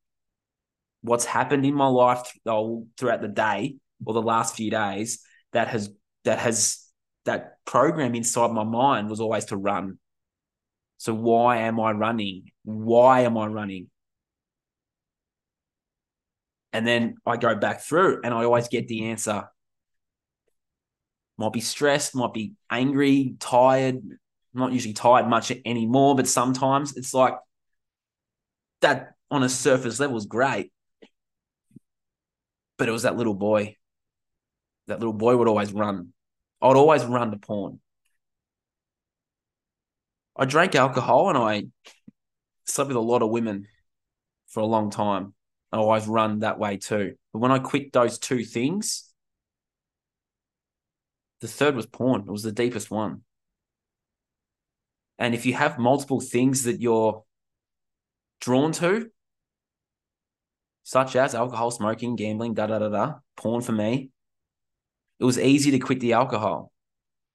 What's 1.03 1.25
happened 1.25 1.67
in 1.67 1.75
my 1.75 1.89
life 1.89 2.21
throughout 2.45 3.21
the 3.21 3.29
day 3.29 3.77
or 4.05 4.15
the 4.15 4.23
last 4.23 4.55
few 4.55 4.71
days 4.71 5.19
that 5.53 5.69
has, 5.69 5.91
that 6.25 6.39
has, 6.39 6.87
that 7.25 7.57
program 7.65 8.15
inside 8.15 8.53
my 8.53 8.65
mind 8.65 9.11
was 9.11 9.21
always 9.21 9.47
to 9.47 9.57
run. 9.57 9.99
So 10.99 11.13
why 11.13 11.59
am 11.59 11.81
I 11.81 11.91
running? 11.91 12.45
Why 12.65 13.21
am 13.23 13.37
I 13.37 13.47
running? 13.47 13.89
And 16.73 16.87
then 16.87 17.17
I 17.27 17.37
go 17.37 17.57
back 17.57 17.81
through 17.81 18.21
and 18.23 18.33
I 18.33 18.45
always 18.45 18.69
get 18.69 18.87
the 18.87 19.07
answer. 19.07 19.45
Might 21.37 21.53
be 21.53 21.61
stressed, 21.61 22.15
might 22.15 22.33
be 22.33 22.53
angry, 22.71 23.35
tired. 23.41 24.01
I'm 24.55 24.61
not 24.61 24.73
usually 24.73 24.95
tired 24.95 25.29
much 25.29 25.53
anymore, 25.65 26.15
but 26.15 26.29
sometimes 26.29 26.97
it's 26.97 27.15
like 27.15 27.35
that 28.83 29.15
on 29.31 29.43
a 29.43 29.49
surface 29.49 29.99
level 29.99 30.17
is 30.17 30.27
great. 30.27 30.73
But 32.77 32.89
it 32.89 32.93
was 32.93 33.05
that 33.05 33.17
little 33.17 33.35
boy. 33.35 33.77
That 34.89 34.99
little 34.99 35.13
boy 35.15 35.37
would 35.37 35.49
always 35.49 35.73
run. 35.73 36.13
I 36.61 36.69
would 36.69 36.77
always 36.77 37.05
run 37.05 37.31
to 37.31 37.39
porn. 37.39 37.81
I 40.37 40.45
drank 40.45 40.75
alcohol 40.75 41.29
and 41.29 41.39
I 41.39 41.65
slept 42.67 42.89
with 42.89 42.97
a 42.97 43.01
lot 43.01 43.23
of 43.23 43.31
women 43.31 43.69
for 44.49 44.61
a 44.61 44.67
long 44.67 44.91
time. 44.91 45.35
I 45.71 45.79
always 45.79 46.07
run 46.07 46.41
that 46.41 46.59
way 46.59 46.77
too. 46.77 47.15
But 47.33 47.39
when 47.39 47.53
I 47.53 47.59
quit 47.59 47.93
those 47.93 48.19
two 48.19 48.45
things, 48.45 49.13
the 51.41 51.49
third 51.49 51.75
was 51.75 51.87
porn. 51.87 52.23
It 52.23 52.31
was 52.31 52.43
the 52.43 52.53
deepest 52.53 52.91
one. 52.91 53.23
And 55.19 55.35
if 55.35 55.47
you 55.47 55.55
have 55.55 55.79
multiple 55.79 56.21
things 56.21 56.65
that 56.65 56.81
you're 56.81 57.25
drawn 58.41 58.73
to, 58.73 59.11
such 60.83 61.15
as 61.17 61.35
alcohol, 61.35 61.71
smoking, 61.71 62.17
gambling, 62.17 62.55
da 62.55 62.67
da 62.67 62.79
da 62.79 62.89
da, 62.89 63.15
porn 63.37 63.63
for 63.63 63.73
me, 63.73 64.11
it 65.21 65.25
was 65.25 65.39
easy 65.39 65.71
to 65.73 65.79
quit 65.79 66.01
the 66.01 66.15
alcohol. 66.15 66.73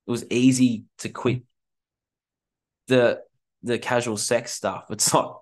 It 0.05 0.11
was 0.11 0.25
easy 0.29 0.85
to 0.99 1.09
quit 1.09 1.43
the 2.87 3.21
the 3.63 3.79
casual 3.79 4.17
sex 4.17 4.53
stuff. 4.53 4.85
It's 4.91 5.13
not. 5.13 5.41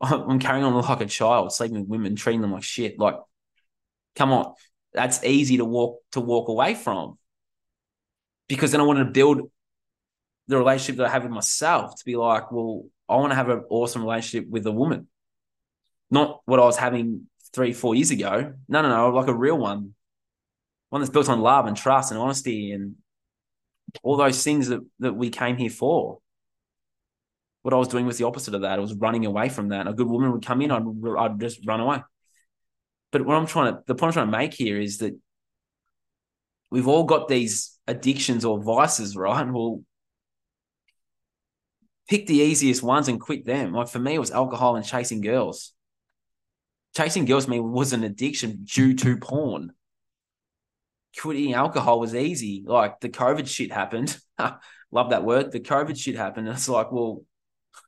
I'm 0.00 0.38
carrying 0.38 0.64
on 0.64 0.74
like 0.74 1.00
a 1.00 1.06
child, 1.06 1.52
sleeping 1.52 1.80
with 1.80 1.88
women, 1.88 2.16
treating 2.16 2.42
them 2.42 2.52
like 2.52 2.62
shit. 2.62 2.98
Like, 2.98 3.16
come 4.14 4.32
on, 4.32 4.54
that's 4.92 5.24
easy 5.24 5.56
to 5.58 5.64
walk 5.64 6.02
to 6.12 6.20
walk 6.20 6.48
away 6.48 6.74
from. 6.74 7.18
because 8.48 8.72
then 8.72 8.80
I 8.80 8.84
wanted 8.84 9.04
to 9.04 9.10
build 9.10 9.50
the 10.48 10.58
relationship 10.58 10.96
that 10.96 11.06
I 11.06 11.10
have 11.10 11.24
with 11.24 11.32
myself 11.32 11.96
to 11.96 12.04
be 12.04 12.16
like, 12.16 12.52
well, 12.52 12.84
I 13.08 13.16
want 13.16 13.32
to 13.32 13.36
have 13.36 13.48
an 13.48 13.64
awesome 13.68 14.02
relationship 14.02 14.48
with 14.48 14.66
a 14.66 14.72
woman, 14.72 15.08
not 16.10 16.40
what 16.44 16.60
I 16.60 16.64
was 16.64 16.76
having 16.76 17.28
three, 17.52 17.72
four 17.72 17.94
years 17.94 18.10
ago. 18.10 18.52
No, 18.68 18.82
no, 18.82 18.88
no, 18.88 19.10
like 19.10 19.28
a 19.28 19.34
real 19.34 19.58
one, 19.58 19.94
one 20.90 21.00
that's 21.00 21.10
built 21.10 21.28
on 21.28 21.40
love 21.40 21.66
and 21.66 21.76
trust 21.76 22.10
and 22.10 22.20
honesty 22.20 22.72
and 22.72 22.96
all 24.02 24.16
those 24.16 24.42
things 24.42 24.68
that, 24.68 24.80
that 24.98 25.14
we 25.14 25.30
came 25.30 25.56
here 25.56 25.70
for. 25.70 26.18
What 27.62 27.74
I 27.74 27.78
was 27.78 27.88
doing 27.88 28.06
was 28.06 28.18
the 28.18 28.26
opposite 28.26 28.54
of 28.54 28.62
that. 28.62 28.78
I 28.78 28.82
was 28.82 28.94
running 28.94 29.26
away 29.26 29.48
from 29.48 29.70
that. 29.70 29.88
A 29.88 29.92
good 29.92 30.06
woman 30.06 30.32
would 30.32 30.46
come 30.46 30.62
in, 30.62 30.70
I'd, 30.70 30.84
I'd 31.18 31.40
just 31.40 31.66
run 31.66 31.80
away. 31.80 32.02
But 33.10 33.24
what 33.24 33.36
I'm 33.36 33.46
trying 33.46 33.72
to, 33.72 33.82
the 33.86 33.94
point 33.94 34.10
I'm 34.10 34.12
trying 34.12 34.32
to 34.32 34.38
make 34.38 34.54
here 34.54 34.80
is 34.80 34.98
that 34.98 35.18
we've 36.70 36.88
all 36.88 37.04
got 37.04 37.28
these 37.28 37.78
addictions 37.86 38.44
or 38.44 38.62
vices, 38.62 39.16
right? 39.16 39.50
Well, 39.50 39.82
pick 42.08 42.26
the 42.26 42.36
easiest 42.36 42.82
ones 42.82 43.08
and 43.08 43.20
quit 43.20 43.44
them. 43.44 43.72
Like 43.72 43.88
for 43.88 43.98
me, 43.98 44.14
it 44.14 44.20
was 44.20 44.30
alcohol 44.30 44.76
and 44.76 44.84
chasing 44.84 45.20
girls. 45.20 45.72
Chasing 46.96 47.24
girls 47.24 47.48
me 47.48 47.60
was 47.60 47.92
an 47.92 48.04
addiction 48.04 48.64
due 48.64 48.94
to 48.94 49.16
porn. 49.16 49.72
Quitting 51.20 51.54
alcohol 51.54 52.00
was 52.00 52.14
easy. 52.14 52.62
Like 52.66 53.00
the 53.00 53.08
COVID 53.08 53.48
shit 53.48 53.72
happened. 53.72 54.16
Love 54.90 55.10
that 55.10 55.24
word. 55.24 55.52
The 55.52 55.60
COVID 55.60 55.98
shit 55.98 56.16
happened. 56.16 56.46
And 56.48 56.56
it's 56.56 56.68
like, 56.68 56.92
well, 56.92 57.24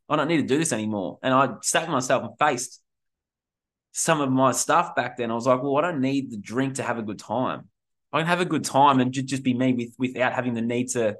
I 0.09 0.17
don't 0.17 0.29
need 0.29 0.39
to 0.39 0.43
do 0.43 0.59
this 0.59 0.73
anymore. 0.73 1.19
And 1.23 1.33
I 1.33 1.55
sat 1.63 1.89
myself 1.89 2.25
and 2.25 2.39
faced 2.39 2.83
some 3.93 4.21
of 4.21 4.31
my 4.31 4.53
stuff 4.53 4.95
back 4.95 5.17
then. 5.17 5.31
I 5.31 5.35
was 5.35 5.47
like, 5.47 5.63
well, 5.63 5.77
I 5.77 5.83
don't 5.83 6.01
need 6.01 6.31
the 6.31 6.39
drink 6.39 6.75
to 6.75 6.83
have 6.83 6.99
a 6.99 7.03
good 7.03 7.19
time. 7.19 7.69
I 8.13 8.21
can 8.21 8.27
have 8.27 8.41
a 8.41 8.47
good 8.47 8.65
time 8.65 9.01
and 9.01 9.13
just 9.13 9.43
be 9.43 9.55
me 9.55 9.73
with, 9.75 9.95
without 9.99 10.33
having 10.33 10.55
the 10.55 10.63
need 10.63 10.89
to 10.91 11.17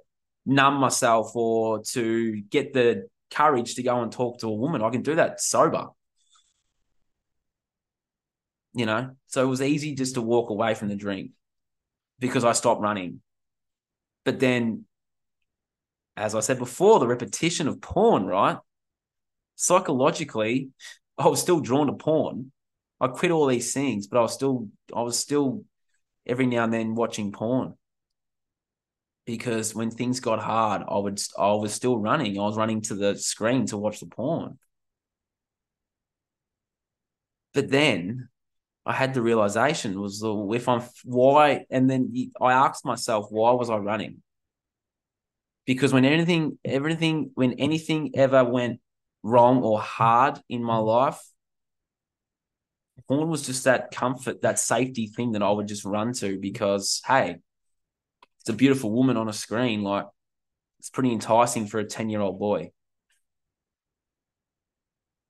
numb 0.49 0.75
myself 0.75 1.37
or 1.37 1.83
to 1.83 2.41
get 2.41 2.73
the 2.73 3.07
courage 3.31 3.75
to 3.75 3.83
go 3.83 4.03
and 4.03 4.11
talk 4.11 4.41
to 4.41 4.49
a 4.49 4.55
woman. 4.55 4.83
I 4.83 4.91
can 4.91 5.03
do 5.03 5.17
that 5.17 5.41
sober. 5.41 5.89
You 8.73 8.87
know, 8.87 9.11
so 9.27 9.43
it 9.43 9.47
was 9.47 9.63
easy 9.63 9.95
just 9.95 10.15
to 10.15 10.23
walk 10.23 10.51
away 10.51 10.75
from 10.75 10.89
the 10.89 10.97
drink 10.97 11.33
because 12.19 12.45
I 12.45 12.53
stopped 12.53 12.81
running. 12.81 13.21
But 14.25 14.41
then, 14.41 14.85
as 16.17 16.35
I 16.35 16.41
said 16.41 16.59
before, 16.59 16.99
the 16.99 17.07
repetition 17.07 17.69
of 17.69 17.81
porn, 17.81 18.27
right? 18.27 18.59
Psychologically, 19.57 20.71
I 21.19 21.29
was 21.29 21.41
still 21.43 21.61
drawn 21.61 21.89
to 21.89 21.93
porn. 21.93 22.53
I 23.01 23.09
quit 23.09 23.33
all 23.33 23.47
these 23.47 23.73
things, 23.73 24.07
but 24.07 24.19
I 24.19 24.23
was 24.23 24.33
still, 24.33 24.69
I 24.95 25.03
was 25.03 25.19
still 25.19 25.65
every 26.27 26.47
now 26.47 26.65
and 26.65 26.73
then 26.73 26.95
watching 26.95 27.33
porn 27.33 27.75
because 29.29 29.75
when 29.75 29.91
things 29.91 30.21
got 30.21 30.39
hard, 30.39 30.83
I 30.89 30.97
would 30.97 31.21
I 31.39 31.53
was 31.53 31.75
still 31.75 31.99
running. 31.99 32.39
I 32.39 32.43
was 32.45 32.57
running 32.57 32.81
to 32.89 32.95
the 32.95 33.15
screen 33.15 33.67
to 33.67 33.77
watch 33.77 34.01
the 34.01 34.07
porn. 34.07 34.59
But 37.53 37.69
then 37.69 38.31
I 38.87 38.95
had 38.95 39.13
the 39.13 39.21
realization 39.21 40.01
was 40.01 40.23
if 40.25 40.67
I'm 40.67 40.81
why, 41.05 41.67
and 41.71 41.91
then 41.91 42.11
I 42.41 42.55
asked 42.55 42.87
myself 42.87 43.27
why 43.29 43.53
was 43.53 43.69
I 43.69 43.77
running? 43.77 44.23
Because 45.67 45.93
when 45.93 46.07
anything, 46.07 46.59
everything, 46.65 47.31
when 47.35 47.53
anything 47.59 48.13
ever 48.15 48.43
went 48.43 48.81
wrong 49.23 49.63
or 49.63 49.79
hard 49.79 50.41
in 50.49 50.65
my 50.65 50.79
life, 50.79 51.21
porn 53.09 53.29
was 53.29 53.45
just 53.45 53.65
that 53.65 53.91
comfort, 53.91 54.41
that 54.41 54.59
safety 54.59 55.07
thing 55.07 55.33
that 55.33 55.43
I 55.43 55.51
would 55.51 55.69
just 55.69 55.85
run 55.85 56.15
to 56.15 56.39
because 56.39 57.03
hey, 57.07 57.41
it's 58.41 58.49
a 58.49 58.53
beautiful 58.53 58.91
woman 58.91 59.17
on 59.17 59.29
a 59.29 59.33
screen. 59.33 59.83
Like 59.83 60.07
it's 60.79 60.91
pretty 60.91 61.13
enticing 61.13 61.67
for 61.67 61.79
a 61.79 61.85
10 61.85 62.09
year 62.09 62.21
old 62.21 62.39
boy. 62.39 62.73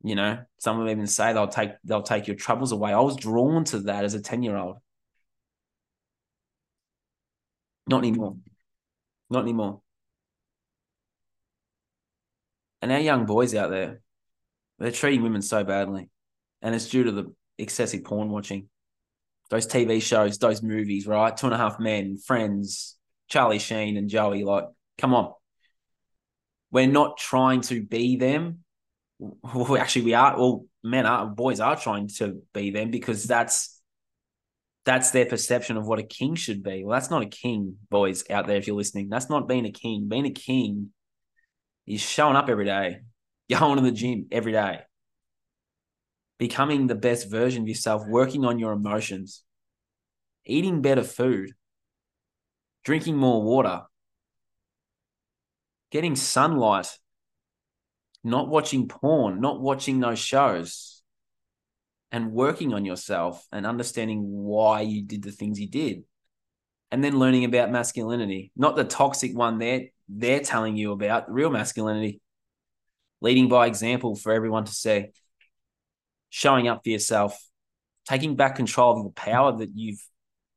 You 0.03 0.15
know, 0.15 0.39
some 0.59 0.79
of 0.79 0.87
them 0.87 0.93
even 0.93 1.07
say 1.07 1.33
they'll 1.33 1.49
take 1.49 1.71
they'll 1.85 2.03
take 2.03 2.27
your 2.27 2.37
troubles 2.37 2.73
away. 2.73 2.93
I 2.93 3.01
was 3.01 3.17
drawn 3.17 3.65
to 3.65 3.81
that 3.81 4.05
as 4.05 4.15
a 4.15 4.21
10 4.21 4.43
year 4.43 4.57
old. 4.57 4.79
Not 7.87 7.99
anymore. 7.99 8.37
Not 9.31 9.43
anymore. 9.43 9.81
And 12.81 12.93
our 12.93 13.01
young 13.01 13.27
boys 13.27 13.55
out 13.55 13.71
there, 13.71 14.01
they're 14.79 14.93
treating 14.93 15.23
women 15.23 15.43
so 15.43 15.65
badly. 15.65 16.11
And 16.63 16.75
it's 16.75 16.89
due 16.89 17.05
to 17.05 17.13
the 17.13 17.35
excessive 17.57 18.05
porn 18.05 18.31
watching. 18.31 18.69
Those 19.51 19.67
TV 19.67 20.03
shows, 20.03 20.39
those 20.39 20.63
movies, 20.63 21.07
right? 21.07 21.35
Two 21.37 21.47
and 21.47 21.55
a 21.55 21.59
half 21.59 21.81
men, 21.81 22.19
friends, 22.19 22.98
Charlie 23.29 23.59
Sheen 23.59 23.97
and 23.97 24.09
Joey. 24.09 24.45
Like, 24.45 24.65
come 24.97 25.15
on. 25.15 25.33
We're 26.71 26.87
not 26.87 27.19
trying 27.19 27.63
to 27.63 27.83
be 27.83 28.17
them. 28.17 28.65
Well, 29.21 29.77
actually, 29.77 30.05
we 30.05 30.15
are. 30.15 30.39
Well, 30.39 30.67
men 30.85 31.05
are, 31.05 31.27
boys 31.27 31.59
are 31.59 31.75
trying 31.75 32.07
to 32.19 32.41
be 32.55 32.71
them 32.71 32.93
because 32.93 33.25
that's 33.25 33.81
that's 34.85 35.11
their 35.11 35.27
perception 35.27 35.77
of 35.77 35.87
what 35.87 35.99
a 35.99 36.03
king 36.03 36.35
should 36.35 36.63
be. 36.63 36.85
Well, 36.85 36.95
that's 36.95 37.11
not 37.11 37.23
a 37.23 37.27
king, 37.27 37.77
boys 37.91 38.25
out 38.31 38.47
there. 38.47 38.57
If 38.57 38.67
you're 38.67 38.77
listening, 38.77 39.09
that's 39.09 39.29
not 39.29 39.49
being 39.49 39.67
a 39.67 39.73
king. 39.73 40.09
Being 40.09 40.25
a 40.25 40.31
king 40.31 40.93
is 41.87 42.01
showing 42.01 42.37
up 42.37 42.49
every 42.49 42.65
day, 42.65 43.01
going 43.51 43.77
to 43.77 43.83
the 43.83 43.93
gym 43.93 44.29
every 44.31 44.53
day, 44.53 44.81
becoming 46.39 46.87
the 46.87 46.95
best 46.95 47.31
version 47.31 47.63
of 47.63 47.69
yourself, 47.69 48.07
working 48.07 48.45
on 48.45 48.59
your 48.59 48.73
emotions, 48.73 49.43
eating 50.47 50.81
better 50.81 51.03
food, 51.05 51.53
drinking 52.89 53.19
more 53.19 53.43
water, 53.43 53.83
getting 55.91 56.17
sunlight, 56.17 56.89
not 58.25 58.49
watching 58.49 58.89
porn, 58.89 59.43
not 59.43 59.61
watching 59.61 60.01
those 60.01 60.19
shows, 60.19 61.03
and 62.11 62.33
working 62.33 62.73
on 62.73 62.87
yourself 62.87 63.47
and 63.53 63.67
understanding 63.67 64.23
why 64.23 64.81
you 64.81 65.03
did 65.03 65.23
the 65.23 65.31
things 65.31 65.61
you 65.61 65.69
did. 65.69 66.03
And 66.91 67.05
then 67.05 67.19
learning 67.19 67.45
about 67.45 67.71
masculinity, 67.71 68.53
not 68.57 68.75
the 68.75 68.85
toxic 68.85 69.37
one 69.37 69.59
they're, 69.59 69.89
they're 70.09 70.41
telling 70.41 70.79
you 70.79 70.93
about, 70.93 71.31
real 71.31 71.51
masculinity, 71.51 72.23
leading 73.21 73.51
by 73.51 73.67
example 73.67 74.17
for 74.17 74.33
everyone 74.33 74.65
to 74.65 74.73
see, 74.73 75.09
showing 76.31 76.69
up 76.69 76.85
for 76.85 76.89
yourself, 76.89 77.39
taking 78.09 78.35
back 78.35 78.57
control 78.57 78.97
of 78.97 79.05
the 79.05 79.11
power 79.11 79.59
that 79.59 79.73
you've 79.75 80.03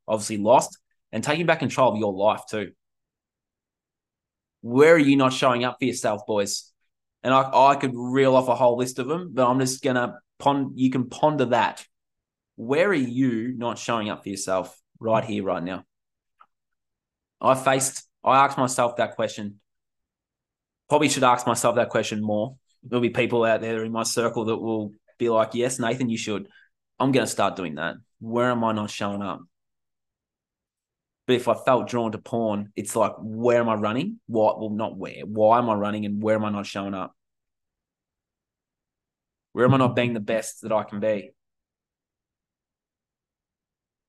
obviously 0.08 0.38
lost 0.38 0.81
and 1.12 1.24
taking 1.24 1.46
back 1.46 1.60
control 1.60 1.92
of 1.92 1.98
your 1.98 2.14
life 2.14 2.42
too. 2.50 2.72
Where 4.62 4.94
are 4.94 5.00
you 5.00 5.16
not 5.16 5.34
showing 5.34 5.64
up 5.64 5.78
for 5.80 5.86
yourself, 5.86 6.26
boys? 6.26 6.72
And 7.24 7.34
I, 7.34 7.50
I 7.54 7.76
could 7.76 7.92
reel 7.94 8.36
off 8.36 8.48
a 8.48 8.56
whole 8.56 8.78
list 8.78 9.00
of 9.00 9.08
them, 9.08 9.32
but 9.34 9.48
I'm 9.48 9.60
just 9.60 9.84
gonna 9.84 10.20
pond. 10.40 10.74
You 10.76 10.90
can 10.90 11.10
ponder 11.10 11.46
that. 11.46 11.86
Where 12.56 12.90
are 12.90 12.94
you 12.94 13.54
not 13.58 13.80
showing 13.80 14.10
up 14.10 14.24
for 14.24 14.30
yourself 14.30 14.80
right 15.00 15.24
here, 15.24 15.44
right 15.44 15.64
now? 15.64 15.84
I 17.40 17.56
faced. 17.56 18.08
I 18.24 18.46
asked 18.46 18.58
myself 18.58 18.98
that 18.98 19.16
question. 19.16 19.60
Probably 20.90 21.10
should 21.10 21.24
ask 21.24 21.48
myself 21.48 21.76
that 21.76 21.90
question 21.90 22.22
more. 22.22 22.58
There'll 22.84 23.02
be 23.02 23.10
people 23.10 23.44
out 23.44 23.62
there 23.62 23.84
in 23.84 23.92
my 23.92 24.04
circle 24.04 24.46
that 24.46 24.58
will 24.58 24.92
be 25.18 25.30
like, 25.30 25.54
"Yes, 25.54 25.80
Nathan, 25.80 26.10
you 26.10 26.18
should." 26.18 26.48
I'm 27.00 27.12
going 27.12 27.26
to 27.26 27.32
start 27.32 27.56
doing 27.56 27.76
that. 27.76 27.96
Where 28.20 28.52
am 28.52 28.64
I 28.64 28.74
not 28.74 28.92
showing 28.92 29.24
up? 29.24 29.42
But 31.32 31.36
if 31.36 31.48
I 31.48 31.54
felt 31.54 31.88
drawn 31.88 32.12
to 32.12 32.18
porn, 32.18 32.74
it's 32.76 32.94
like, 32.94 33.14
where 33.18 33.62
am 33.62 33.70
I 33.70 33.76
running? 33.76 34.20
What? 34.28 34.60
Well, 34.60 34.70
not 34.70 34.98
where. 34.98 35.22
Why 35.26 35.60
am 35.60 35.70
I 35.70 35.76
running, 35.76 36.06
and 36.06 36.22
where 36.22 36.36
am 36.36 36.44
I 36.44 36.50
not 36.50 36.66
showing 36.66 36.94
up? 36.94 37.16
Where 39.54 39.64
am 39.64 39.74
I 39.74 39.78
not 39.78 39.96
being 39.96 40.12
the 40.12 40.20
best 40.20 40.64
that 40.64 40.74
I 40.74 40.84
can 40.84 41.00
be? 41.00 41.32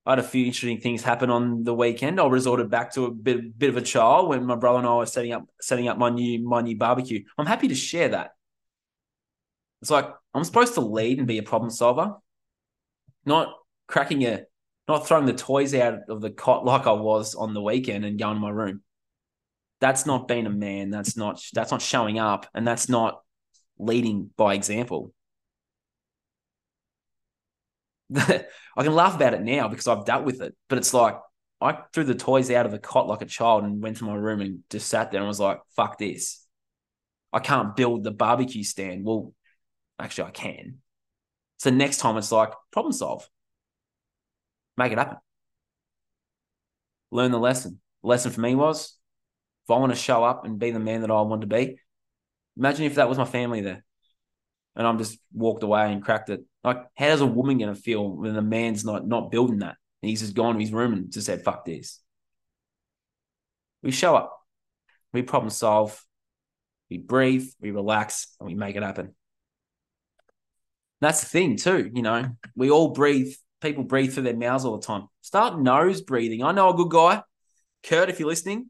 I 0.04 0.11
had 0.11 0.18
a 0.18 0.24
few 0.24 0.46
interesting 0.46 0.80
things 0.80 1.04
happen 1.04 1.30
on 1.30 1.62
the 1.62 1.72
weekend. 1.72 2.18
I 2.18 2.26
resorted 2.26 2.70
back 2.70 2.92
to 2.94 3.04
a 3.04 3.12
bit, 3.12 3.56
bit 3.56 3.70
of 3.70 3.76
a 3.76 3.82
child 3.82 4.28
when 4.28 4.44
my 4.44 4.56
brother 4.56 4.78
and 4.78 4.88
I 4.88 4.96
were 4.96 5.06
setting 5.06 5.30
up 5.30 5.44
setting 5.61 5.87
up 5.87 5.98
my 5.98 6.11
new 6.11 6.42
my 6.42 6.61
new 6.61 6.76
barbecue. 6.76 7.22
I'm 7.38 7.46
happy 7.46 7.68
to 7.68 7.76
share 7.76 8.08
that. 8.08 8.32
It's 9.80 9.92
like 9.92 10.08
I'm 10.35 10.42
supposed 10.42 10.74
to 10.74 10.80
lead 10.80 11.18
and 11.18 11.28
be 11.28 11.38
a 11.38 11.44
problem 11.44 11.70
solver, 11.70 12.16
not 13.24 13.54
cracking 13.87 14.24
a 14.24 14.40
not 14.88 15.07
throwing 15.07 15.27
the 15.27 15.33
toys 15.33 15.75
out 15.75 16.01
of 16.09 16.21
the 16.21 16.31
cot 16.31 16.64
like 16.64 16.87
I 16.87 16.92
was 16.92 17.35
on 17.35 17.55
the 17.55 17.62
weekend 17.62 18.05
and 18.05 18.18
going 18.18 18.35
to 18.35 18.40
my 18.40 18.51
room. 18.51 18.83
That's 19.81 20.07
not 20.07 20.29
being 20.29 20.47
a 20.47 20.51
man. 20.51 20.90
That's 20.90 21.16
not 21.16 21.42
that's 21.53 21.71
not 21.71 21.83
showing 21.83 22.18
up, 22.18 22.47
and 22.55 22.66
that's 22.66 22.88
not 22.88 23.21
leading 23.79 24.31
by 24.37 24.55
example. 24.55 25.12
I 28.16 28.45
can 28.77 28.95
laugh 28.95 29.14
about 29.16 29.35
it 29.35 29.42
now 29.42 29.68
because 29.68 29.88
I've 29.88 30.05
dealt 30.05 30.25
with 30.25 30.40
it, 30.40 30.55
but 30.68 30.79
it's 30.79 30.95
like 30.95 31.16
I 31.61 31.79
threw 31.92 32.05
the 32.05 32.14
toys 32.14 32.51
out 32.51 32.66
of 32.66 32.73
the 32.73 32.79
cot 32.79 33.07
like 33.07 33.23
a 33.23 33.27
child 33.27 33.64
and 33.64 33.83
went 33.83 33.99
to 33.99 34.05
my 34.05 34.14
room 34.14 34.40
and 34.40 34.61
just 34.71 34.88
sat 34.88 35.11
there 35.11 35.21
and 35.21 35.29
was 35.29 35.40
like, 35.40 35.61
"Fuck 35.77 35.99
this." 35.99 36.47
I 37.33 37.38
can't 37.40 37.75
build 37.77 38.05
the 38.05 38.11
barbecue 38.11 38.62
stand. 38.62 39.05
Well, 39.05 39.33
actually, 39.99 40.29
I 40.29 40.33
can. 40.33 40.79
So 41.59 41.71
next 41.71 41.99
time 41.99 42.16
it's 42.18 42.33
like 42.33 42.53
problem 42.73 42.92
solve 42.92 43.29
make 44.76 44.92
it 44.92 44.98
happen. 44.98 45.18
Learn 47.11 47.30
the 47.30 47.38
lesson. 47.38 47.80
The 48.02 48.08
lesson 48.08 48.30
for 48.30 48.40
me 48.40 48.54
was 48.54 48.96
if 49.64 49.70
I 49.70 49.78
want 49.78 49.92
to 49.92 49.98
show 49.98 50.24
up 50.24 50.44
and 50.44 50.58
be 50.58 50.70
the 50.70 50.80
man 50.80 51.02
that 51.02 51.11
I 51.11 51.20
want 51.20 51.42
to 51.42 51.46
be, 51.46 51.78
imagine 52.56 52.87
if 52.87 52.96
that 52.96 53.08
was 53.08 53.18
my 53.18 53.24
family 53.24 53.61
there 53.61 53.85
and 54.76 54.87
I'm 54.87 54.98
just 54.98 55.18
walked 55.32 55.62
away 55.62 55.92
and 55.92 56.02
cracked 56.02 56.30
it. 56.30 56.44
Like, 56.64 56.85
how's 56.94 57.20
a 57.20 57.26
woman 57.26 57.58
to 57.58 57.74
feel 57.74 58.08
when 58.08 58.35
the 58.35 58.42
man's 58.42 58.85
not 58.85 59.06
not 59.06 59.30
building 59.30 59.58
that? 59.58 59.76
And 60.02 60.11
he's 60.11 60.20
just 60.20 60.35
gone 60.35 60.54
to 60.54 60.61
his 60.61 60.72
room 60.72 60.92
and 60.92 61.12
just 61.12 61.26
said, 61.26 61.44
fuck 61.44 61.64
this. 61.64 62.00
We 63.82 63.90
show 63.90 64.16
up, 64.16 64.38
we 65.12 65.22
problem 65.22 65.50
solve, 65.50 66.04
we 66.88 66.98
breathe, 66.98 67.46
we 67.61 67.72
relax, 67.72 68.35
and 68.38 68.46
we 68.46 68.54
make 68.54 68.76
it 68.76 68.82
happen. 68.82 69.14
That's 71.00 71.20
the 71.20 71.26
thing, 71.26 71.56
too. 71.56 71.90
You 71.92 72.02
know, 72.02 72.28
we 72.54 72.70
all 72.70 72.90
breathe, 72.90 73.32
people 73.62 73.85
breathe 73.85 74.12
through 74.12 74.25
their 74.25 74.37
mouths 74.37 74.64
all 74.64 74.77
the 74.77 74.87
time. 74.87 75.07
Start 75.22 75.59
nose 75.59 76.03
breathing. 76.03 76.42
I 76.42 76.53
know 76.53 76.70
a 76.70 76.75
good 76.75 76.90
guy, 76.90 77.22
Kurt, 77.85 78.11
if 78.11 78.18
you're 78.20 78.29
listening. 78.29 78.68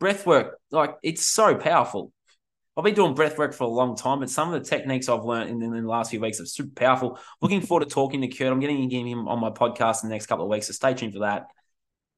Breath 0.00 0.26
work, 0.26 0.58
like, 0.70 0.96
it's 1.02 1.24
so 1.24 1.54
powerful. 1.54 2.12
I've 2.76 2.84
been 2.84 2.94
doing 2.94 3.14
breath 3.14 3.38
work 3.38 3.54
for 3.54 3.64
a 3.64 3.68
long 3.68 3.96
time, 3.96 4.18
but 4.18 4.28
some 4.28 4.52
of 4.52 4.60
the 4.60 4.68
techniques 4.68 5.08
I've 5.08 5.24
learned 5.24 5.50
in, 5.50 5.62
in 5.62 5.82
the 5.84 5.88
last 5.88 6.10
few 6.10 6.20
weeks 6.20 6.40
are 6.40 6.46
super 6.46 6.74
powerful. 6.74 7.18
Looking 7.40 7.60
forward 7.60 7.88
to 7.88 7.94
talking 7.94 8.20
to 8.22 8.28
Kurt. 8.28 8.52
I'm 8.52 8.58
getting, 8.58 8.90
him 8.90 9.28
on 9.28 9.38
my 9.38 9.50
podcast 9.50 10.02
in 10.02 10.08
the 10.08 10.14
next 10.14 10.26
couple 10.26 10.44
of 10.44 10.50
weeks, 10.50 10.66
so 10.66 10.72
stay 10.72 10.92
tuned 10.92 11.12
for 11.12 11.20
that. 11.20 11.46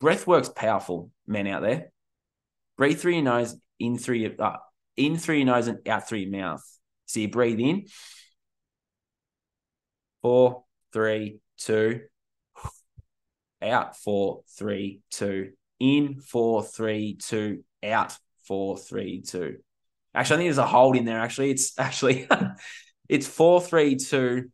Breath 0.00 0.26
work's 0.26 0.48
powerful, 0.48 1.10
men 1.26 1.46
out 1.46 1.60
there. 1.60 1.92
Breathe 2.78 2.98
through 2.98 3.12
your 3.12 3.22
nose, 3.22 3.54
in 3.78 3.98
through 3.98 4.16
your 4.16 4.32
uh, 4.38 4.56
in 4.96 5.18
through 5.18 5.36
your 5.36 5.46
nose 5.46 5.68
and 5.68 5.86
out 5.86 6.08
through 6.08 6.20
your 6.20 6.30
mouth. 6.30 6.62
So 7.04 7.20
you 7.20 7.28
breathe 7.28 7.60
in. 7.60 7.86
Four, 10.22 10.64
three, 10.92 11.40
two. 11.58 12.00
Out. 13.62 13.96
Four, 13.96 14.42
three, 14.56 15.00
two. 15.10 15.52
In. 15.80 16.20
Four, 16.20 16.62
three, 16.62 17.16
two. 17.16 17.64
Out. 17.84 18.16
Four, 18.46 18.78
three, 18.78 19.22
two. 19.22 19.58
Actually, 20.16 20.34
I 20.34 20.38
think 20.38 20.46
there's 20.46 20.58
a 20.58 20.66
hold 20.66 20.96
in 20.96 21.04
there. 21.04 21.20
Actually, 21.20 21.50
it's 21.50 21.78
actually 21.78 22.26
it's 23.08 23.26
four 23.26 23.60
three 23.60 23.96
two 23.96 24.50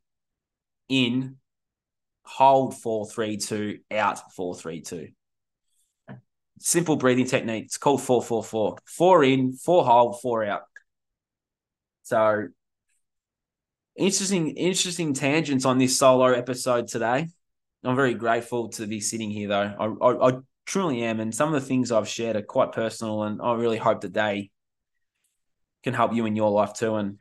in, 0.89 1.37
hold 2.25 2.77
four 2.77 3.07
three 3.07 3.37
two, 3.37 3.79
out 3.91 4.33
four 4.35 4.57
three 4.57 4.81
two. 4.81 5.09
Simple 6.59 6.97
breathing 6.97 7.27
technique. 7.27 7.65
It's 7.67 7.79
called 7.79 8.03
four 8.03 8.23
four 8.23 8.43
four. 8.43 8.79
Four 8.85 9.25
in, 9.25 9.53
four 9.53 9.85
hold, 9.85 10.21
four 10.21 10.45
out. 10.45 10.63
So 12.03 12.49
interesting, 13.97 14.57
interesting 14.57 15.15
tangents 15.15 15.65
on 15.65 15.79
this 15.79 15.99
solo 15.99 16.27
episode 16.27 16.89
today. 16.89 17.29
I'm 17.85 17.97
very 17.97 18.15
grateful 18.15 18.69
to 18.71 18.87
be 18.87 19.01
sitting 19.01 19.31
here 19.31 19.49
though. 19.49 19.75
I, 20.01 20.07
I, 20.07 20.29
I 20.31 20.39
truly 20.67 21.03
am, 21.03 21.21
and 21.21 21.35
some 21.35 21.53
of 21.53 21.61
the 21.61 21.67
things 21.67 21.91
I've 21.91 22.09
shared 22.09 22.37
are 22.37 22.43
quite 22.43 22.73
personal, 22.73 23.25
and 23.25 23.41
I 23.43 23.55
really 23.55 23.79
hope 23.79 24.03
that 24.03 24.15
they 24.15 24.51
can 25.83 25.95
help 25.95 26.15
you 26.15 26.27
in 26.27 26.37
your 26.37 26.51
life 26.51 26.75
too. 26.75 26.95
And 26.95 27.21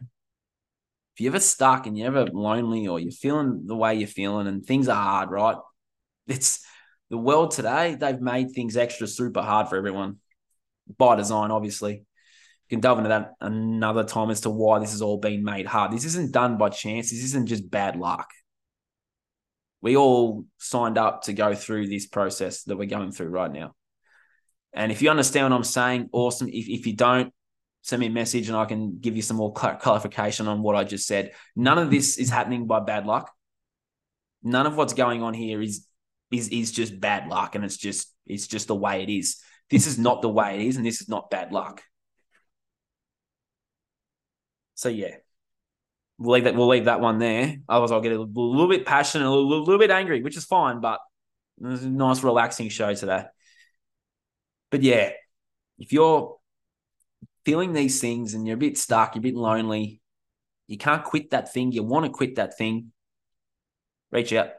if 1.14 1.22
you're 1.22 1.32
ever 1.32 1.40
stuck 1.40 1.88
and 1.88 1.98
you're 1.98 2.08
ever 2.08 2.28
lonely 2.32 2.88
or 2.88 3.00
you're 3.00 3.12
feeling 3.12 3.64
the 3.66 3.76
way 3.76 3.96
you're 3.96 4.08
feeling 4.08 4.48
and 4.48 4.66
things 4.66 4.88
are 4.88 4.96
hard, 4.96 5.32
right? 5.32 5.58
It's 6.28 6.64
the 7.10 7.18
world 7.18 7.52
today, 7.52 7.96
they've 7.96 8.22
made 8.22 8.52
things 8.52 8.78
extra 8.78 9.08
super 9.08 9.42
hard 9.42 9.68
for 9.68 9.76
everyone 9.76 10.18
by 10.98 11.16
design, 11.16 11.52
obviously. 11.52 12.06
Can 12.72 12.80
delve 12.80 13.00
into 13.00 13.10
that 13.10 13.34
another 13.42 14.06
time 14.06 14.30
as 14.30 14.42
to 14.42 14.50
why 14.50 14.80
this 14.80 14.92
has 14.92 15.02
all 15.02 15.18
been 15.18 15.44
made 15.44 15.66
hard. 15.66 15.92
This 15.92 16.06
isn't 16.06 16.32
done 16.32 16.58
by 16.58 16.70
chance. 16.70 17.12
This 17.12 17.26
isn't 17.26 17.48
just 17.48 17.70
bad 17.70 17.98
luck. 17.98 18.30
We 19.82 19.98
all 19.98 20.46
signed 20.58 20.98
up 20.98 21.24
to 21.24 21.34
go 21.34 21.54
through 21.54 21.90
this 21.90 22.08
process 22.08 22.64
that 22.64 22.78
we're 22.78 22.86
going 22.86 23.12
through 23.12 23.28
right 23.28 23.52
now. 23.52 23.76
And 24.72 24.90
if 24.90 25.02
you 25.02 25.10
understand 25.10 25.52
what 25.52 25.58
I'm 25.58 25.66
saying, 25.66 26.12
awesome. 26.14 26.48
If, 26.48 26.70
if 26.70 26.88
you 26.88 26.96
don't, 26.96 27.34
send 27.82 28.00
me 28.00 28.06
a 28.06 28.10
message 28.10 28.48
and 28.48 28.56
I 28.56 28.64
can 28.64 29.00
give 29.02 29.18
you 29.18 29.22
some 29.22 29.36
more 29.36 29.52
clarification 29.52 30.48
on 30.48 30.62
what 30.62 30.78
I 30.78 30.86
just 30.86 31.06
said. 31.06 31.34
None 31.58 31.78
of 31.78 31.92
this 31.92 32.18
is 32.18 32.30
happening 32.30 32.68
by 32.68 32.80
bad 32.80 33.06
luck. 33.06 33.30
None 34.44 34.66
of 34.66 34.78
what's 34.78 34.94
going 34.94 35.24
on 35.24 35.34
here 35.34 35.62
is 35.62 35.86
is 36.32 36.48
is 36.48 36.72
just 36.72 37.02
bad 37.02 37.28
luck 37.28 37.56
and 37.56 37.66
it's 37.66 37.76
just 37.76 38.16
it's 38.26 38.48
just 38.48 38.68
the 38.68 38.76
way 38.76 39.04
it 39.04 39.10
is. 39.10 39.42
This 39.70 39.88
is 39.88 40.00
not 40.00 40.22
the 40.22 40.30
way 40.30 40.56
it 40.56 40.62
is 40.62 40.78
and 40.78 40.86
this 40.86 41.02
is 41.02 41.10
not 41.10 41.30
bad 41.30 41.52
luck. 41.52 41.84
So 44.82 44.90
yeah. 44.90 45.18
We'll 46.18 46.34
leave 46.34 46.46
that 46.46 46.56
we'll 46.56 46.68
leave 46.68 46.86
that 46.86 47.02
one 47.02 47.20
there. 47.20 47.58
Otherwise 47.70 47.92
I'll 47.92 48.02
get 48.02 48.14
a 48.14 48.20
little, 48.20 48.68
bit 48.68 48.84
passionate, 48.84 49.28
a 49.28 49.30
little, 49.30 49.60
little 49.64 49.78
bit 49.78 49.92
angry, 49.92 50.24
which 50.24 50.38
is 50.38 50.44
fine, 50.44 50.82
but 50.82 51.00
it's 51.64 51.84
a 51.84 51.90
nice 51.90 52.24
relaxing 52.24 52.70
show 52.70 52.94
today. 52.96 53.26
But 54.72 54.82
yeah, 54.82 55.12
if 55.78 55.94
you're 55.94 56.38
feeling 57.46 57.74
these 57.74 58.02
things 58.02 58.34
and 58.34 58.48
you're 58.48 58.56
a 58.56 58.60
bit 58.60 58.78
stuck, 58.78 59.14
you're 59.14 59.22
a 59.22 59.22
bit 59.22 59.36
lonely, 59.36 60.02
you 60.68 60.80
can't 60.80 61.04
quit 61.04 61.30
that 61.30 61.54
thing, 61.54 61.72
you 61.72 61.84
want 61.84 62.06
to 62.06 62.12
quit 62.12 62.38
that 62.38 62.58
thing, 62.58 62.92
reach 64.12 64.34
out. 64.34 64.50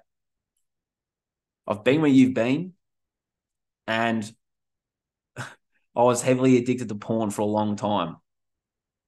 I've 1.67 1.83
been 1.83 2.01
where 2.01 2.11
you've 2.11 2.35
been, 2.35 2.75
and 3.89 4.33
I 5.37 5.43
was 5.95 6.23
heavily 6.23 6.59
addicted 6.59 6.89
to 6.91 6.95
porn 6.95 7.31
for 7.31 7.43
a 7.43 7.47
long 7.47 7.75
time. 7.75 8.17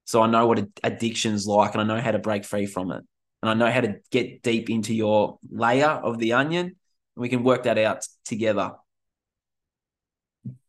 So 0.04 0.22
I 0.22 0.26
know 0.26 0.46
what 0.46 0.66
addiction's 0.82 1.46
like 1.46 1.74
and 1.74 1.80
I 1.80 1.84
know 1.84 2.00
how 2.00 2.12
to 2.12 2.18
break 2.18 2.44
free 2.44 2.66
from 2.66 2.90
it. 2.90 3.02
And 3.42 3.50
I 3.50 3.54
know 3.54 3.70
how 3.70 3.80
to 3.80 3.96
get 4.10 4.42
deep 4.42 4.70
into 4.70 4.94
your 4.94 5.38
layer 5.50 5.88
of 5.88 6.18
the 6.18 6.34
onion 6.34 6.66
and 6.66 6.74
we 7.16 7.28
can 7.28 7.42
work 7.42 7.64
that 7.64 7.78
out 7.78 8.06
together 8.24 8.72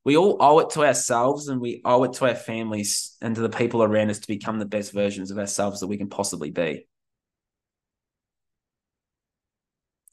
we 0.06 0.16
all 0.16 0.38
owe 0.40 0.60
it 0.60 0.70
to 0.70 0.86
ourselves 0.86 1.48
and 1.48 1.60
we 1.60 1.82
owe 1.84 2.04
it 2.04 2.14
to 2.14 2.28
our 2.28 2.36
families 2.36 3.18
and 3.22 3.36
to 3.36 3.42
the 3.42 3.50
people 3.50 3.82
around 3.82 4.12
us 4.12 4.20
to 4.20 4.28
become 4.28 4.60
the 4.60 4.66
best 4.66 4.94
versions 4.94 5.32
of 5.32 5.40
ourselves 5.40 5.80
that 5.80 5.88
we 5.88 5.98
can 5.98 6.10
possibly 6.10 6.52
be. 6.52 6.88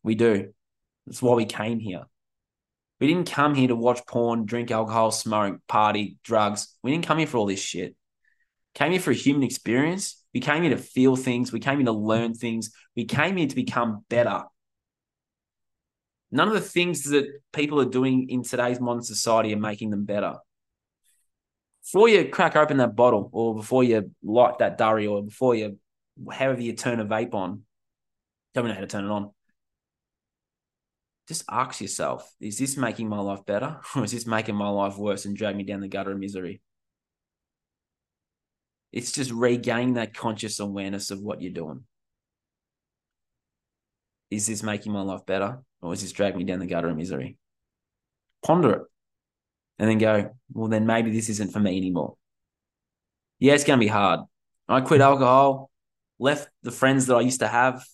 We 0.02 0.14
do. 0.14 0.52
That's 1.06 1.20
why 1.20 1.34
we 1.34 1.44
came 1.44 1.78
here. 1.78 2.04
We 3.00 3.06
didn't 3.06 3.30
come 3.30 3.54
here 3.54 3.68
to 3.68 3.76
watch 3.76 4.06
porn, 4.06 4.46
drink 4.46 4.70
alcohol, 4.70 5.10
smoke, 5.10 5.60
party, 5.68 6.16
drugs. 6.24 6.74
We 6.82 6.90
didn't 6.90 7.06
come 7.06 7.18
here 7.18 7.26
for 7.26 7.36
all 7.36 7.46
this 7.46 7.60
shit. 7.60 7.94
Came 8.74 8.92
here 8.92 9.00
for 9.00 9.10
a 9.10 9.14
human 9.14 9.42
experience. 9.42 10.24
We 10.32 10.40
came 10.40 10.62
here 10.62 10.74
to 10.74 10.82
feel 10.82 11.16
things. 11.16 11.52
We 11.52 11.60
came 11.60 11.78
here 11.78 11.86
to 11.86 11.92
learn 11.92 12.34
things. 12.34 12.70
We 12.96 13.04
came 13.04 13.36
here 13.36 13.48
to 13.48 13.54
become 13.54 14.04
better. 14.08 14.44
None 16.30 16.48
of 16.48 16.54
the 16.54 16.60
things 16.60 17.04
that 17.10 17.26
people 17.52 17.78
are 17.80 17.86
doing 17.86 18.30
in 18.30 18.42
today's 18.42 18.80
modern 18.80 19.02
society 19.02 19.52
are 19.52 19.58
making 19.58 19.90
them 19.90 20.06
better. 20.06 20.36
Before 21.82 22.08
you 22.08 22.28
crack 22.28 22.56
open 22.56 22.78
that 22.78 22.96
bottle, 22.96 23.28
or 23.32 23.54
before 23.54 23.84
you 23.84 24.10
light 24.22 24.58
that 24.58 24.78
durry, 24.78 25.06
or 25.06 25.22
before 25.22 25.54
you, 25.54 25.78
however 26.30 26.62
you 26.62 26.72
turn 26.72 27.00
a 27.00 27.04
vape 27.04 27.34
on, 27.34 27.62
don't 28.54 28.66
know 28.66 28.72
how 28.72 28.80
to 28.80 28.86
turn 28.86 29.04
it 29.04 29.10
on. 29.10 29.30
Just 31.28 31.44
ask 31.50 31.80
yourself: 31.82 32.32
Is 32.40 32.58
this 32.58 32.78
making 32.78 33.08
my 33.08 33.18
life 33.18 33.44
better, 33.44 33.80
or 33.96 34.04
is 34.04 34.12
this 34.12 34.26
making 34.26 34.54
my 34.54 34.68
life 34.68 34.96
worse 34.96 35.26
and 35.26 35.36
drag 35.36 35.56
me 35.56 35.64
down 35.64 35.80
the 35.80 35.88
gutter 35.88 36.12
of 36.12 36.18
misery? 36.18 36.62
It's 38.92 39.12
just 39.12 39.30
regaining 39.30 39.94
that 39.94 40.14
conscious 40.14 40.60
awareness 40.60 41.10
of 41.10 41.20
what 41.20 41.40
you're 41.40 41.52
doing. 41.52 41.84
Is 44.30 44.46
this 44.46 44.62
making 44.62 44.92
my 44.92 45.02
life 45.02 45.26
better? 45.26 45.62
or 45.82 45.92
is 45.92 46.00
this 46.00 46.12
dragging 46.12 46.38
me 46.38 46.44
down 46.44 46.60
the 46.60 46.66
gutter 46.66 46.88
of 46.88 46.96
misery? 46.96 47.36
Ponder 48.44 48.70
it 48.70 48.82
and 49.78 49.90
then 49.90 49.98
go, 49.98 50.34
well, 50.52 50.68
then 50.68 50.86
maybe 50.86 51.10
this 51.10 51.28
isn't 51.28 51.52
for 51.52 51.60
me 51.60 51.76
anymore. 51.76 52.14
Yeah, 53.40 53.54
it's 53.54 53.64
going 53.64 53.78
to 53.78 53.84
be 53.84 53.88
hard. 53.88 54.20
I 54.68 54.80
quit 54.80 55.00
mm. 55.00 55.04
alcohol, 55.04 55.70
left 56.18 56.48
the 56.62 56.70
friends 56.70 57.06
that 57.06 57.16
I 57.16 57.20
used 57.20 57.40
to 57.40 57.48
have. 57.48 57.84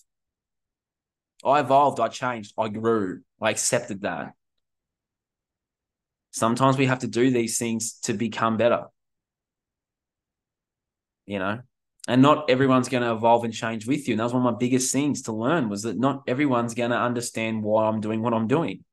I 1.43 1.61
evolved, 1.61 1.99
I 1.99 2.09
changed, 2.09 2.53
I 2.57 2.67
grew, 2.69 3.21
I 3.41 3.49
accepted 3.49 4.01
that. 4.01 4.33
Sometimes 6.31 6.77
we 6.77 6.85
have 6.85 6.99
to 6.99 7.07
do 7.07 7.31
these 7.31 7.57
things 7.57 7.93
to 8.01 8.13
become 8.13 8.57
better. 8.57 8.85
You 11.29 11.37
know, 11.37 11.59
and 12.07 12.23
not 12.23 12.49
everyone's 12.49 12.89
going 12.89 13.03
to 13.03 13.11
evolve 13.11 13.43
and 13.43 13.53
change 13.53 13.85
with 13.85 14.07
you. 14.07 14.13
And 14.13 14.19
that 14.19 14.23
was 14.23 14.33
one 14.33 14.43
of 14.43 14.51
my 14.51 14.57
biggest 14.57 14.91
things 14.91 15.21
to 15.23 15.31
learn 15.31 15.69
was 15.69 15.83
that 15.83 15.95
not 15.95 16.23
everyone's 16.25 16.73
going 16.73 16.89
to 16.89 16.97
understand 16.97 17.61
why 17.61 17.85
I'm 17.85 18.01
doing 18.01 18.23
what 18.23 18.33
I'm 18.33 18.47
doing, 18.47 18.83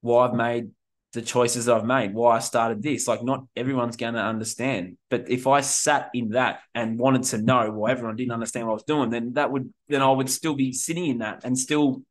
why 0.00 0.28
I've 0.28 0.34
made 0.34 0.70
the 1.14 1.22
choices 1.22 1.64
that 1.64 1.74
I've 1.74 1.84
made, 1.84 2.14
why 2.14 2.36
I 2.36 2.38
started 2.38 2.84
this. 2.84 3.08
Like, 3.08 3.24
not 3.24 3.46
everyone's 3.56 3.96
going 3.96 4.14
to 4.14 4.20
understand. 4.20 4.96
But 5.10 5.28
if 5.28 5.48
I 5.48 5.60
sat 5.60 6.10
in 6.14 6.28
that 6.30 6.60
and 6.72 7.00
wanted 7.00 7.24
to 7.24 7.38
know 7.38 7.72
why 7.72 7.90
everyone 7.90 8.14
didn't 8.14 8.30
understand 8.30 8.68
what 8.68 8.74
I 8.74 8.74
was 8.74 8.84
doing, 8.84 9.10
then 9.10 9.32
that 9.32 9.50
would, 9.50 9.74
then 9.88 10.02
I 10.02 10.12
would 10.12 10.30
still 10.30 10.54
be 10.54 10.72
sitting 10.72 11.06
in 11.06 11.18
that 11.18 11.40
and 11.42 11.58
still 11.58 12.02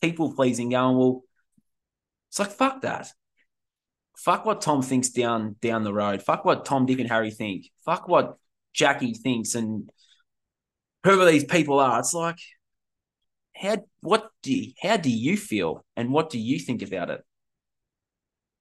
people 0.00 0.32
pleasing, 0.32 0.68
going, 0.68 0.96
well, 0.96 1.24
it's 2.30 2.38
like, 2.38 2.52
fuck 2.52 2.82
that. 2.82 3.08
Fuck 4.16 4.44
what 4.44 4.60
Tom 4.60 4.82
thinks 4.82 5.10
down 5.10 5.56
down 5.60 5.84
the 5.84 5.92
road. 5.92 6.22
Fuck 6.22 6.44
what 6.44 6.64
Tom, 6.64 6.86
Dick, 6.86 6.98
and 6.98 7.08
Harry 7.08 7.30
think. 7.30 7.70
Fuck 7.84 8.08
what 8.08 8.36
Jackie 8.72 9.14
thinks 9.14 9.54
and 9.54 9.90
whoever 11.02 11.24
these 11.24 11.44
people 11.44 11.78
are. 11.78 11.98
It's 11.98 12.14
like, 12.14 12.38
how 13.54 13.84
what 14.00 14.30
do 14.42 14.54
you, 14.54 14.72
how 14.80 14.96
do 14.96 15.10
you 15.10 15.36
feel 15.36 15.84
and 15.96 16.10
what 16.10 16.30
do 16.30 16.38
you 16.38 16.58
think 16.58 16.82
about 16.82 17.10
it? 17.10 17.20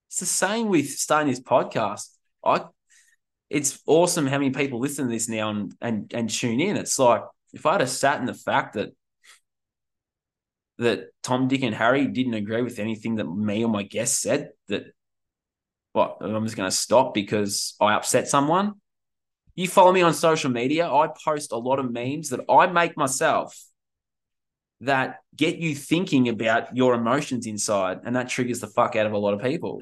It's 0.10 0.20
the 0.20 0.26
same 0.26 0.68
with 0.68 0.90
starting 0.90 1.30
this 1.30 1.42
podcast. 1.42 2.10
I 2.44 2.66
it's 3.50 3.80
awesome 3.86 4.26
how 4.26 4.40
many 4.40 4.50
people 4.52 4.80
listen 4.80 5.06
to 5.06 5.12
this 5.12 5.30
now 5.30 5.50
and 5.50 5.74
and, 5.82 6.14
and 6.14 6.30
tune 6.30 6.60
in. 6.60 6.78
It's 6.78 7.00
like 7.00 7.24
if 7.54 7.66
I'd 7.66 7.82
have 7.82 7.90
sat 7.90 8.20
in 8.20 8.26
the 8.26 8.34
fact 8.34 8.74
that 8.74 8.90
that 10.80 11.10
Tom, 11.22 11.48
Dick, 11.48 11.64
and 11.64 11.76
Harry 11.76 12.08
didn't 12.08 12.34
agree 12.34 12.62
with 12.62 12.80
anything 12.80 13.16
that 13.16 13.26
me 13.26 13.64
or 13.64 13.70
my 13.70 13.84
guests 13.84 14.22
said, 14.22 14.50
that 14.68 14.86
what 15.94 16.18
I'm 16.22 16.44
just 16.44 16.58
going 16.58 16.70
to 16.70 16.76
stop 16.76 17.14
because 17.14 17.76
I 17.80 17.94
upset 17.94 18.28
someone. 18.28 18.74
You 19.56 19.68
follow 19.68 19.92
me 19.92 20.02
on 20.02 20.14
social 20.14 20.50
media. 20.50 20.92
I 20.92 21.10
post 21.24 21.52
a 21.52 21.58
lot 21.58 21.80
of 21.80 21.92
memes 21.92 22.30
that 22.30 22.42
I 22.50 22.68
make 22.68 22.98
myself 22.98 23.58
that 24.82 25.20
get 25.36 25.58
you 25.58 25.76
thinking 25.76 26.28
about 26.28 26.76
your 26.76 26.94
emotions 26.94 27.46
inside, 27.46 28.02
and 28.04 28.16
that 28.16 28.28
triggers 28.28 28.60
the 28.60 28.68
fuck 28.68 28.96
out 28.96 29.06
of 29.06 29.14
a 29.14 29.18
lot 29.18 29.34
of 29.34 29.42
people. 29.42 29.82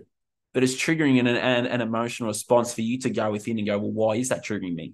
But 0.53 0.63
it's 0.63 0.75
triggering 0.75 1.19
an, 1.19 1.27
an, 1.27 1.65
an 1.65 1.81
emotional 1.81 2.27
response 2.27 2.73
for 2.73 2.81
you 2.81 2.99
to 2.99 3.09
go 3.09 3.31
within 3.31 3.57
and 3.57 3.65
go, 3.65 3.79
well, 3.79 3.91
why 3.91 4.15
is 4.17 4.29
that 4.29 4.43
triggering 4.45 4.75
me? 4.75 4.93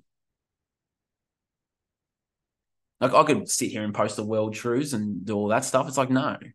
Like 3.02 3.14
I 3.14 3.24
could 3.24 3.50
sit 3.50 3.72
here 3.72 3.84
and 3.84 3.94
post 3.94 4.16
the 4.16 4.24
world 4.24 4.54
truths 4.54 4.94
and 4.94 5.26
do 5.26 5.36
all 5.36 5.48
that 5.48 5.66
stuff. 5.66 5.88
It's 5.88 5.98
like, 5.98 6.12
no, 6.12 6.22
I'm 6.22 6.54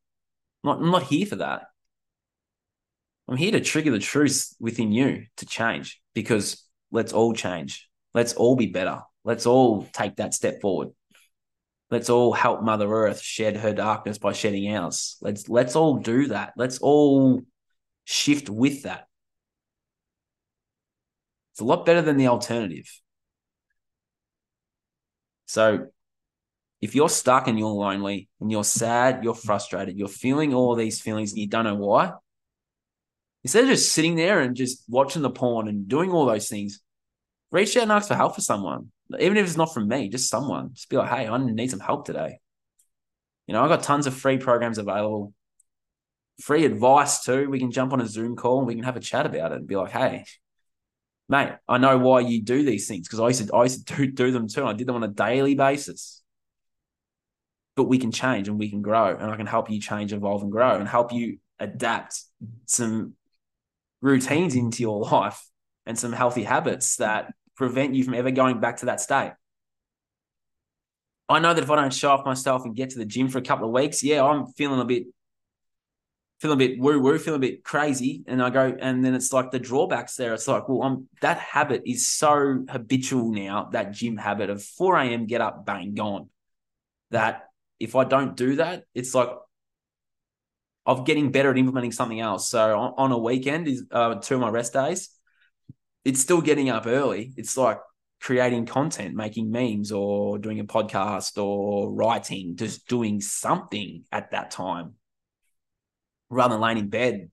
not, 0.64 0.78
I'm 0.78 0.90
not 0.90 1.02
here 1.02 1.26
for 1.26 1.36
that. 1.36 1.71
I'm 3.28 3.36
here 3.36 3.52
to 3.52 3.60
trigger 3.60 3.90
the 3.90 3.98
truth 3.98 4.54
within 4.60 4.92
you 4.92 5.26
to 5.38 5.46
change 5.46 6.00
because 6.14 6.68
let's 6.90 7.12
all 7.12 7.32
change. 7.32 7.88
Let's 8.14 8.34
all 8.34 8.56
be 8.56 8.66
better. 8.66 9.00
Let's 9.24 9.46
all 9.46 9.86
take 9.92 10.16
that 10.16 10.34
step 10.34 10.60
forward. 10.60 10.88
Let's 11.90 12.10
all 12.10 12.32
help 12.32 12.62
Mother 12.62 12.90
Earth 12.90 13.20
shed 13.20 13.56
her 13.58 13.72
darkness 13.72 14.18
by 14.18 14.32
shedding 14.32 14.74
ours. 14.74 15.16
Let's 15.20 15.48
let's 15.48 15.76
all 15.76 15.98
do 15.98 16.28
that. 16.28 16.54
Let's 16.56 16.78
all 16.78 17.42
shift 18.04 18.48
with 18.48 18.84
that. 18.84 19.06
It's 21.52 21.60
a 21.60 21.64
lot 21.64 21.84
better 21.84 22.02
than 22.02 22.16
the 22.16 22.28
alternative. 22.28 22.90
So 25.46 25.88
if 26.80 26.94
you're 26.94 27.10
stuck 27.10 27.46
and 27.46 27.58
you're 27.58 27.68
lonely 27.68 28.28
and 28.40 28.50
you're 28.50 28.64
sad, 28.64 29.22
you're 29.22 29.34
frustrated, 29.34 29.98
you're 29.98 30.08
feeling 30.08 30.54
all 30.54 30.74
these 30.74 31.00
feelings 31.00 31.32
and 31.32 31.40
you 31.40 31.46
don't 31.46 31.64
know 31.64 31.74
why, 31.74 32.12
instead 33.44 33.64
of 33.64 33.70
just 33.70 33.92
sitting 33.92 34.14
there 34.14 34.40
and 34.40 34.56
just 34.56 34.84
watching 34.88 35.22
the 35.22 35.30
porn 35.30 35.68
and 35.68 35.88
doing 35.88 36.10
all 36.10 36.26
those 36.26 36.48
things, 36.48 36.80
reach 37.50 37.76
out 37.76 37.84
and 37.84 37.92
ask 37.92 38.08
for 38.08 38.14
help 38.14 38.34
for 38.34 38.40
someone 38.40 38.90
even 39.20 39.36
if 39.36 39.46
it's 39.46 39.56
not 39.56 39.72
from 39.72 39.88
me, 39.88 40.08
just 40.08 40.30
someone, 40.30 40.70
just 40.74 40.88
be 40.88 40.96
like, 40.96 41.10
hey, 41.10 41.28
I 41.28 41.38
need 41.38 41.70
some 41.70 41.80
help 41.80 42.06
today. 42.06 42.38
You 43.46 43.54
know, 43.54 43.62
I've 43.62 43.68
got 43.68 43.82
tons 43.82 44.06
of 44.06 44.14
free 44.14 44.38
programs 44.38 44.78
available, 44.78 45.34
free 46.40 46.64
advice 46.64 47.24
too. 47.24 47.50
We 47.50 47.58
can 47.58 47.70
jump 47.70 47.92
on 47.92 48.00
a 48.00 48.06
Zoom 48.06 48.36
call 48.36 48.58
and 48.58 48.66
we 48.66 48.74
can 48.74 48.84
have 48.84 48.96
a 48.96 49.00
chat 49.00 49.26
about 49.26 49.52
it 49.52 49.58
and 49.58 49.66
be 49.66 49.76
like, 49.76 49.90
hey, 49.90 50.24
mate, 51.28 51.52
I 51.68 51.78
know 51.78 51.98
why 51.98 52.20
you 52.20 52.42
do 52.42 52.64
these 52.64 52.88
things 52.88 53.06
because 53.06 53.20
I 53.20 53.28
used 53.28 53.46
to 53.46 53.54
I 53.54 53.64
used 53.64 53.86
to 53.86 53.96
do, 53.96 54.06
do 54.06 54.30
them 54.30 54.48
too. 54.48 54.64
I 54.64 54.72
did 54.72 54.86
them 54.86 54.96
on 54.96 55.02
a 55.02 55.08
daily 55.08 55.54
basis. 55.54 56.20
But 57.74 57.84
we 57.84 57.98
can 57.98 58.12
change 58.12 58.48
and 58.48 58.58
we 58.58 58.68
can 58.68 58.82
grow, 58.82 59.16
and 59.16 59.30
I 59.30 59.36
can 59.36 59.46
help 59.46 59.70
you 59.70 59.80
change, 59.80 60.12
evolve, 60.12 60.42
and 60.42 60.52
grow, 60.52 60.76
and 60.76 60.86
help 60.86 61.10
you 61.10 61.38
adapt 61.58 62.20
some 62.66 63.14
routines 64.02 64.54
into 64.54 64.82
your 64.82 65.00
life 65.00 65.42
and 65.86 65.98
some 65.98 66.12
healthy 66.12 66.42
habits 66.42 66.96
that 66.96 67.32
prevent 67.56 67.94
you 67.94 68.04
from 68.04 68.14
ever 68.14 68.30
going 68.30 68.60
back 68.60 68.78
to 68.78 68.86
that 68.86 69.00
state. 69.00 69.32
I 71.28 71.38
know 71.38 71.54
that 71.54 71.62
if 71.62 71.70
I 71.70 71.76
don't 71.76 71.94
show 71.94 72.10
off 72.10 72.26
myself 72.26 72.64
and 72.66 72.76
get 72.76 72.90
to 72.90 72.98
the 72.98 73.06
gym 73.06 73.28
for 73.28 73.38
a 73.38 73.42
couple 73.42 73.66
of 73.66 73.72
weeks, 73.72 74.02
yeah, 74.02 74.22
I'm 74.22 74.46
feeling 74.48 74.80
a 74.80 74.84
bit 74.84 75.04
feeling 76.40 76.56
a 76.56 76.68
bit 76.68 76.78
woo 76.80 76.98
woo, 76.98 77.18
feeling 77.18 77.38
a 77.38 77.40
bit 77.40 77.62
crazy. 77.62 78.24
And 78.26 78.42
I 78.42 78.50
go, 78.50 78.76
and 78.78 79.04
then 79.04 79.14
it's 79.14 79.32
like 79.32 79.52
the 79.52 79.60
drawbacks 79.60 80.16
there. 80.16 80.34
It's 80.34 80.48
like, 80.48 80.68
well, 80.68 80.82
I'm 80.82 81.08
that 81.20 81.38
habit 81.38 81.82
is 81.86 82.06
so 82.06 82.64
habitual 82.68 83.30
now, 83.30 83.68
that 83.72 83.92
gym 83.92 84.16
habit 84.16 84.50
of 84.50 84.62
4 84.62 84.96
a.m. 84.98 85.26
get 85.26 85.40
up, 85.40 85.64
bang, 85.64 85.94
gone. 85.94 86.28
That 87.12 87.44
if 87.78 87.94
I 87.94 88.04
don't 88.04 88.36
do 88.36 88.56
that, 88.56 88.84
it's 88.92 89.14
like 89.14 89.30
of 90.84 91.06
getting 91.06 91.30
better 91.30 91.50
at 91.50 91.58
implementing 91.58 91.92
something 91.92 92.20
else. 92.20 92.48
So 92.48 92.78
on, 92.78 92.94
on 92.96 93.12
a 93.12 93.18
weekend 93.18 93.68
is 93.68 93.84
uh, 93.90 94.16
two 94.16 94.34
of 94.34 94.40
my 94.40 94.48
rest 94.48 94.72
days 94.72 95.10
it's 96.04 96.20
still 96.20 96.40
getting 96.40 96.70
up 96.70 96.86
early. 96.86 97.32
It's 97.36 97.56
like 97.56 97.78
creating 98.20 98.66
content, 98.66 99.14
making 99.14 99.50
memes 99.50 99.92
or 99.92 100.38
doing 100.38 100.60
a 100.60 100.64
podcast 100.64 101.42
or 101.42 101.92
writing, 101.92 102.56
just 102.56 102.86
doing 102.88 103.20
something 103.20 104.04
at 104.10 104.30
that 104.32 104.50
time 104.50 104.94
rather 106.30 106.54
than 106.54 106.60
laying 106.60 106.78
in 106.78 106.88
bed 106.88 107.30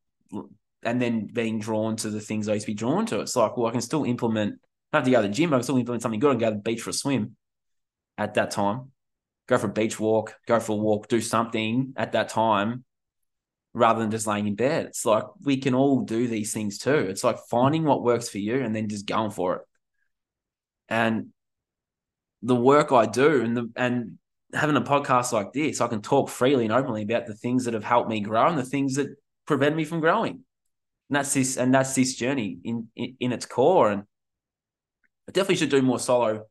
and 0.83 1.01
then 1.01 1.27
being 1.31 1.59
drawn 1.59 1.95
to 1.97 2.09
the 2.09 2.19
things 2.19 2.47
I 2.47 2.55
used 2.55 2.65
to 2.65 2.71
be 2.71 2.75
drawn 2.75 3.05
to. 3.07 3.21
It's 3.21 3.35
like, 3.35 3.57
well, 3.57 3.67
I 3.67 3.71
can 3.71 3.81
still 3.81 4.03
implement, 4.03 4.59
I 4.93 4.97
have 4.97 5.05
to 5.05 5.11
go 5.11 5.21
to 5.21 5.27
the 5.27 5.33
gym, 5.33 5.53
I 5.53 5.57
can 5.57 5.63
still 5.63 5.77
implement 5.77 6.01
something 6.01 6.19
good 6.19 6.31
and 6.31 6.39
go 6.39 6.49
to 6.49 6.55
the 6.55 6.61
beach 6.61 6.81
for 6.81 6.91
a 6.91 6.93
swim 6.93 7.35
at 8.17 8.35
that 8.35 8.51
time. 8.51 8.91
Go 9.47 9.57
for 9.57 9.67
a 9.67 9.73
beach 9.73 9.99
walk, 9.99 10.35
go 10.47 10.59
for 10.59 10.73
a 10.73 10.75
walk, 10.75 11.07
do 11.07 11.21
something 11.21 11.93
at 11.97 12.11
that 12.11 12.29
time 12.29 12.83
rather 13.73 13.99
than 13.99 14.11
just 14.11 14.27
laying 14.27 14.47
in 14.47 14.55
bed. 14.55 14.87
It's 14.87 15.05
like 15.05 15.23
we 15.43 15.57
can 15.57 15.73
all 15.73 16.01
do 16.01 16.27
these 16.27 16.53
things 16.53 16.77
too. 16.77 16.95
It's 16.95 17.23
like 17.23 17.37
finding 17.49 17.83
what 17.83 18.03
works 18.03 18.29
for 18.29 18.39
you 18.39 18.61
and 18.61 18.75
then 18.75 18.89
just 18.89 19.05
going 19.05 19.31
for 19.31 19.57
it. 19.57 19.61
And 20.87 21.27
the 22.41 22.55
work 22.55 22.91
I 22.91 23.05
do 23.05 23.41
and 23.43 23.55
the 23.55 23.69
and 23.75 24.17
having 24.53 24.75
a 24.75 24.81
podcast 24.81 25.31
like 25.31 25.53
this, 25.53 25.81
I 25.81 25.87
can 25.87 26.01
talk 26.01 26.29
freely 26.29 26.65
and 26.65 26.73
openly 26.73 27.03
about 27.03 27.27
the 27.27 27.35
things 27.35 27.65
that 27.65 27.73
have 27.73 27.83
helped 27.83 28.09
me 28.09 28.21
grow 28.21 28.47
and 28.47 28.57
the 28.57 28.63
things 28.63 28.95
that 28.95 29.09
prevent 29.45 29.75
me 29.75 29.85
from 29.85 29.99
growing. 29.99 30.43
And 31.09 31.15
that's 31.15 31.33
this 31.33 31.57
and 31.57 31.73
that's 31.73 31.93
this 31.93 32.15
journey 32.15 32.57
in 32.63 32.87
in, 32.95 33.15
in 33.19 33.31
its 33.31 33.45
core. 33.45 33.91
And 33.91 34.03
I 35.27 35.31
definitely 35.31 35.57
should 35.57 35.69
do 35.69 35.81
more 35.81 35.99
solo 35.99 36.45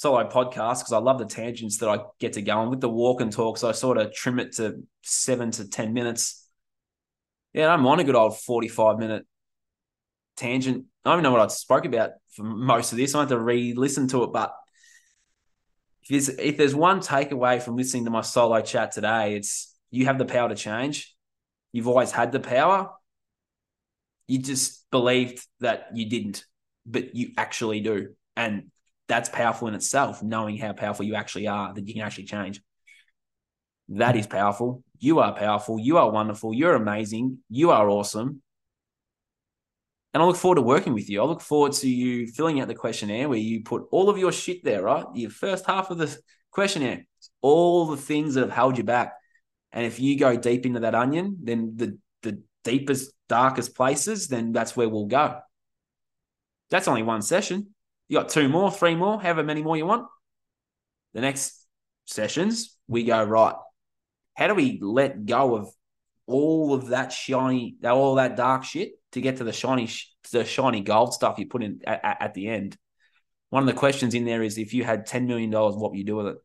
solo 0.00 0.28
podcast 0.28 0.80
because 0.80 0.92
I 0.92 0.98
love 0.98 1.18
the 1.18 1.26
tangents 1.26 1.78
that 1.78 1.88
I 1.88 1.98
get 2.18 2.34
to 2.34 2.42
go 2.42 2.58
on 2.58 2.70
with 2.70 2.80
the 2.80 2.88
walk 2.88 3.20
and 3.20 3.32
talks. 3.32 3.64
I 3.64 3.72
sort 3.72 3.98
of 3.98 4.14
trim 4.14 4.38
it 4.38 4.52
to 4.56 4.82
seven 5.02 5.50
to 5.52 5.68
ten 5.68 5.92
minutes 5.92 6.40
yeah, 7.52 7.72
I'm 7.72 7.86
on 7.86 8.00
a 8.00 8.04
good 8.04 8.14
old 8.14 8.38
45 8.38 8.98
minute 8.98 9.26
tangent. 10.36 10.86
I 11.04 11.10
don't 11.10 11.18
even 11.18 11.24
know 11.24 11.32
what 11.32 11.40
I 11.40 11.46
spoke 11.48 11.84
about 11.84 12.10
for 12.34 12.44
most 12.44 12.92
of 12.92 12.98
this. 12.98 13.14
I 13.14 13.20
have 13.20 13.28
to 13.30 13.38
re 13.38 13.74
listen 13.74 14.06
to 14.08 14.24
it. 14.24 14.32
But 14.32 14.54
if 16.02 16.08
there's, 16.08 16.28
if 16.28 16.56
there's 16.56 16.74
one 16.74 17.00
takeaway 17.00 17.60
from 17.60 17.76
listening 17.76 18.04
to 18.04 18.10
my 18.10 18.20
solo 18.20 18.60
chat 18.60 18.92
today, 18.92 19.34
it's 19.36 19.74
you 19.90 20.06
have 20.06 20.18
the 20.18 20.24
power 20.24 20.48
to 20.48 20.54
change. 20.54 21.14
You've 21.72 21.88
always 21.88 22.12
had 22.12 22.32
the 22.32 22.40
power. 22.40 22.90
You 24.28 24.38
just 24.38 24.88
believed 24.92 25.44
that 25.58 25.88
you 25.94 26.08
didn't, 26.08 26.44
but 26.86 27.16
you 27.16 27.32
actually 27.36 27.80
do. 27.80 28.14
And 28.36 28.70
that's 29.10 29.28
powerful 29.28 29.66
in 29.66 29.74
itself, 29.74 30.22
knowing 30.22 30.56
how 30.56 30.72
powerful 30.72 31.04
you 31.04 31.16
actually 31.16 31.48
are, 31.48 31.74
that 31.74 31.86
you 31.86 31.94
can 31.94 32.02
actually 32.02 32.24
change. 32.24 32.62
That 33.88 34.14
is 34.14 34.28
powerful. 34.28 34.84
You 35.00 35.18
are 35.18 35.34
powerful. 35.34 35.80
You 35.80 35.98
are 35.98 36.08
wonderful. 36.08 36.54
You're 36.54 36.76
amazing. 36.76 37.38
You 37.48 37.72
are 37.72 37.90
awesome. 37.90 38.40
And 40.14 40.22
I 40.22 40.26
look 40.26 40.36
forward 40.36 40.56
to 40.56 40.62
working 40.62 40.94
with 40.94 41.10
you. 41.10 41.20
I 41.20 41.24
look 41.24 41.40
forward 41.40 41.72
to 41.72 41.88
you 41.88 42.28
filling 42.28 42.60
out 42.60 42.68
the 42.68 42.74
questionnaire 42.74 43.28
where 43.28 43.38
you 43.38 43.64
put 43.64 43.82
all 43.90 44.08
of 44.08 44.16
your 44.16 44.30
shit 44.30 44.62
there, 44.62 44.82
right? 44.82 45.04
Your 45.14 45.30
first 45.30 45.66
half 45.66 45.90
of 45.90 45.98
the 45.98 46.16
questionnaire, 46.52 47.04
all 47.42 47.86
the 47.86 47.96
things 47.96 48.34
that 48.34 48.42
have 48.42 48.52
held 48.52 48.78
you 48.78 48.84
back. 48.84 49.14
And 49.72 49.84
if 49.84 49.98
you 49.98 50.16
go 50.16 50.36
deep 50.36 50.66
into 50.66 50.80
that 50.80 50.94
onion, 50.94 51.38
then 51.42 51.72
the, 51.74 51.98
the 52.22 52.42
deepest, 52.62 53.12
darkest 53.28 53.74
places, 53.74 54.28
then 54.28 54.52
that's 54.52 54.76
where 54.76 54.88
we'll 54.88 55.06
go. 55.06 55.40
That's 56.70 56.86
only 56.86 57.02
one 57.02 57.22
session. 57.22 57.74
You 58.10 58.18
got 58.18 58.28
two 58.28 58.48
more, 58.48 58.72
three 58.72 58.96
more, 58.96 59.20
however 59.20 59.44
many 59.44 59.62
more 59.62 59.76
you 59.76 59.86
want. 59.86 60.08
The 61.14 61.20
next 61.20 61.64
sessions, 62.06 62.76
we 62.88 63.04
go, 63.04 63.22
right, 63.22 63.54
how 64.34 64.48
do 64.48 64.56
we 64.56 64.80
let 64.82 65.26
go 65.26 65.54
of 65.54 65.68
all 66.26 66.74
of 66.74 66.88
that 66.88 67.12
shiny, 67.12 67.76
all 67.84 68.16
that 68.16 68.36
dark 68.36 68.64
shit 68.64 68.94
to 69.12 69.20
get 69.20 69.36
to 69.36 69.44
the 69.44 69.52
shiny, 69.52 69.88
the 70.32 70.44
shiny 70.44 70.80
gold 70.80 71.14
stuff 71.14 71.38
you 71.38 71.46
put 71.46 71.62
in 71.62 71.82
at, 71.86 72.16
at 72.20 72.34
the 72.34 72.48
end? 72.48 72.76
One 73.50 73.62
of 73.62 73.68
the 73.68 73.78
questions 73.78 74.12
in 74.14 74.24
there 74.24 74.42
is 74.42 74.58
if 74.58 74.74
you 74.74 74.82
had 74.82 75.06
$10 75.06 75.28
million, 75.28 75.52
what 75.52 75.78
would 75.78 75.98
you 75.98 76.04
do 76.04 76.16
with 76.16 76.26
it? 76.26 76.36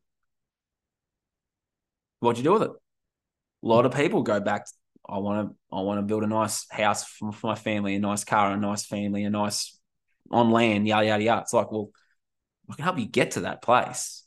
What'd 2.20 2.38
you 2.38 2.44
do 2.44 2.52
with 2.52 2.62
it? 2.62 2.70
A 2.70 3.66
lot 3.66 3.86
of 3.86 3.92
people 3.92 4.22
go 4.22 4.38
back. 4.38 4.66
I 5.08 5.18
want 5.18 5.48
to. 5.48 5.76
I 5.76 5.80
want 5.80 5.98
to 5.98 6.02
build 6.02 6.22
a 6.22 6.28
nice 6.28 6.66
house 6.70 7.04
for 7.04 7.32
my 7.42 7.56
family, 7.56 7.96
a 7.96 7.98
nice 7.98 8.22
car, 8.22 8.52
a 8.52 8.56
nice 8.56 8.86
family, 8.86 9.24
a 9.24 9.30
nice 9.30 9.76
on 10.30 10.50
land, 10.50 10.86
yada 10.86 11.06
yada 11.06 11.22
yada. 11.22 11.42
It's 11.42 11.52
like, 11.52 11.70
well, 11.72 11.90
I 12.70 12.74
can 12.74 12.84
help 12.84 12.98
you 12.98 13.06
get 13.06 13.32
to 13.32 13.40
that 13.40 13.62
place. 13.62 14.24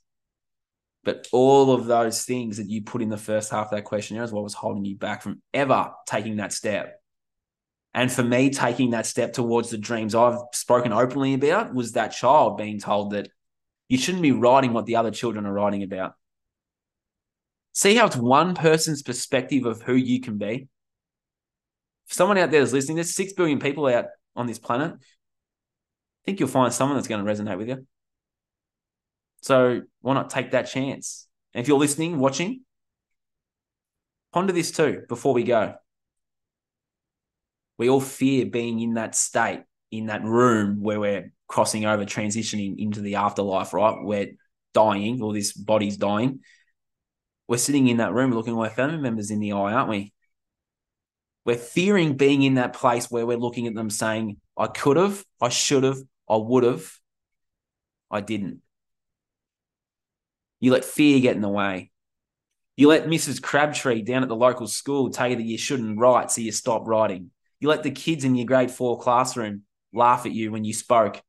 But 1.03 1.27
all 1.31 1.71
of 1.71 1.85
those 1.85 2.25
things 2.25 2.57
that 2.57 2.67
you 2.67 2.83
put 2.83 3.01
in 3.01 3.09
the 3.09 3.17
first 3.17 3.51
half 3.51 3.67
of 3.67 3.71
that 3.71 3.85
questionnaire 3.85 4.23
is 4.23 4.31
what 4.31 4.43
was 4.43 4.53
holding 4.53 4.85
you 4.85 4.95
back 4.95 5.21
from 5.21 5.41
ever 5.53 5.91
taking 6.05 6.37
that 6.37 6.53
step. 6.53 7.01
And 7.93 8.11
for 8.11 8.23
me, 8.23 8.49
taking 8.49 8.91
that 8.91 9.05
step 9.05 9.33
towards 9.33 9.69
the 9.69 9.77
dreams 9.77 10.13
I've 10.13 10.39
spoken 10.53 10.93
openly 10.93 11.33
about 11.33 11.73
was 11.73 11.93
that 11.93 12.09
child 12.09 12.57
being 12.57 12.79
told 12.79 13.11
that 13.11 13.29
you 13.87 13.97
shouldn't 13.97 14.21
be 14.21 14.31
writing 14.31 14.73
what 14.73 14.85
the 14.85 14.97
other 14.97 15.09
children 15.09 15.45
are 15.45 15.53
writing 15.53 15.81
about. 15.83 16.13
See 17.73 17.95
how 17.95 18.05
it's 18.05 18.15
one 18.15 18.53
person's 18.55 19.01
perspective 19.01 19.65
of 19.65 19.81
who 19.81 19.95
you 19.95 20.21
can 20.21 20.37
be 20.37 20.67
For 22.07 22.13
someone 22.15 22.37
out 22.37 22.51
there 22.51 22.59
that's 22.59 22.73
listening, 22.73 22.95
there's 22.95 23.15
six 23.15 23.33
billion 23.33 23.59
people 23.59 23.87
out 23.87 24.05
on 24.35 24.47
this 24.47 24.59
planet. 24.59 24.95
Think 26.30 26.39
you'll 26.39 26.49
find 26.49 26.71
someone 26.71 26.95
that's 26.95 27.07
going 27.07 27.25
to 27.25 27.32
resonate 27.32 27.57
with 27.57 27.69
you. 27.69 27.88
So 29.41 29.82
why 30.01 30.13
not 30.13 30.30
take 30.30 30.51
that 30.51 30.67
chance? 30.67 31.27
And 31.55 31.63
if 31.63 31.67
you're 31.67 31.80
listening, 31.80 32.19
watching, 32.19 32.61
ponder 34.32 34.53
this 34.53 34.69
too 34.69 35.05
before 35.09 35.34
we 35.34 35.41
go. 35.41 35.73
We 37.80 37.89
all 37.89 37.99
fear 37.99 38.45
being 38.45 38.80
in 38.80 38.93
that 38.93 39.15
state, 39.15 39.63
in 39.89 40.05
that 40.05 40.23
room 40.23 40.84
where 40.84 40.99
we're 40.99 41.34
crossing 41.47 41.86
over, 41.86 42.05
transitioning 42.05 42.77
into 42.77 43.01
the 43.01 43.15
afterlife, 43.15 43.73
right? 43.73 43.97
We're 43.99 44.34
dying, 44.75 45.23
or 45.23 45.34
this 45.34 45.51
body's 45.51 45.97
dying. 45.97 46.41
We're 47.47 47.57
sitting 47.57 47.88
in 47.88 47.97
that 47.97 48.13
room 48.13 48.34
looking 48.34 48.55
our 48.55 48.69
family 48.69 48.99
members 48.99 49.32
in 49.32 49.39
the 49.39 49.53
eye, 49.53 49.73
aren't 49.73 49.89
we? 49.89 50.13
We're 51.43 51.57
fearing 51.57 52.17
being 52.17 52.43
in 52.43 52.53
that 52.53 52.73
place 52.73 53.09
where 53.09 53.25
we're 53.25 53.36
looking 53.36 53.65
at 53.65 53.73
them 53.73 53.89
saying, 53.89 54.38
I 54.55 54.67
could 54.67 54.97
have, 54.97 55.25
I 55.41 55.49
should 55.49 55.84
have, 55.84 55.97
I 56.30 56.38
would 56.38 56.63
have, 56.63 56.91
I 58.11 58.21
didn't. 58.21 58.61
You 60.59 60.71
let 60.71 60.86
fear 60.86 61.19
get 61.19 61.36
in 61.36 61.41
the 61.41 61.49
way. 61.49 61.91
You 62.77 62.88
let 62.88 63.07
Mrs. 63.07 63.41
Crabtree 63.41 64.03
down 64.03 64.23
at 64.23 64.30
the 64.30 64.36
local 64.36 64.67
school 64.67 65.09
tell 65.09 65.27
you 65.27 65.36
that 65.36 65.45
you 65.45 65.57
shouldn't 65.57 65.99
write, 65.99 66.32
so 66.32 66.41
you 66.41 66.51
stop 66.51 66.88
writing. 66.88 67.32
You 67.59 67.67
let 67.67 67.84
the 67.84 67.91
kids 67.91 68.23
in 68.23 68.36
your 68.36 68.45
grade 68.45 68.71
four 68.71 68.99
classroom 68.99 69.63
laugh 69.93 70.25
at 70.25 70.32
you 70.32 70.51
when 70.51 70.63
you 70.63 70.73
spoke, 70.73 71.21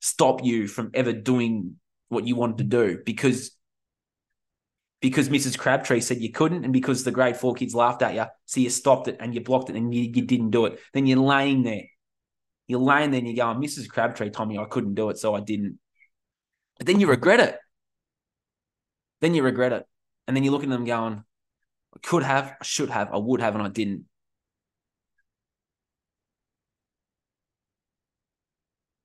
stop 0.00 0.44
you 0.44 0.68
from 0.68 0.90
ever 0.94 1.12
doing 1.12 1.76
what 2.08 2.26
you 2.26 2.36
wanted 2.36 2.58
to 2.58 2.64
do 2.64 3.00
because 3.04 3.50
because 5.00 5.28
Mrs. 5.28 5.58
Crabtree 5.58 6.00
said 6.00 6.20
you 6.20 6.32
couldn't, 6.32 6.64
and 6.64 6.72
because 6.72 7.04
the 7.04 7.10
grade 7.10 7.36
four 7.36 7.54
kids 7.54 7.74
laughed 7.74 8.02
at 8.02 8.14
you, 8.14 8.24
so 8.46 8.60
you 8.60 8.70
stopped 8.70 9.08
it 9.08 9.18
and 9.20 9.34
you 9.34 9.40
blocked 9.40 9.70
it 9.70 9.76
and 9.76 9.94
you, 9.94 10.02
you 10.02 10.22
didn't 10.22 10.50
do 10.50 10.66
it. 10.66 10.80
Then 10.94 11.06
you're 11.06 11.18
laying 11.18 11.62
there. 11.62 11.84
You're 12.68 12.80
laying 12.80 13.10
there 13.10 13.18
and 13.18 13.28
you're 13.28 13.36
going, 13.44 13.56
oh, 13.56 13.60
Mrs. 13.60 13.88
Crabtree 13.88 14.30
told 14.30 14.48
me 14.48 14.58
I 14.58 14.64
couldn't 14.64 14.94
do 14.94 15.10
it, 15.10 15.18
so 15.18 15.34
I 15.34 15.40
didn't. 15.40 15.78
But 16.78 16.86
then 16.86 17.00
you 17.00 17.06
regret 17.06 17.40
it. 17.40 17.58
Then 19.20 19.34
you 19.34 19.42
regret 19.42 19.72
it. 19.72 19.86
And 20.26 20.36
then 20.36 20.44
you 20.44 20.50
look 20.50 20.64
at 20.64 20.68
them 20.68 20.84
going, 20.84 21.24
I 21.94 21.98
could 22.02 22.22
have, 22.22 22.54
I 22.60 22.64
should 22.64 22.90
have, 22.90 23.12
I 23.12 23.18
would 23.18 23.40
have, 23.40 23.54
and 23.54 23.62
I 23.62 23.68
didn't. 23.68 24.06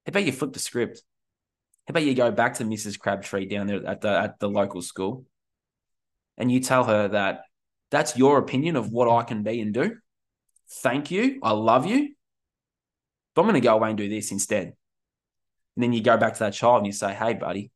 How 0.06 0.10
about 0.10 0.26
you 0.26 0.32
flip 0.32 0.54
the 0.54 0.60
script? 0.60 1.04
How 1.88 1.92
about 1.92 2.04
you 2.04 2.16
go 2.16 2.32
back 2.32 2.56
to 2.56 2.64
Mrs. 2.64 2.98
Crabtree 2.98 3.46
down 3.46 3.68
there 3.68 3.86
at 3.86 4.02
the 4.02 4.10
at 4.10 4.40
the 4.40 4.50
local 4.50 4.82
school 4.82 5.26
and 6.38 6.52
you 6.52 6.60
tell 6.60 6.84
her 6.84 7.08
that 7.10 7.44
that's 7.92 8.18
your 8.18 8.38
opinion 8.40 8.76
of 8.76 8.92
what 8.92 9.10
I 9.10 9.24
can 9.24 9.44
be 9.44 9.62
and 9.62 9.74
do. 9.74 9.98
Thank 10.82 11.12
you. 11.12 11.40
I 11.44 11.52
love 11.52 11.86
you. 11.86 12.16
But 13.34 13.42
I'm 13.42 13.48
going 13.48 13.62
to 13.62 13.66
go 13.66 13.76
away 13.76 13.90
and 13.90 13.98
do 13.98 14.10
this 14.10 14.32
instead. 14.32 14.74
And 15.76 15.84
then 15.84 15.94
you 15.94 16.02
go 16.02 16.18
back 16.18 16.34
to 16.34 16.40
that 16.40 16.54
child 16.54 16.78
and 16.78 16.86
you 16.86 16.92
say, 16.92 17.14
hey, 17.14 17.34
buddy, 17.34 17.72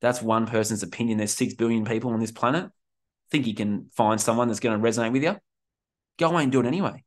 that's 0.00 0.20
one 0.20 0.46
person's 0.46 0.82
opinion. 0.82 1.18
There's 1.18 1.32
six 1.32 1.54
billion 1.54 1.84
people 1.84 2.10
on 2.12 2.20
this 2.20 2.32
planet. 2.32 2.70
Think 3.30 3.46
you 3.46 3.54
can 3.54 3.88
find 3.94 4.20
someone 4.20 4.48
that's 4.48 4.60
going 4.60 4.80
to 4.80 4.86
resonate 4.86 5.12
with 5.12 5.22
you? 5.22 5.36
Go 6.18 6.28
away 6.30 6.42
and 6.42 6.52
do 6.52 6.60
it 6.60 6.66
anyway. 6.66 7.04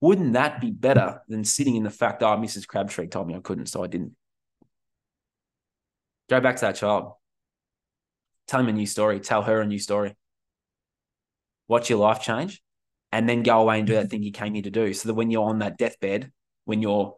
Wouldn't 0.00 0.32
that 0.32 0.60
be 0.60 0.70
better 0.70 1.20
than 1.28 1.44
sitting 1.44 1.76
in 1.76 1.82
the 1.82 1.90
fact, 1.90 2.22
oh, 2.22 2.36
Mrs. 2.36 2.66
Crabtree 2.66 3.08
told 3.08 3.28
me 3.28 3.34
I 3.34 3.40
couldn't, 3.40 3.66
so 3.66 3.84
I 3.84 3.86
didn't? 3.86 4.16
Go 6.28 6.40
back 6.40 6.56
to 6.56 6.62
that 6.62 6.76
child. 6.76 7.12
Tell 8.48 8.60
him 8.60 8.68
a 8.68 8.72
new 8.72 8.86
story. 8.86 9.20
Tell 9.20 9.42
her 9.42 9.60
a 9.60 9.66
new 9.66 9.78
story. 9.78 10.16
Watch 11.68 11.90
your 11.90 11.98
life 11.98 12.22
change 12.22 12.62
and 13.12 13.28
then 13.28 13.42
go 13.42 13.60
away 13.60 13.78
and 13.78 13.86
do 13.86 13.94
that 13.94 14.02
mm-hmm. 14.02 14.08
thing 14.08 14.22
you 14.22 14.32
came 14.32 14.54
here 14.54 14.62
to 14.62 14.70
do. 14.70 14.92
So 14.94 15.08
that 15.08 15.14
when 15.14 15.30
you're 15.30 15.48
on 15.48 15.58
that 15.58 15.78
deathbed, 15.78 16.30
when 16.64 16.82
you're 16.82 17.16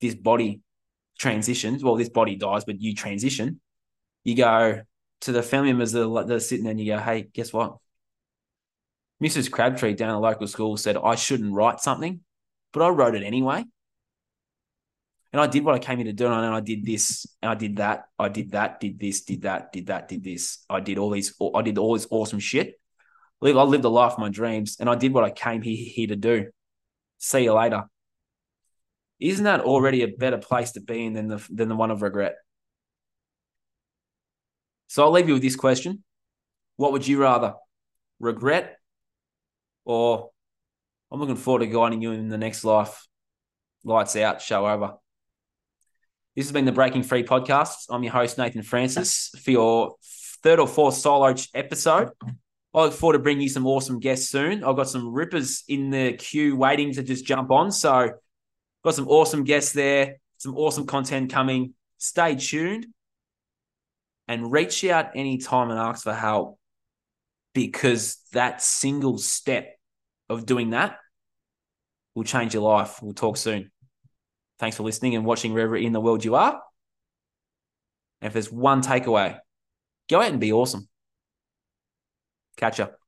this 0.00 0.14
body 0.14 0.60
transitions, 1.18 1.82
well, 1.82 1.96
this 1.96 2.08
body 2.08 2.36
dies, 2.36 2.64
but 2.64 2.80
you 2.80 2.94
transition, 2.94 3.60
you 4.24 4.36
go 4.36 4.82
to 5.22 5.32
the 5.32 5.42
family 5.42 5.72
members 5.72 5.92
that 5.92 6.06
are, 6.06 6.24
that 6.24 6.34
are 6.34 6.40
sitting 6.40 6.64
there 6.64 6.72
and 6.72 6.80
you 6.80 6.92
go, 6.92 6.98
hey, 6.98 7.28
guess 7.32 7.52
what? 7.52 7.76
Mrs. 9.22 9.50
Crabtree 9.50 9.94
down 9.94 10.10
at 10.10 10.14
the 10.14 10.18
local 10.18 10.46
school 10.48 10.76
said 10.76 10.96
I 10.96 11.14
shouldn't 11.14 11.54
write 11.54 11.80
something, 11.80 12.20
but 12.72 12.82
I 12.82 12.88
wrote 12.88 13.14
it 13.14 13.22
anyway. 13.22 13.64
And 15.32 15.40
I 15.40 15.46
did 15.46 15.64
what 15.64 15.74
I 15.74 15.78
came 15.78 15.96
here 15.96 16.06
to 16.06 16.12
do, 16.12 16.26
and 16.26 16.34
I 16.34 16.60
did 16.60 16.84
this, 16.84 17.26
and 17.40 17.50
I 17.50 17.54
did 17.54 17.76
that, 17.76 18.04
I 18.18 18.28
did 18.28 18.50
that, 18.50 18.80
did 18.80 18.98
this, 18.98 19.22
did 19.22 19.42
that, 19.42 19.72
did 19.72 19.86
that, 19.86 20.08
did 20.08 20.22
this. 20.22 20.58
I 20.68 20.80
did 20.80 20.98
all 20.98 21.08
these, 21.08 21.34
I 21.54 21.62
did 21.62 21.78
all 21.78 21.94
this 21.94 22.06
awesome 22.10 22.38
shit. 22.38 22.78
I 23.50 23.62
lived 23.62 23.82
the 23.82 23.90
life 23.90 24.12
of 24.12 24.18
my 24.18 24.28
dreams, 24.28 24.76
and 24.78 24.88
I 24.88 24.94
did 24.94 25.12
what 25.12 25.24
I 25.24 25.30
came 25.30 25.62
here, 25.62 25.76
here 25.76 26.06
to 26.06 26.16
do. 26.16 26.50
See 27.18 27.44
you 27.44 27.52
later. 27.52 27.84
Isn't 29.18 29.44
that 29.44 29.60
already 29.60 30.02
a 30.02 30.08
better 30.08 30.38
place 30.38 30.72
to 30.72 30.80
be 30.80 31.04
in 31.04 31.12
than 31.12 31.28
the 31.28 31.44
than 31.50 31.68
the 31.68 31.76
one 31.76 31.90
of 31.90 32.02
regret? 32.02 32.36
So 34.88 35.04
I'll 35.04 35.10
leave 35.10 35.28
you 35.28 35.34
with 35.34 35.42
this 35.42 35.56
question: 35.56 36.04
What 36.76 36.92
would 36.92 37.06
you 37.06 37.20
rather, 37.20 37.54
regret, 38.20 38.78
or 39.84 40.30
I'm 41.10 41.20
looking 41.20 41.36
forward 41.36 41.60
to 41.60 41.66
guiding 41.66 42.02
you 42.02 42.12
in 42.12 42.28
the 42.28 42.38
next 42.38 42.64
life? 42.64 43.06
Lights 43.84 44.16
out, 44.16 44.40
show 44.40 44.66
over. 44.66 44.94
This 46.36 46.46
has 46.46 46.52
been 46.52 46.64
the 46.64 46.72
Breaking 46.72 47.02
Free 47.02 47.24
podcast. 47.24 47.86
I'm 47.90 48.02
your 48.02 48.12
host, 48.12 48.38
Nathan 48.38 48.62
Francis, 48.62 49.30
for 49.42 49.50
your 49.50 49.96
third 50.42 50.58
or 50.58 50.66
fourth 50.66 50.94
solo 50.94 51.34
episode. 51.54 52.10
I 52.74 52.84
look 52.84 52.94
forward 52.94 53.14
to 53.14 53.18
bringing 53.18 53.42
you 53.42 53.48
some 53.48 53.66
awesome 53.66 53.98
guests 54.00 54.30
soon. 54.30 54.64
I've 54.64 54.76
got 54.76 54.88
some 54.88 55.12
rippers 55.12 55.62
in 55.68 55.90
the 55.90 56.14
queue 56.14 56.56
waiting 56.56 56.92
to 56.94 57.02
just 57.02 57.26
jump 57.26 57.50
on. 57.50 57.70
So, 57.70 58.12
got 58.82 58.94
some 58.94 59.08
awesome 59.08 59.44
guests 59.44 59.72
there, 59.72 60.16
some 60.38 60.56
awesome 60.56 60.86
content 60.86 61.30
coming. 61.30 61.74
Stay 61.98 62.34
tuned 62.34 62.86
and 64.26 64.50
reach 64.50 64.84
out 64.84 65.10
anytime 65.14 65.70
and 65.70 65.78
ask 65.78 66.04
for 66.04 66.14
help 66.14 66.58
because 67.54 68.18
that 68.32 68.62
single 68.62 69.18
step 69.18 69.76
of 70.30 70.46
doing 70.46 70.70
that 70.70 70.96
will 72.14 72.24
change 72.24 72.54
your 72.54 72.62
life. 72.62 73.02
We'll 73.02 73.12
talk 73.12 73.36
soon. 73.36 73.70
Thanks 74.58 74.76
for 74.76 74.82
listening 74.82 75.14
and 75.14 75.24
watching 75.24 75.52
wherever 75.52 75.76
in 75.76 75.92
the 75.92 76.00
world 76.00 76.24
you 76.24 76.36
are. 76.36 76.60
And 78.20 78.28
if 78.28 78.32
there's 78.32 78.50
one 78.50 78.82
takeaway, 78.82 79.38
go 80.08 80.20
out 80.20 80.30
and 80.30 80.40
be 80.40 80.52
awesome. 80.52 80.88
Catch 82.56 82.80
up. 82.80 82.98